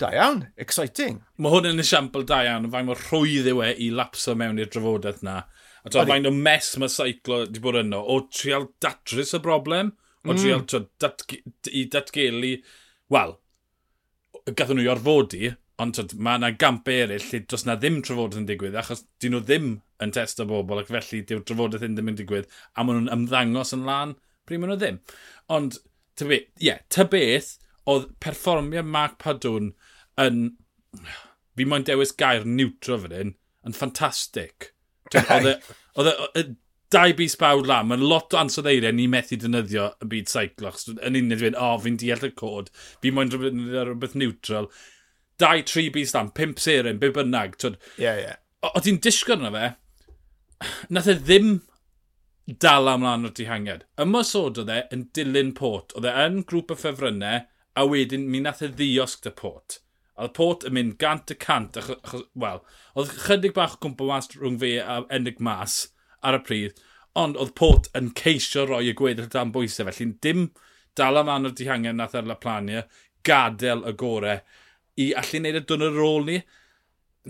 da 0.00 0.12
iawn, 0.16 0.44
exciting. 0.60 1.20
Mae 1.36 1.52
hwn 1.52 1.72
yn 1.72 1.82
esiampl 1.84 2.24
da 2.28 2.42
iawn, 2.46 2.70
fain 2.72 2.88
mor 2.88 3.00
rhwydd 3.08 3.50
yw 3.50 3.64
e 3.66 3.72
i 3.86 3.90
lapso 3.94 4.36
mewn 4.38 4.60
i'r 4.60 4.70
drafodaeth 4.72 5.24
na. 5.26 5.42
A 5.84 5.92
to, 5.92 6.04
fain 6.08 6.28
o 6.28 6.32
mes 6.34 6.70
mae 6.80 6.92
saiclo 6.92 7.42
wedi 7.44 7.64
bod 7.64 7.80
yno, 7.82 8.00
o 8.00 8.22
trial 8.32 8.70
datrys 8.84 9.34
y 9.36 9.42
broblem, 9.44 9.92
o 10.24 10.32
mm. 10.32 10.40
trial 10.40 10.62
mm. 10.62 10.66
to, 10.72 10.82
dat, 11.00 11.24
i 11.72 11.86
datgelu, 11.92 12.54
wel, 13.12 13.36
gathen 14.48 14.78
nhw 14.78 14.86
i 14.86 14.90
orfodi, 14.92 15.50
ond 15.80 15.96
tyd, 15.96 16.14
mae 16.20 16.40
yna 16.40 16.50
gamp 16.60 16.88
eraill 16.92 17.26
lle 17.30 17.42
does 17.48 17.64
na 17.66 17.76
ddim 17.80 18.00
trafodaeth 18.04 18.40
yn 18.42 18.48
digwydd, 18.48 18.78
achos 18.80 19.04
dyn 19.22 19.34
nhw 19.34 19.42
ddim 19.46 19.70
yn 20.04 20.14
testa 20.16 20.46
bobl, 20.48 20.82
ac 20.82 20.90
felly 20.92 21.22
dyw'r 21.28 21.44
trafodaeth 21.48 21.86
hyn 21.86 21.96
ddim 21.96 22.12
yn 22.12 22.18
digwydd, 22.20 22.48
a 22.76 22.84
maen 22.84 23.00
nhw'n 23.00 23.14
ymddangos 23.16 23.74
yn 23.76 23.86
lan, 23.88 24.14
pryd 24.48 24.62
maen 24.62 24.74
nhw 24.74 24.78
ddim. 24.80 25.00
Ond, 25.56 25.80
ta 26.18 26.28
beth, 26.28 26.48
ie, 26.60 26.68
yeah, 26.68 26.82
ta 26.92 27.06
beth, 27.08 27.54
oedd 27.90 28.10
perfformio 28.22 28.84
Mark 28.86 29.18
Padwn 29.22 29.72
yn, 30.20 30.42
fi 31.56 31.68
moyn 31.68 31.86
dewis 31.88 32.12
gair 32.16 32.44
neutro 32.48 32.98
fan 33.04 33.16
hyn, 33.16 33.36
yn 33.66 33.76
ffantastig. 33.76 34.72
Oedd 35.20 36.06
e, 36.06 36.14
e 36.38 36.42
dau 36.90 37.12
bus 37.16 37.36
bawd 37.38 37.68
lan, 37.70 37.88
mae'n 37.90 38.02
lot 38.02 38.34
o 38.34 38.40
ansoddeiriau 38.40 38.94
ni 38.96 39.06
methu 39.10 39.38
dynyddio 39.38 39.90
y 40.02 40.08
byd 40.10 40.30
seiclo. 40.30 40.72
Yn 40.98 41.18
unig 41.20 41.42
fi'n, 41.42 41.56
o, 41.56 41.74
oh, 41.74 41.82
fi'n 41.82 41.98
deall 42.00 42.26
y 42.26 42.32
cod, 42.36 42.70
fi 43.02 43.12
moyn 43.14 43.30
rhywbeth, 43.30 43.60
rhywbeth 43.86 44.16
neutral. 44.18 44.70
Dau, 45.40 45.62
tri 45.66 45.88
bus 45.94 46.14
lan, 46.16 46.32
pimp 46.36 46.60
seren, 46.62 46.98
be 47.00 47.12
bynnag. 47.14 47.56
Ie, 47.62 47.74
yeah, 48.02 48.18
ie. 48.18 48.26
Yeah. 48.26 48.40
O, 48.66 48.72
o 48.74 48.82
ti'n 48.84 48.98
disgwyl 49.04 49.40
yna 49.40 49.52
fe, 49.54 49.68
nath 50.92 51.08
e 51.08 51.16
ddim 51.20 51.52
dal 52.60 52.90
amlaen 52.90 53.28
o'r 53.28 53.36
dihangiad. 53.38 53.86
Yma 54.02 54.24
sod 54.26 54.58
o 54.58 54.66
dde 54.66 54.82
yn 54.94 55.06
dilyn 55.16 55.54
pot. 55.56 55.94
Oedd 55.94 56.10
e 56.10 56.16
yn 56.26 56.42
grŵp 56.50 56.74
y 56.74 56.78
ffefrynnau, 56.80 57.46
a 57.78 57.86
wedyn 57.86 58.26
mi 58.32 58.42
nath 58.42 58.64
e 58.66 58.72
ddiosg 58.74 59.22
dy 59.24 59.32
pot. 59.38 59.78
Oedd 60.20 60.34
Port 60.36 60.66
yn 60.68 60.74
mynd 60.76 60.98
gant 61.00 61.30
y 61.32 61.36
cant, 61.40 61.78
achos, 61.80 62.26
wel, 62.36 62.60
oedd 62.98 63.14
chydig 63.24 63.54
bach 63.56 63.78
o 63.78 63.80
gwmpa 63.86 64.08
mas 64.10 64.28
rhwng 64.34 64.58
fe 64.60 64.74
a 64.82 64.98
ennig 65.16 65.38
mas, 65.40 65.86
ar 66.26 66.38
y 66.38 66.42
pryd. 66.46 66.80
Ond 67.18 67.38
oedd 67.40 67.54
Port 67.58 67.90
yn 67.98 68.12
ceisio 68.18 68.66
roi 68.68 68.86
y 68.90 68.96
gweddill 68.96 69.30
dan 69.32 69.52
bwysau, 69.54 69.88
felly 69.90 70.12
dim 70.22 70.48
dal 70.98 71.18
am 71.18 71.30
anodd 71.32 71.56
dihangen 71.58 71.98
nath 71.98 72.16
ar 72.18 72.28
Laplania, 72.28 72.84
gadael 73.26 73.84
y 73.86 73.94
gorau 73.98 74.40
i 75.00 75.10
allu 75.18 75.40
wneud 75.40 75.60
y 75.60 75.64
dwn 75.66 75.86
yr 75.88 76.00
ôl 76.04 76.26
ni. 76.28 76.38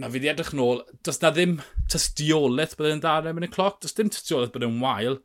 Na 0.00 0.10
fi 0.10 0.20
di 0.22 0.30
edrych 0.30 0.52
nôl, 0.56 0.84
does 1.06 1.18
na 1.22 1.32
ddim 1.34 1.58
tystiolaeth 1.90 2.76
bydd 2.78 2.94
yn 2.94 3.02
ddarau 3.02 3.40
yn 3.40 3.46
y 3.46 3.50
cloc, 3.50 3.80
does 3.82 3.96
dim 3.96 4.10
tystiolaeth 4.12 4.52
bydd 4.54 4.68
yn 4.68 4.78
wael, 4.82 5.18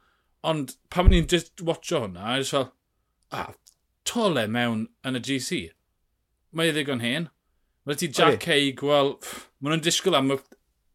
ond 0.45 0.75
pan 0.93 1.09
ni'n 1.11 1.29
just 1.31 1.61
watcho 1.65 2.01
hwnna, 2.03 2.33
a 2.33 2.47
fel, 2.49 2.67
ah, 3.33 3.53
tole 4.09 4.47
mewn 4.51 4.87
yn 5.05 5.19
y 5.19 5.23
GC. 5.27 5.61
Mae 6.55 6.71
e 6.71 6.75
ddigon 6.75 7.03
hen. 7.03 7.29
Mae 7.85 7.97
ti 7.99 8.09
Jack 8.09 8.47
Hay 8.49 8.71
wel, 8.81 9.15
maen 9.59 9.75
nhw'n 9.75 9.85
disgwyl 9.85 10.17
am 10.17 10.33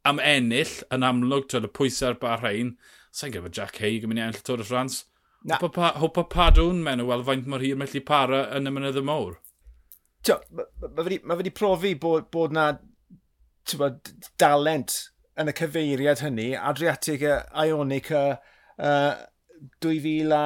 am 0.08 0.20
ennill 0.24 0.80
yn 0.94 1.04
amlwg, 1.06 1.48
twyd 1.50 1.68
y 1.68 1.72
pwysau 1.76 2.16
ar 2.28 2.42
rhain. 2.42 2.76
sa'n 3.10 3.32
gyfer 3.34 3.50
Jack 3.50 3.80
Haig 3.82 4.04
yn 4.04 4.12
mynd 4.12 4.20
i 4.20 4.22
ennill 4.22 4.38
y 4.38 4.44
Tôr 4.46 4.62
y 4.62 4.66
Ffrans. 4.66 5.04
Hwpa 5.50 6.24
padwn 6.30 6.82
mewn 6.84 7.02
o 7.02 7.08
weld 7.08 7.26
faint 7.26 7.48
mor 7.50 7.64
hir 7.64 7.78
mellu 7.80 8.02
para 8.06 8.44
yn 8.56 8.70
y 8.70 8.74
mynydd 8.74 9.00
y 9.00 9.04
mawr. 9.06 9.38
Mae 10.28 11.16
fe 11.16 11.38
wedi 11.40 11.52
profi 11.56 11.94
bod, 11.98 12.28
bod 12.30 12.54
na 12.54 12.68
dalent 14.40 14.96
yn 15.40 15.50
y 15.50 15.56
cyfeiriad 15.56 16.22
hynny, 16.24 16.52
Adriatic 16.58 17.24
Ionica, 17.24 18.24
uh, 18.78 19.14
2000 19.80 20.34
a 20.36 20.44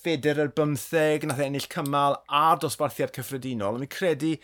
Feder 0.00 0.38
yr 0.46 0.52
15, 0.56 1.28
nath 1.28 1.42
e 1.42 1.46
ennill 1.50 1.68
cymal 1.68 2.16
a 2.32 2.44
dosbarthiad 2.60 3.12
cyffredinol. 3.16 3.80
Mi'n 3.82 3.90
credu 3.92 4.36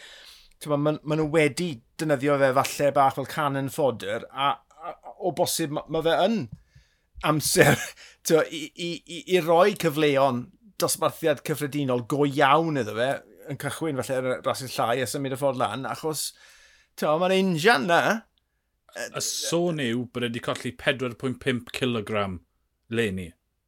maen 0.64 1.01
ma 1.03 1.19
nhw 1.19 1.29
wedi 1.33 1.71
dynyddio 2.01 2.38
fe 2.40 2.53
falle 2.59 2.92
bach 2.97 3.16
fel 3.19 3.29
cannon 3.31 3.69
fodr, 3.73 4.27
a, 4.33 4.53
a, 4.57 4.95
a 4.95 5.16
o 5.21 5.33
bosib 5.37 5.75
mae 5.77 5.88
ma 5.92 6.03
fe 6.05 6.16
yn 6.27 6.42
amser 7.27 7.79
twa, 8.27 8.45
i, 8.51 8.66
i, 8.75 8.90
i, 9.05 9.23
i 9.37 9.40
roi 9.45 9.77
cyfleon 9.81 10.45
dosbarthiad 10.81 11.42
cyffredinol 11.47 12.05
go 12.11 12.27
iawn 12.29 12.81
iddo 12.83 12.97
fe, 12.99 13.11
yn 13.51 13.61
cychwyn 13.62 14.01
falle 14.01 14.21
felly 14.21 14.38
rhasyd 14.45 14.73
llai 14.75 15.03
a 15.03 15.09
symud 15.11 15.37
y 15.37 15.40
ffordd 15.40 15.61
lan, 15.61 15.87
achos 15.88 16.31
mae'n 17.03 17.37
injan 17.37 17.87
na. 17.90 18.01
Y 18.97 19.21
sôn 19.21 19.81
yw 19.83 20.07
bod 20.12 20.25
wedi 20.25 20.40
colli 20.45 20.73
4.5 20.73 21.73
kg 21.77 22.23
le 22.97 23.07
ni. 23.12 23.27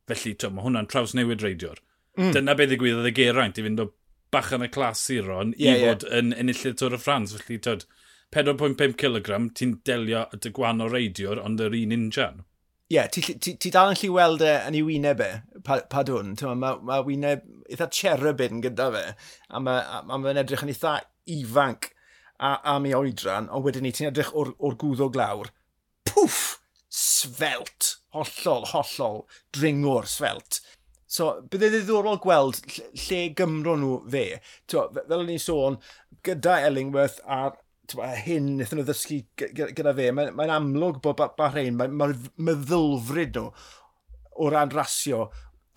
Felly, 0.09 0.35
mae 0.49 0.65
hwnna'n 0.65 0.89
traws 0.89 1.13
newid 1.17 1.45
reidiwr. 1.45 1.83
Mm. 2.19 2.33
Dyna 2.35 2.55
beth 2.57 2.71
ddigwyddodd 2.73 3.11
y 3.11 3.15
geraint 3.15 3.61
i 3.61 3.65
fynd 3.67 3.83
o 3.85 3.91
bach 4.35 4.53
yn 4.57 4.67
y 4.67 4.69
clas 4.73 5.01
clasuron 5.07 5.55
yeah, 5.57 5.77
i 5.77 5.87
fod 5.87 6.05
yeah. 6.07 6.21
yn 6.21 6.35
enillydd 6.37 6.79
Tôr 6.81 6.97
y 6.97 7.01
Ffrans. 7.01 7.35
Felly, 7.39 7.59
tyd, 7.65 7.87
4.5 8.35 8.97
kg 9.01 9.41
ti'n 9.57 9.79
delio 9.89 10.27
y 10.35 10.41
dy 10.45 10.53
o 10.53 10.89
reidiwr 10.93 11.41
ond 11.41 11.61
yr 11.65 11.77
un 11.79 11.95
injan. 11.97 12.45
Ie, 12.89 12.97
yeah, 12.97 13.09
ti, 13.13 13.21
ti, 13.21 13.55
ti 13.61 13.71
dal 13.73 13.93
yn 13.93 13.99
lli 14.01 14.09
weld 14.13 14.43
e 14.45 14.55
yn 14.65 14.77
ei 14.79 14.85
wyneb 14.85 15.21
e, 15.21 15.31
pa, 15.65 15.83
pa 15.93 16.03
dwn. 16.09 16.33
Mae 16.41 16.81
ma 16.81 17.01
wyneb 17.05 17.45
eitha 17.69 17.89
cherubin 17.93 18.63
gyda 18.65 18.89
fe, 18.95 19.05
a 19.49 19.61
mae'n 19.61 20.09
ma, 20.09 20.21
ma 20.25 20.33
edrych 20.33 20.65
yn 20.65 20.73
eitha 20.73 20.95
ifanc 21.29 21.91
a, 22.39 22.55
am 22.73 22.89
ei 22.89 22.95
oedran, 22.97 23.51
ond 23.53 23.67
wedyn 23.67 23.85
ni 23.85 23.93
ti'n 23.93 24.09
edrych 24.09 24.33
o'r, 24.33 24.55
or 24.57 24.77
gwddw 24.81 25.11
glawr. 25.13 25.53
Pwff! 26.09 26.59
Svelt! 26.89 27.99
Hollol, 28.17 28.65
hollol, 28.73 29.21
dringwr 29.53 30.09
svelt. 30.09 30.63
So, 31.09 31.31
bydd 31.49 31.65
e 31.65 31.71
ddiddorol 31.73 32.19
gweld 32.21 32.59
lle 33.07 33.23
gymro 33.37 33.79
nhw 33.81 33.95
fe. 34.13 34.27
Twa, 34.69 34.89
fel 34.99 35.25
ni'n 35.25 35.41
sôn, 35.41 35.79
gyda 36.27 36.59
Ellingworth 36.69 37.23
a'r 37.25 37.55
twa, 37.89 38.11
hyn 38.27 38.51
wnaethon 38.59 38.83
nhw 38.83 38.87
ddysgu 38.91 39.23
gyda 39.57 39.95
fe, 39.97 40.11
mae'n 40.13 40.35
mae 40.37 40.53
amlwg 40.53 41.01
bod 41.05 41.23
Bahrein, 41.39 41.79
mae'r 41.81 41.95
mae 41.97 42.17
meddylfryd 42.51 43.41
nhw 43.41 43.47
o 44.39 44.51
ran 44.53 44.75
rasio 44.75 45.31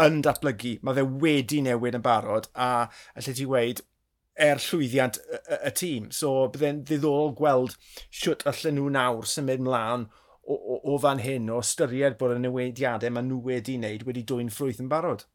yn 0.04 0.20
datblygu. 0.26 0.76
Mae 0.84 1.00
fe 1.00 1.08
wedi 1.24 1.62
newid 1.64 1.96
yn 1.98 2.04
barod 2.06 2.52
a 2.52 2.72
allai 3.16 3.38
ti 3.38 3.48
weid, 3.48 3.80
er 4.42 4.60
llwyddiant 4.64 5.20
y, 5.22 5.40
y, 5.40 5.62
y 5.70 5.74
tîm. 5.80 6.12
So, 6.16 6.34
byddai'n 6.52 6.84
ddiddorol 6.88 7.32
gweld 7.40 7.78
siwt 8.10 8.44
allan 8.52 8.78
nhw 8.82 8.92
nawr 8.98 9.32
symud 9.32 9.64
mlaen 9.64 10.10
o, 10.52 10.56
o, 10.76 10.80
o 10.94 10.98
fan 11.04 11.22
hyn 11.24 11.50
o 11.52 11.60
ystyried 11.64 12.18
bod 12.20 12.36
y 12.36 12.42
newidiadau 12.44 13.14
mae 13.16 13.28
nhw 13.28 13.40
wedi 13.48 13.78
wneud 13.80 14.06
wedi 14.08 14.24
dwy'n 14.28 14.52
ffrwyth 14.54 14.82
yn 14.84 14.92
barod. 14.92 15.26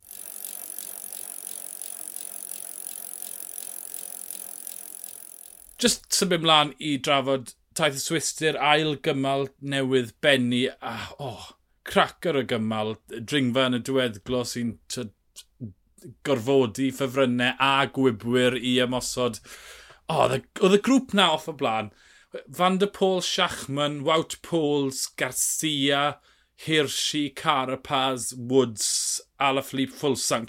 Just 5.83 6.09
symud 6.17 6.45
mlaen 6.45 6.73
i 6.81 6.97
drafod 7.09 7.53
taith 7.77 7.99
y 7.99 8.03
Swister 8.03 8.57
ail 8.73 8.97
gymal 9.05 9.51
newydd 9.61 10.15
benni 10.25 10.65
a 10.73 10.95
oh, 11.21 11.51
cracker 11.87 12.41
o 12.41 12.45
gymal 12.49 12.97
dringfa 13.11 13.67
yn 13.71 13.79
y 13.79 13.83
diweddglo 13.85 14.43
sy'n 14.49 14.73
gorfodi 16.27 16.89
ffefrynnau 16.95 17.57
a 17.63 17.87
gwybwyr 17.93 18.57
i 18.57 18.77
ymosod. 18.85 19.41
Oh, 20.09 20.25
oedd 20.31 20.79
y 20.79 20.83
grŵp 20.89 21.15
na 21.19 21.33
off 21.35 21.49
y 21.51 21.57
blaen 21.61 21.93
Van 22.49 22.79
der 22.79 22.89
Pôl 22.89 23.23
Schachman, 23.23 24.03
Wout 24.05 24.41
Pools, 24.43 25.07
Garcia, 25.17 26.19
Hirschi, 26.57 27.35
Carapaz, 27.35 28.35
Woods, 28.37 29.21
Alaphilippe 29.41 29.95
Fulsang. 29.95 30.47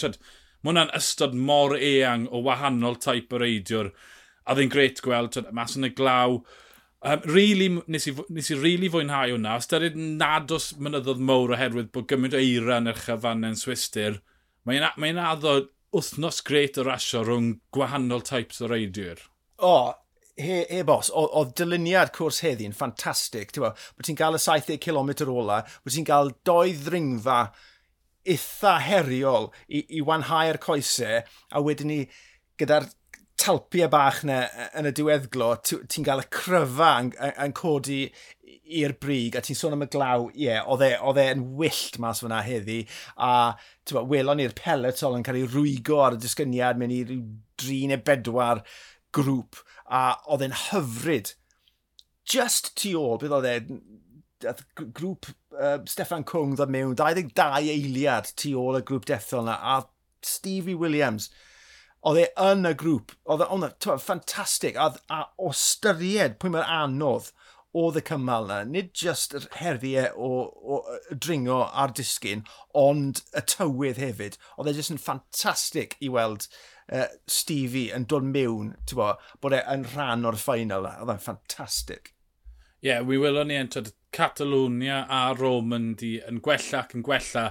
Mae 0.63 0.71
hwnna'n 0.71 0.93
ystod 0.97 1.35
mor 1.37 1.75
eang 1.77 2.25
o 2.33 2.41
wahanol 2.45 2.97
taip 2.99 3.33
o 3.33 3.41
reidiwr. 3.41 3.91
A 4.47 4.55
ddyn 4.55 4.71
gret 4.73 5.03
gweld, 5.05 5.35
twyd, 5.35 5.51
mas 5.55 5.75
yn 5.77 5.87
y 5.87 5.91
glaw. 5.95 6.39
Um, 7.05 7.21
really, 7.29 7.67
nes 7.87 8.07
i, 8.09 8.13
nes 8.33 8.49
i 8.51 8.57
really 8.57 8.89
fwynhau 8.91 9.35
hwnna. 9.35 9.59
Ystyried 9.61 9.99
nad 9.99 10.51
os 10.55 10.71
mynyddodd 10.81 11.21
mowr 11.23 11.53
oherwydd 11.55 11.91
bod 11.93 12.07
gymaint 12.09 12.35
o 12.35 12.41
eira 12.41 12.79
yn 12.81 12.91
eich 12.91 13.05
afanau'n 13.13 13.59
swistyr, 13.59 14.21
mae'n 14.67 14.87
mae 14.97 15.13
addo 15.21 15.59
wythnos 15.95 16.41
gret 16.47 16.79
o 16.81 16.87
rasio 16.87 17.21
rhwng 17.23 17.53
gwahanol 17.75 18.25
types 18.25 18.59
o 18.63 18.71
reidiwr. 18.71 19.21
O, 19.57 19.69
oh, 19.69 19.93
he, 20.37 20.59
he 20.69 20.83
bos, 20.87 21.09
oedd 21.17 21.55
dyluniad 21.57 22.13
cwrs 22.15 22.41
heddi'n 22.45 22.75
ffantastig. 22.77 23.55
Bod 23.57 24.05
ti'n 24.07 24.19
cael 24.19 24.37
y 24.37 24.43
70 24.43 24.81
km 24.83 25.11
ola, 25.33 25.63
bod 25.83 25.95
ti'n 25.95 26.07
cael 26.07 26.33
doi 26.47 26.75
ddringfa 26.77 27.41
eitha 28.27 28.77
heriol 28.83 29.49
i, 29.67 29.83
i 29.97 30.03
wanhau'r 30.03 30.59
coesau, 30.63 31.21
a 31.23 31.63
wedyn 31.63 31.91
ni 31.93 31.99
gyda'r 32.59 32.89
talpiau 33.37 33.89
bach 33.93 34.23
na 34.27 34.41
yn 34.77 34.89
y 34.89 34.93
diweddglo, 34.97 35.53
ti'n 35.63 36.07
cael 36.07 36.23
y 36.23 36.27
cryfa 36.33 36.91
yn, 37.03 37.13
yn 37.45 37.53
codi 37.57 38.01
i'r 38.77 38.97
brig, 38.99 39.37
a 39.37 39.43
ti'n 39.45 39.57
sôn 39.57 39.77
am 39.77 39.85
y 39.85 39.89
glaw, 39.93 40.27
ie, 40.33 40.49
yeah, 40.49 40.65
oedd 40.67 40.83
e, 40.83 41.25
e'n 41.29 41.45
wyllt 41.59 41.99
mas 42.03 42.23
fyna 42.23 42.41
heddi, 42.43 42.81
a 43.15 43.53
bo, 43.93 44.03
welon 44.11 44.41
ni'r 44.41 44.55
peletol 44.57 45.15
yn 45.19 45.25
cael 45.25 45.39
ei 45.39 45.47
rwygo 45.47 46.01
ar 46.03 46.17
y 46.17 46.21
disgyniad 46.23 46.81
mewn 46.81 46.95
i 46.95 47.01
dri 47.61 47.79
neu 47.87 48.01
bedwar 48.03 48.63
grŵp 49.15 49.61
a 49.87 50.03
oedd 50.27 50.45
e'n 50.47 50.55
hyfryd. 50.67 51.33
Just 52.27 52.73
tu 52.79 52.93
ôl, 52.99 53.17
beth 53.21 53.35
oedd 53.37 53.49
e, 53.49 54.55
grŵp 54.97 55.29
uh, 55.55 55.77
Stefan 55.89 56.25
Cwng 56.27 56.57
ddod 56.57 56.73
mewn, 56.73 56.95
22 56.99 57.73
eiliad 57.73 58.31
tu 58.37 58.53
ôl 58.59 58.79
y 58.79 58.83
grŵp 58.85 59.07
dethol 59.09 59.45
yna, 59.45 59.57
a 59.57 59.77
Stevie 60.25 60.77
Williams, 60.77 61.29
oedd 62.07 62.21
e 62.21 62.27
yn 62.49 62.67
y 62.67 62.73
grŵp, 62.77 63.15
oedd 63.25 63.45
e'n 63.47 63.67
e, 63.69 63.73
ffantastig, 64.03 64.77
a, 64.77 64.91
a 65.13 65.23
o 65.39 65.53
styried 65.55 66.37
pwy 66.41 66.53
mae'r 66.53 66.73
anodd 66.81 67.31
oedd 67.77 67.99
y 67.99 68.03
cymal 68.07 68.47
yna, 68.47 68.61
nid 68.67 68.93
just 68.97 69.35
yr 69.37 69.47
heriau 69.59 70.13
o, 70.15 70.29
o, 70.47 70.79
o 70.81 71.17
dringo 71.25 71.61
a'r 71.67 71.93
disgyn, 71.97 72.45
ond 72.77 73.21
y 73.37 73.43
tywydd 73.53 74.01
hefyd. 74.01 74.37
Oedd 74.57 74.71
e 74.71 74.77
jyst 74.77 74.93
yn 74.93 75.01
ffantastig 75.01 75.97
i 76.03 76.11
weld 76.13 76.47
uh, 76.93 77.07
Stevie 77.27 77.91
yn 77.95 78.07
dod 78.09 78.27
mewn, 78.27 78.73
ti'n 78.87 78.99
bod, 78.99 79.23
bod 79.41 79.55
e 79.57 79.61
yn 79.73 79.85
rhan 79.93 80.27
o'r 80.27 80.39
ffainal, 80.39 80.87
oedd 80.91 81.13
e'n 81.13 81.23
ffantastig. 81.23 82.13
Ie, 82.81 82.91
yeah, 82.91 83.05
wi 83.05 83.17
welon 83.21 83.49
ni 83.49 83.57
yn 83.59 83.71
tyd 83.73 83.93
Catalonia 84.13 85.03
a 85.11 85.31
Romandy 85.37 86.17
yn 86.27 86.41
gwella 86.45 86.83
ac 86.83 86.93
yn 86.95 87.05
gwella 87.05 87.49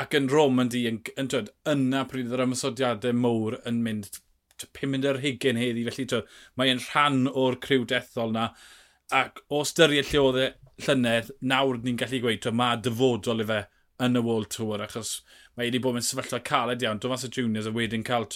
ac 0.00 0.14
yn 0.18 0.28
Romandy 0.30 0.84
yn, 0.90 1.00
yn 1.20 1.30
tyd, 1.30 1.50
yna 1.70 2.04
pryd 2.10 2.32
yr 2.34 2.44
ymwysodiadau 2.46 3.14
mwr 3.18 3.60
yn 3.68 3.82
mynd 3.84 4.18
500 4.64 5.20
higyn 5.22 5.58
heddi, 5.58 5.84
felly 5.88 6.06
tyd, 6.10 6.32
mae'n 6.58 6.82
rhan 6.88 7.28
o'r 7.30 7.58
criw 7.62 7.84
dethol 7.90 8.34
na. 8.34 8.48
Ac 9.14 9.42
o 9.52 9.62
styried 9.68 10.08
lle 10.10 10.22
oedd 10.22 10.40
e 10.40 10.48
llynedd, 10.86 11.30
nawr 11.42 11.78
ni'n 11.82 11.98
gallu 12.00 12.22
gweud, 12.22 12.42
twy, 12.42 12.54
mae 12.58 12.80
dyfodol 12.82 13.44
i 13.44 13.48
fe 13.50 13.60
yn 14.02 14.18
y 14.18 14.22
World 14.24 14.50
Tour, 14.54 14.82
achos 14.82 15.18
mae 15.54 15.68
wedi 15.68 15.82
bod 15.82 16.00
yn 16.00 16.06
sefyllfa 16.06 16.40
caled 16.46 16.82
iawn. 16.82 17.02
Thomas 17.02 17.26
Juniors 17.28 17.68
a 17.70 17.74
wedyn 17.74 18.06
cael 18.06 18.26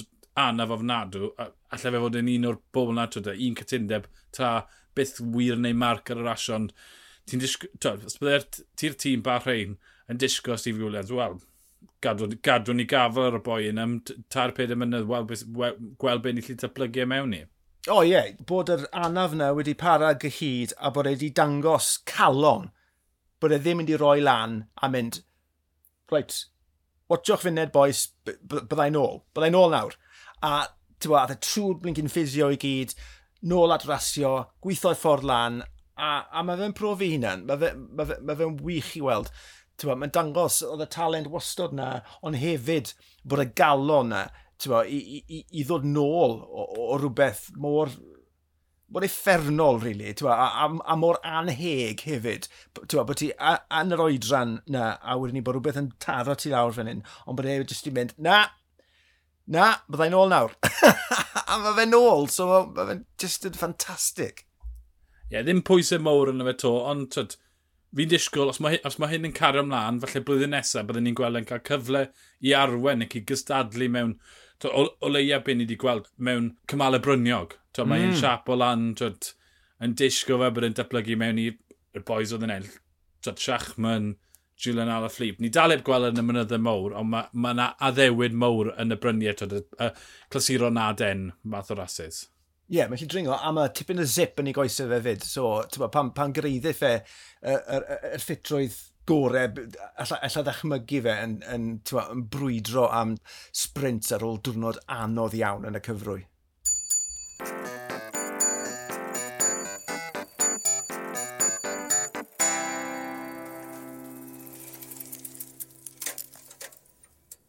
anaf 0.45 0.73
ofnadw, 0.77 1.29
allai 1.39 1.83
fe 1.83 2.03
fod 2.05 2.19
yn 2.21 2.31
un 2.35 2.49
o'r 2.51 2.61
bobl 2.75 2.97
na, 2.97 3.09
twyd, 3.11 3.31
un 3.35 3.59
cytundeb, 3.59 4.09
ta 4.37 4.53
beth 4.99 5.19
wir 5.35 5.59
neu 5.59 5.77
marc 5.77 6.11
ar 6.13 6.23
yr 6.23 6.33
asion. 6.35 6.71
Ti'n 7.29 7.43
disgwyl, 7.43 8.07
os 8.09 8.17
byddai'r 8.21 8.47
ti'r 8.81 8.97
tîm 9.05 9.23
bach 9.27 9.47
rhain 9.47 9.77
yn 10.09 10.21
disgwyl 10.21 10.59
Steve 10.61 10.81
Williams, 10.81 11.13
wel, 11.13 11.37
gadw, 12.05 12.31
gadw 12.45 12.75
ni 12.75 12.89
gafel 12.89 13.29
ar 13.29 13.39
y 13.39 13.43
boi 13.45 13.61
yn 13.69 13.83
am 13.83 13.99
ta'r 14.33 14.55
peder 14.57 14.79
mynydd, 14.81 15.09
wel, 15.11 15.29
gweld 16.01 16.25
beth 16.25 16.39
ni 16.39 16.45
lli 16.47 16.59
datblygu 16.63 17.05
e 17.05 17.09
mewn 17.13 17.35
ni. 17.35 17.45
O 17.89 18.01
oh, 18.01 18.05
ie, 18.05 18.13
yeah. 18.13 18.33
bod 18.49 18.69
yr 18.73 18.89
anaf 18.97 19.37
na 19.39 19.53
wedi 19.57 19.73
para 19.79 20.11
gyhyd 20.21 20.75
a 20.77 20.91
bod 20.93 21.09
e 21.09 21.15
wedi 21.15 21.31
dangos 21.37 21.95
calon 22.09 22.69
bod 23.41 23.55
e 23.55 23.59
ddim 23.63 23.81
mynd 23.81 23.93
i 23.93 23.99
roi 24.01 24.19
lan 24.21 24.63
a 24.83 24.91
mynd, 24.93 25.21
reit, 26.13 26.41
watchwch 27.09 27.45
fy 27.45 27.53
boes, 27.55 27.71
boys, 27.73 28.03
byddai'n 28.51 28.99
ôl, 28.99 29.21
byddai'n 29.35 29.59
ôl 29.59 29.73
nawr 29.75 29.97
a 30.45 30.67
tywa, 31.03 31.25
a 31.25 31.39
trwy'r 31.39 31.79
blincyn 31.83 32.11
ffisio 32.11 32.51
i 32.55 32.59
gyd, 32.61 32.95
nôl 33.51 33.75
at 33.75 33.87
rasio, 33.89 34.33
gweithio 34.65 34.95
ffordd 34.99 35.29
lan, 35.29 35.63
a, 35.99 36.11
a 36.31 36.43
mae 36.47 36.59
fe'n 36.61 36.77
profi 36.79 37.13
hunan, 37.15 37.47
mae 37.47 37.61
fe'n 37.63 37.87
ma 37.95 38.07
fe, 38.09 38.19
ma 38.23 38.37
fe 38.39 38.51
wych 38.67 38.93
i 38.99 39.05
weld. 39.05 39.31
Mae'n 39.87 40.11
dangos, 40.15 40.61
oedd 40.67 40.83
y 40.83 40.91
talent 40.91 41.31
wastod 41.31 41.75
na, 41.79 42.01
ond 42.27 42.39
hefyd 42.39 42.93
bod 43.29 43.45
y 43.45 43.51
galon 43.59 44.11
na, 44.15 44.25
tywa, 44.59 44.83
i, 44.91 45.23
i, 45.23 45.43
i 45.55 45.67
ddod 45.67 45.87
nôl 45.87 46.41
o, 46.43 46.65
o, 46.65 46.87
o 46.91 46.99
rhywbeth 46.99 47.49
mor 47.63 47.93
mor 48.89 49.05
effernol, 49.05 49.79
really, 49.83 50.15
tywa, 50.17 50.33
a, 50.33 50.65
a, 50.65 50.69
a 50.93 50.97
mor 50.97 51.19
anheg 51.27 52.01
hefyd. 52.09 52.49
Tywa, 52.81 53.05
bod 53.05 53.21
ti 53.21 53.29
yn 53.37 53.93
yr 53.95 54.03
oedran 54.07 54.57
na, 54.73 54.95
a 54.99 55.19
wedyn 55.21 55.39
ni 55.39 55.43
bod 55.45 55.59
rhywbeth 55.59 55.81
yn 55.83 55.91
taro 56.03 56.35
ti 56.39 56.51
lawr 56.55 56.73
fan 56.75 56.89
hyn, 56.91 57.05
ond 57.27 57.39
bod 57.39 57.51
e 57.51 57.59
jyst 57.61 57.91
i 57.91 57.93
mynd, 57.95 58.17
na, 58.25 58.47
na, 59.53 59.73
byddai'n 59.89 60.17
ôl 60.17 60.33
nawr. 60.33 60.55
a 61.49 61.59
mae 61.63 61.75
fe'n 61.79 61.97
ôl, 61.97 62.27
so 62.33 62.49
mae 62.77 62.89
fe'n 62.91 63.05
just 63.21 63.47
yn 63.49 63.57
ffantastig. 63.57 64.45
Ie, 65.29 65.37
yeah, 65.37 65.45
ddim 65.45 65.63
pwysau 65.67 66.01
mowr 66.05 66.33
yn 66.33 66.45
y 66.45 66.49
fe 66.49 66.55
to, 66.65 66.73
ond 66.89 67.09
tyd, 67.15 67.37
fi'n 67.97 68.13
disgwyl, 68.13 68.53
os 68.53 68.61
mae, 68.65 68.81
os 68.89 68.99
mae 69.01 69.15
hyn 69.15 69.29
yn 69.29 69.37
cario 69.37 69.65
ymlaen, 69.65 70.01
falle 70.03 70.23
blwyddyn 70.25 70.55
nesaf 70.57 70.89
byddwn 70.89 71.09
ni'n 71.09 71.17
gweld 71.19 71.41
yn 71.41 71.49
cael 71.49 71.65
cyfle 71.69 72.05
i 72.45 72.55
arwen 72.57 73.05
ac 73.07 73.17
i 73.17 73.25
gystadlu 73.29 73.89
mewn, 73.93 74.15
to, 74.61 74.71
o, 74.73 74.87
o 75.01 75.13
leia 75.13 75.41
be 75.45 75.57
ni 75.57 75.67
wedi 75.67 75.79
gweld 75.81 76.11
mewn 76.17 76.53
cymalau 76.71 77.03
bryniog. 77.05 77.57
Twyd, 77.77 77.89
mae 77.89 78.05
mm. 78.05 78.13
un 78.13 78.21
siap 78.21 78.49
o 78.53 78.59
lan, 78.59 78.91
twyd, 78.99 79.33
yn 79.85 79.97
disgo 79.99 80.41
fe 80.43 80.53
bod 80.55 80.69
yn 80.69 80.77
datblygu 80.77 81.17
mewn 81.21 81.41
i'r 81.45 81.57
y 81.97 82.05
boys 82.05 82.35
oedd 82.37 82.45
yn 82.49 82.57
enll. 82.59 82.73
Twyd, 83.25 83.41
Siachman, 83.43 84.13
Julian 84.59 84.91
Alaphilippe. 84.91 85.43
Ni 85.43 85.51
dal 85.55 85.71
daleb 85.71 85.85
gweld 85.87 86.11
yn 86.11 86.23
y 86.23 86.25
mynyddau 86.27 86.63
mowr, 86.63 86.97
ond 86.99 87.13
mae 87.13 87.29
ma 87.33 87.53
yna 87.55 87.69
addewid 87.89 88.35
mowr 88.35 88.73
yn 88.75 88.95
y 88.95 88.99
bryniau 89.01 89.37
tyd 89.39 89.55
y, 89.55 89.63
y 89.85 89.91
clasuro 90.33 90.71
naden 90.75 91.31
math 91.45 91.71
o 91.71 91.79
rases. 91.79 92.25
Ie, 92.69 92.81
yeah, 92.81 92.89
mae 92.91 92.99
mae'n 92.99 93.13
dringo, 93.13 93.33
a 93.33 93.53
mae 93.55 93.71
tipyn 93.73 94.03
y 94.03 94.07
zip 94.09 94.41
yn 94.43 94.51
ei 94.51 94.57
goesau 94.57 94.91
fe 94.91 95.01
fyd. 95.07 95.23
So, 95.25 95.53
tyma, 95.73 95.89
pan, 95.95 96.11
pan 96.17 96.35
greiddiff 96.37 96.83
fe 96.83 96.95
yr 96.99 97.55
er, 97.55 97.87
er, 97.87 98.01
er 98.13 98.25
ffitrwydd 98.25 98.77
gorau, 99.09 99.69
allai 100.05 100.43
ddechmygu 100.45 101.01
fe 101.07 101.15
yn, 101.25 101.39
yn, 101.55 101.69
tyma, 101.89 102.09
yn 102.13 102.27
brwydro 102.35 102.89
am 102.93 103.15
sprint 103.57 104.11
ar 104.13 104.27
ôl 104.27 104.43
diwrnod 104.45 104.83
anodd 104.99 105.39
iawn 105.39 105.65
yn 105.71 105.79
y 105.79 105.85
cyfrwy. 105.87 106.27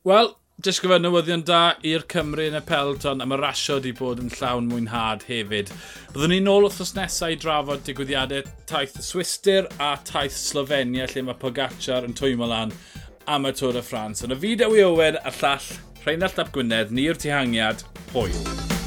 Wel, 0.07 0.29
disgyfa 0.63 0.95
newyddion 1.03 1.41
da 1.43 1.73
i'r 1.83 2.05
Cymru 2.07 2.45
yn 2.47 2.55
y 2.55 2.61
Pelton 2.63 3.19
am 3.19 3.33
y 3.35 3.39
rasio 3.41 3.75
wedi 3.81 3.91
bod 3.97 4.21
yn 4.23 4.31
llawn 4.31 4.69
mwynhad 4.71 5.25
hefyd. 5.27 5.73
Byddwn 6.13 6.31
ni'n 6.31 6.47
ôl 6.47 6.69
wrthos 6.69 6.93
nesau 6.95 7.35
i 7.35 7.39
drafod 7.41 7.83
digwyddiadau 7.83 8.47
taith 8.71 8.95
Swister 9.03 9.67
a 9.75 9.91
taith 10.07 10.39
Slovenia 10.39 11.09
lle 11.11 11.27
mae 11.27 11.39
Pogacar 11.43 12.07
yn 12.07 12.15
twymo 12.15 12.47
lan 12.47 12.71
am 13.27 13.51
y 13.51 13.55
Tôr 13.59 13.75
y 13.75 13.83
Ffrans. 13.83 14.23
Yn 14.23 14.37
y 14.37 14.39
fideo 14.39 14.71
i 14.71 14.87
Owen 14.87 15.19
a'r 15.19 15.39
llall 15.43 15.71
Rheinald 16.05 16.39
Ap 16.39 16.55
Gwynedd, 16.55 16.95
ni'r 16.95 17.19
tihangiad, 17.19 17.83
hwyl. 18.15 18.78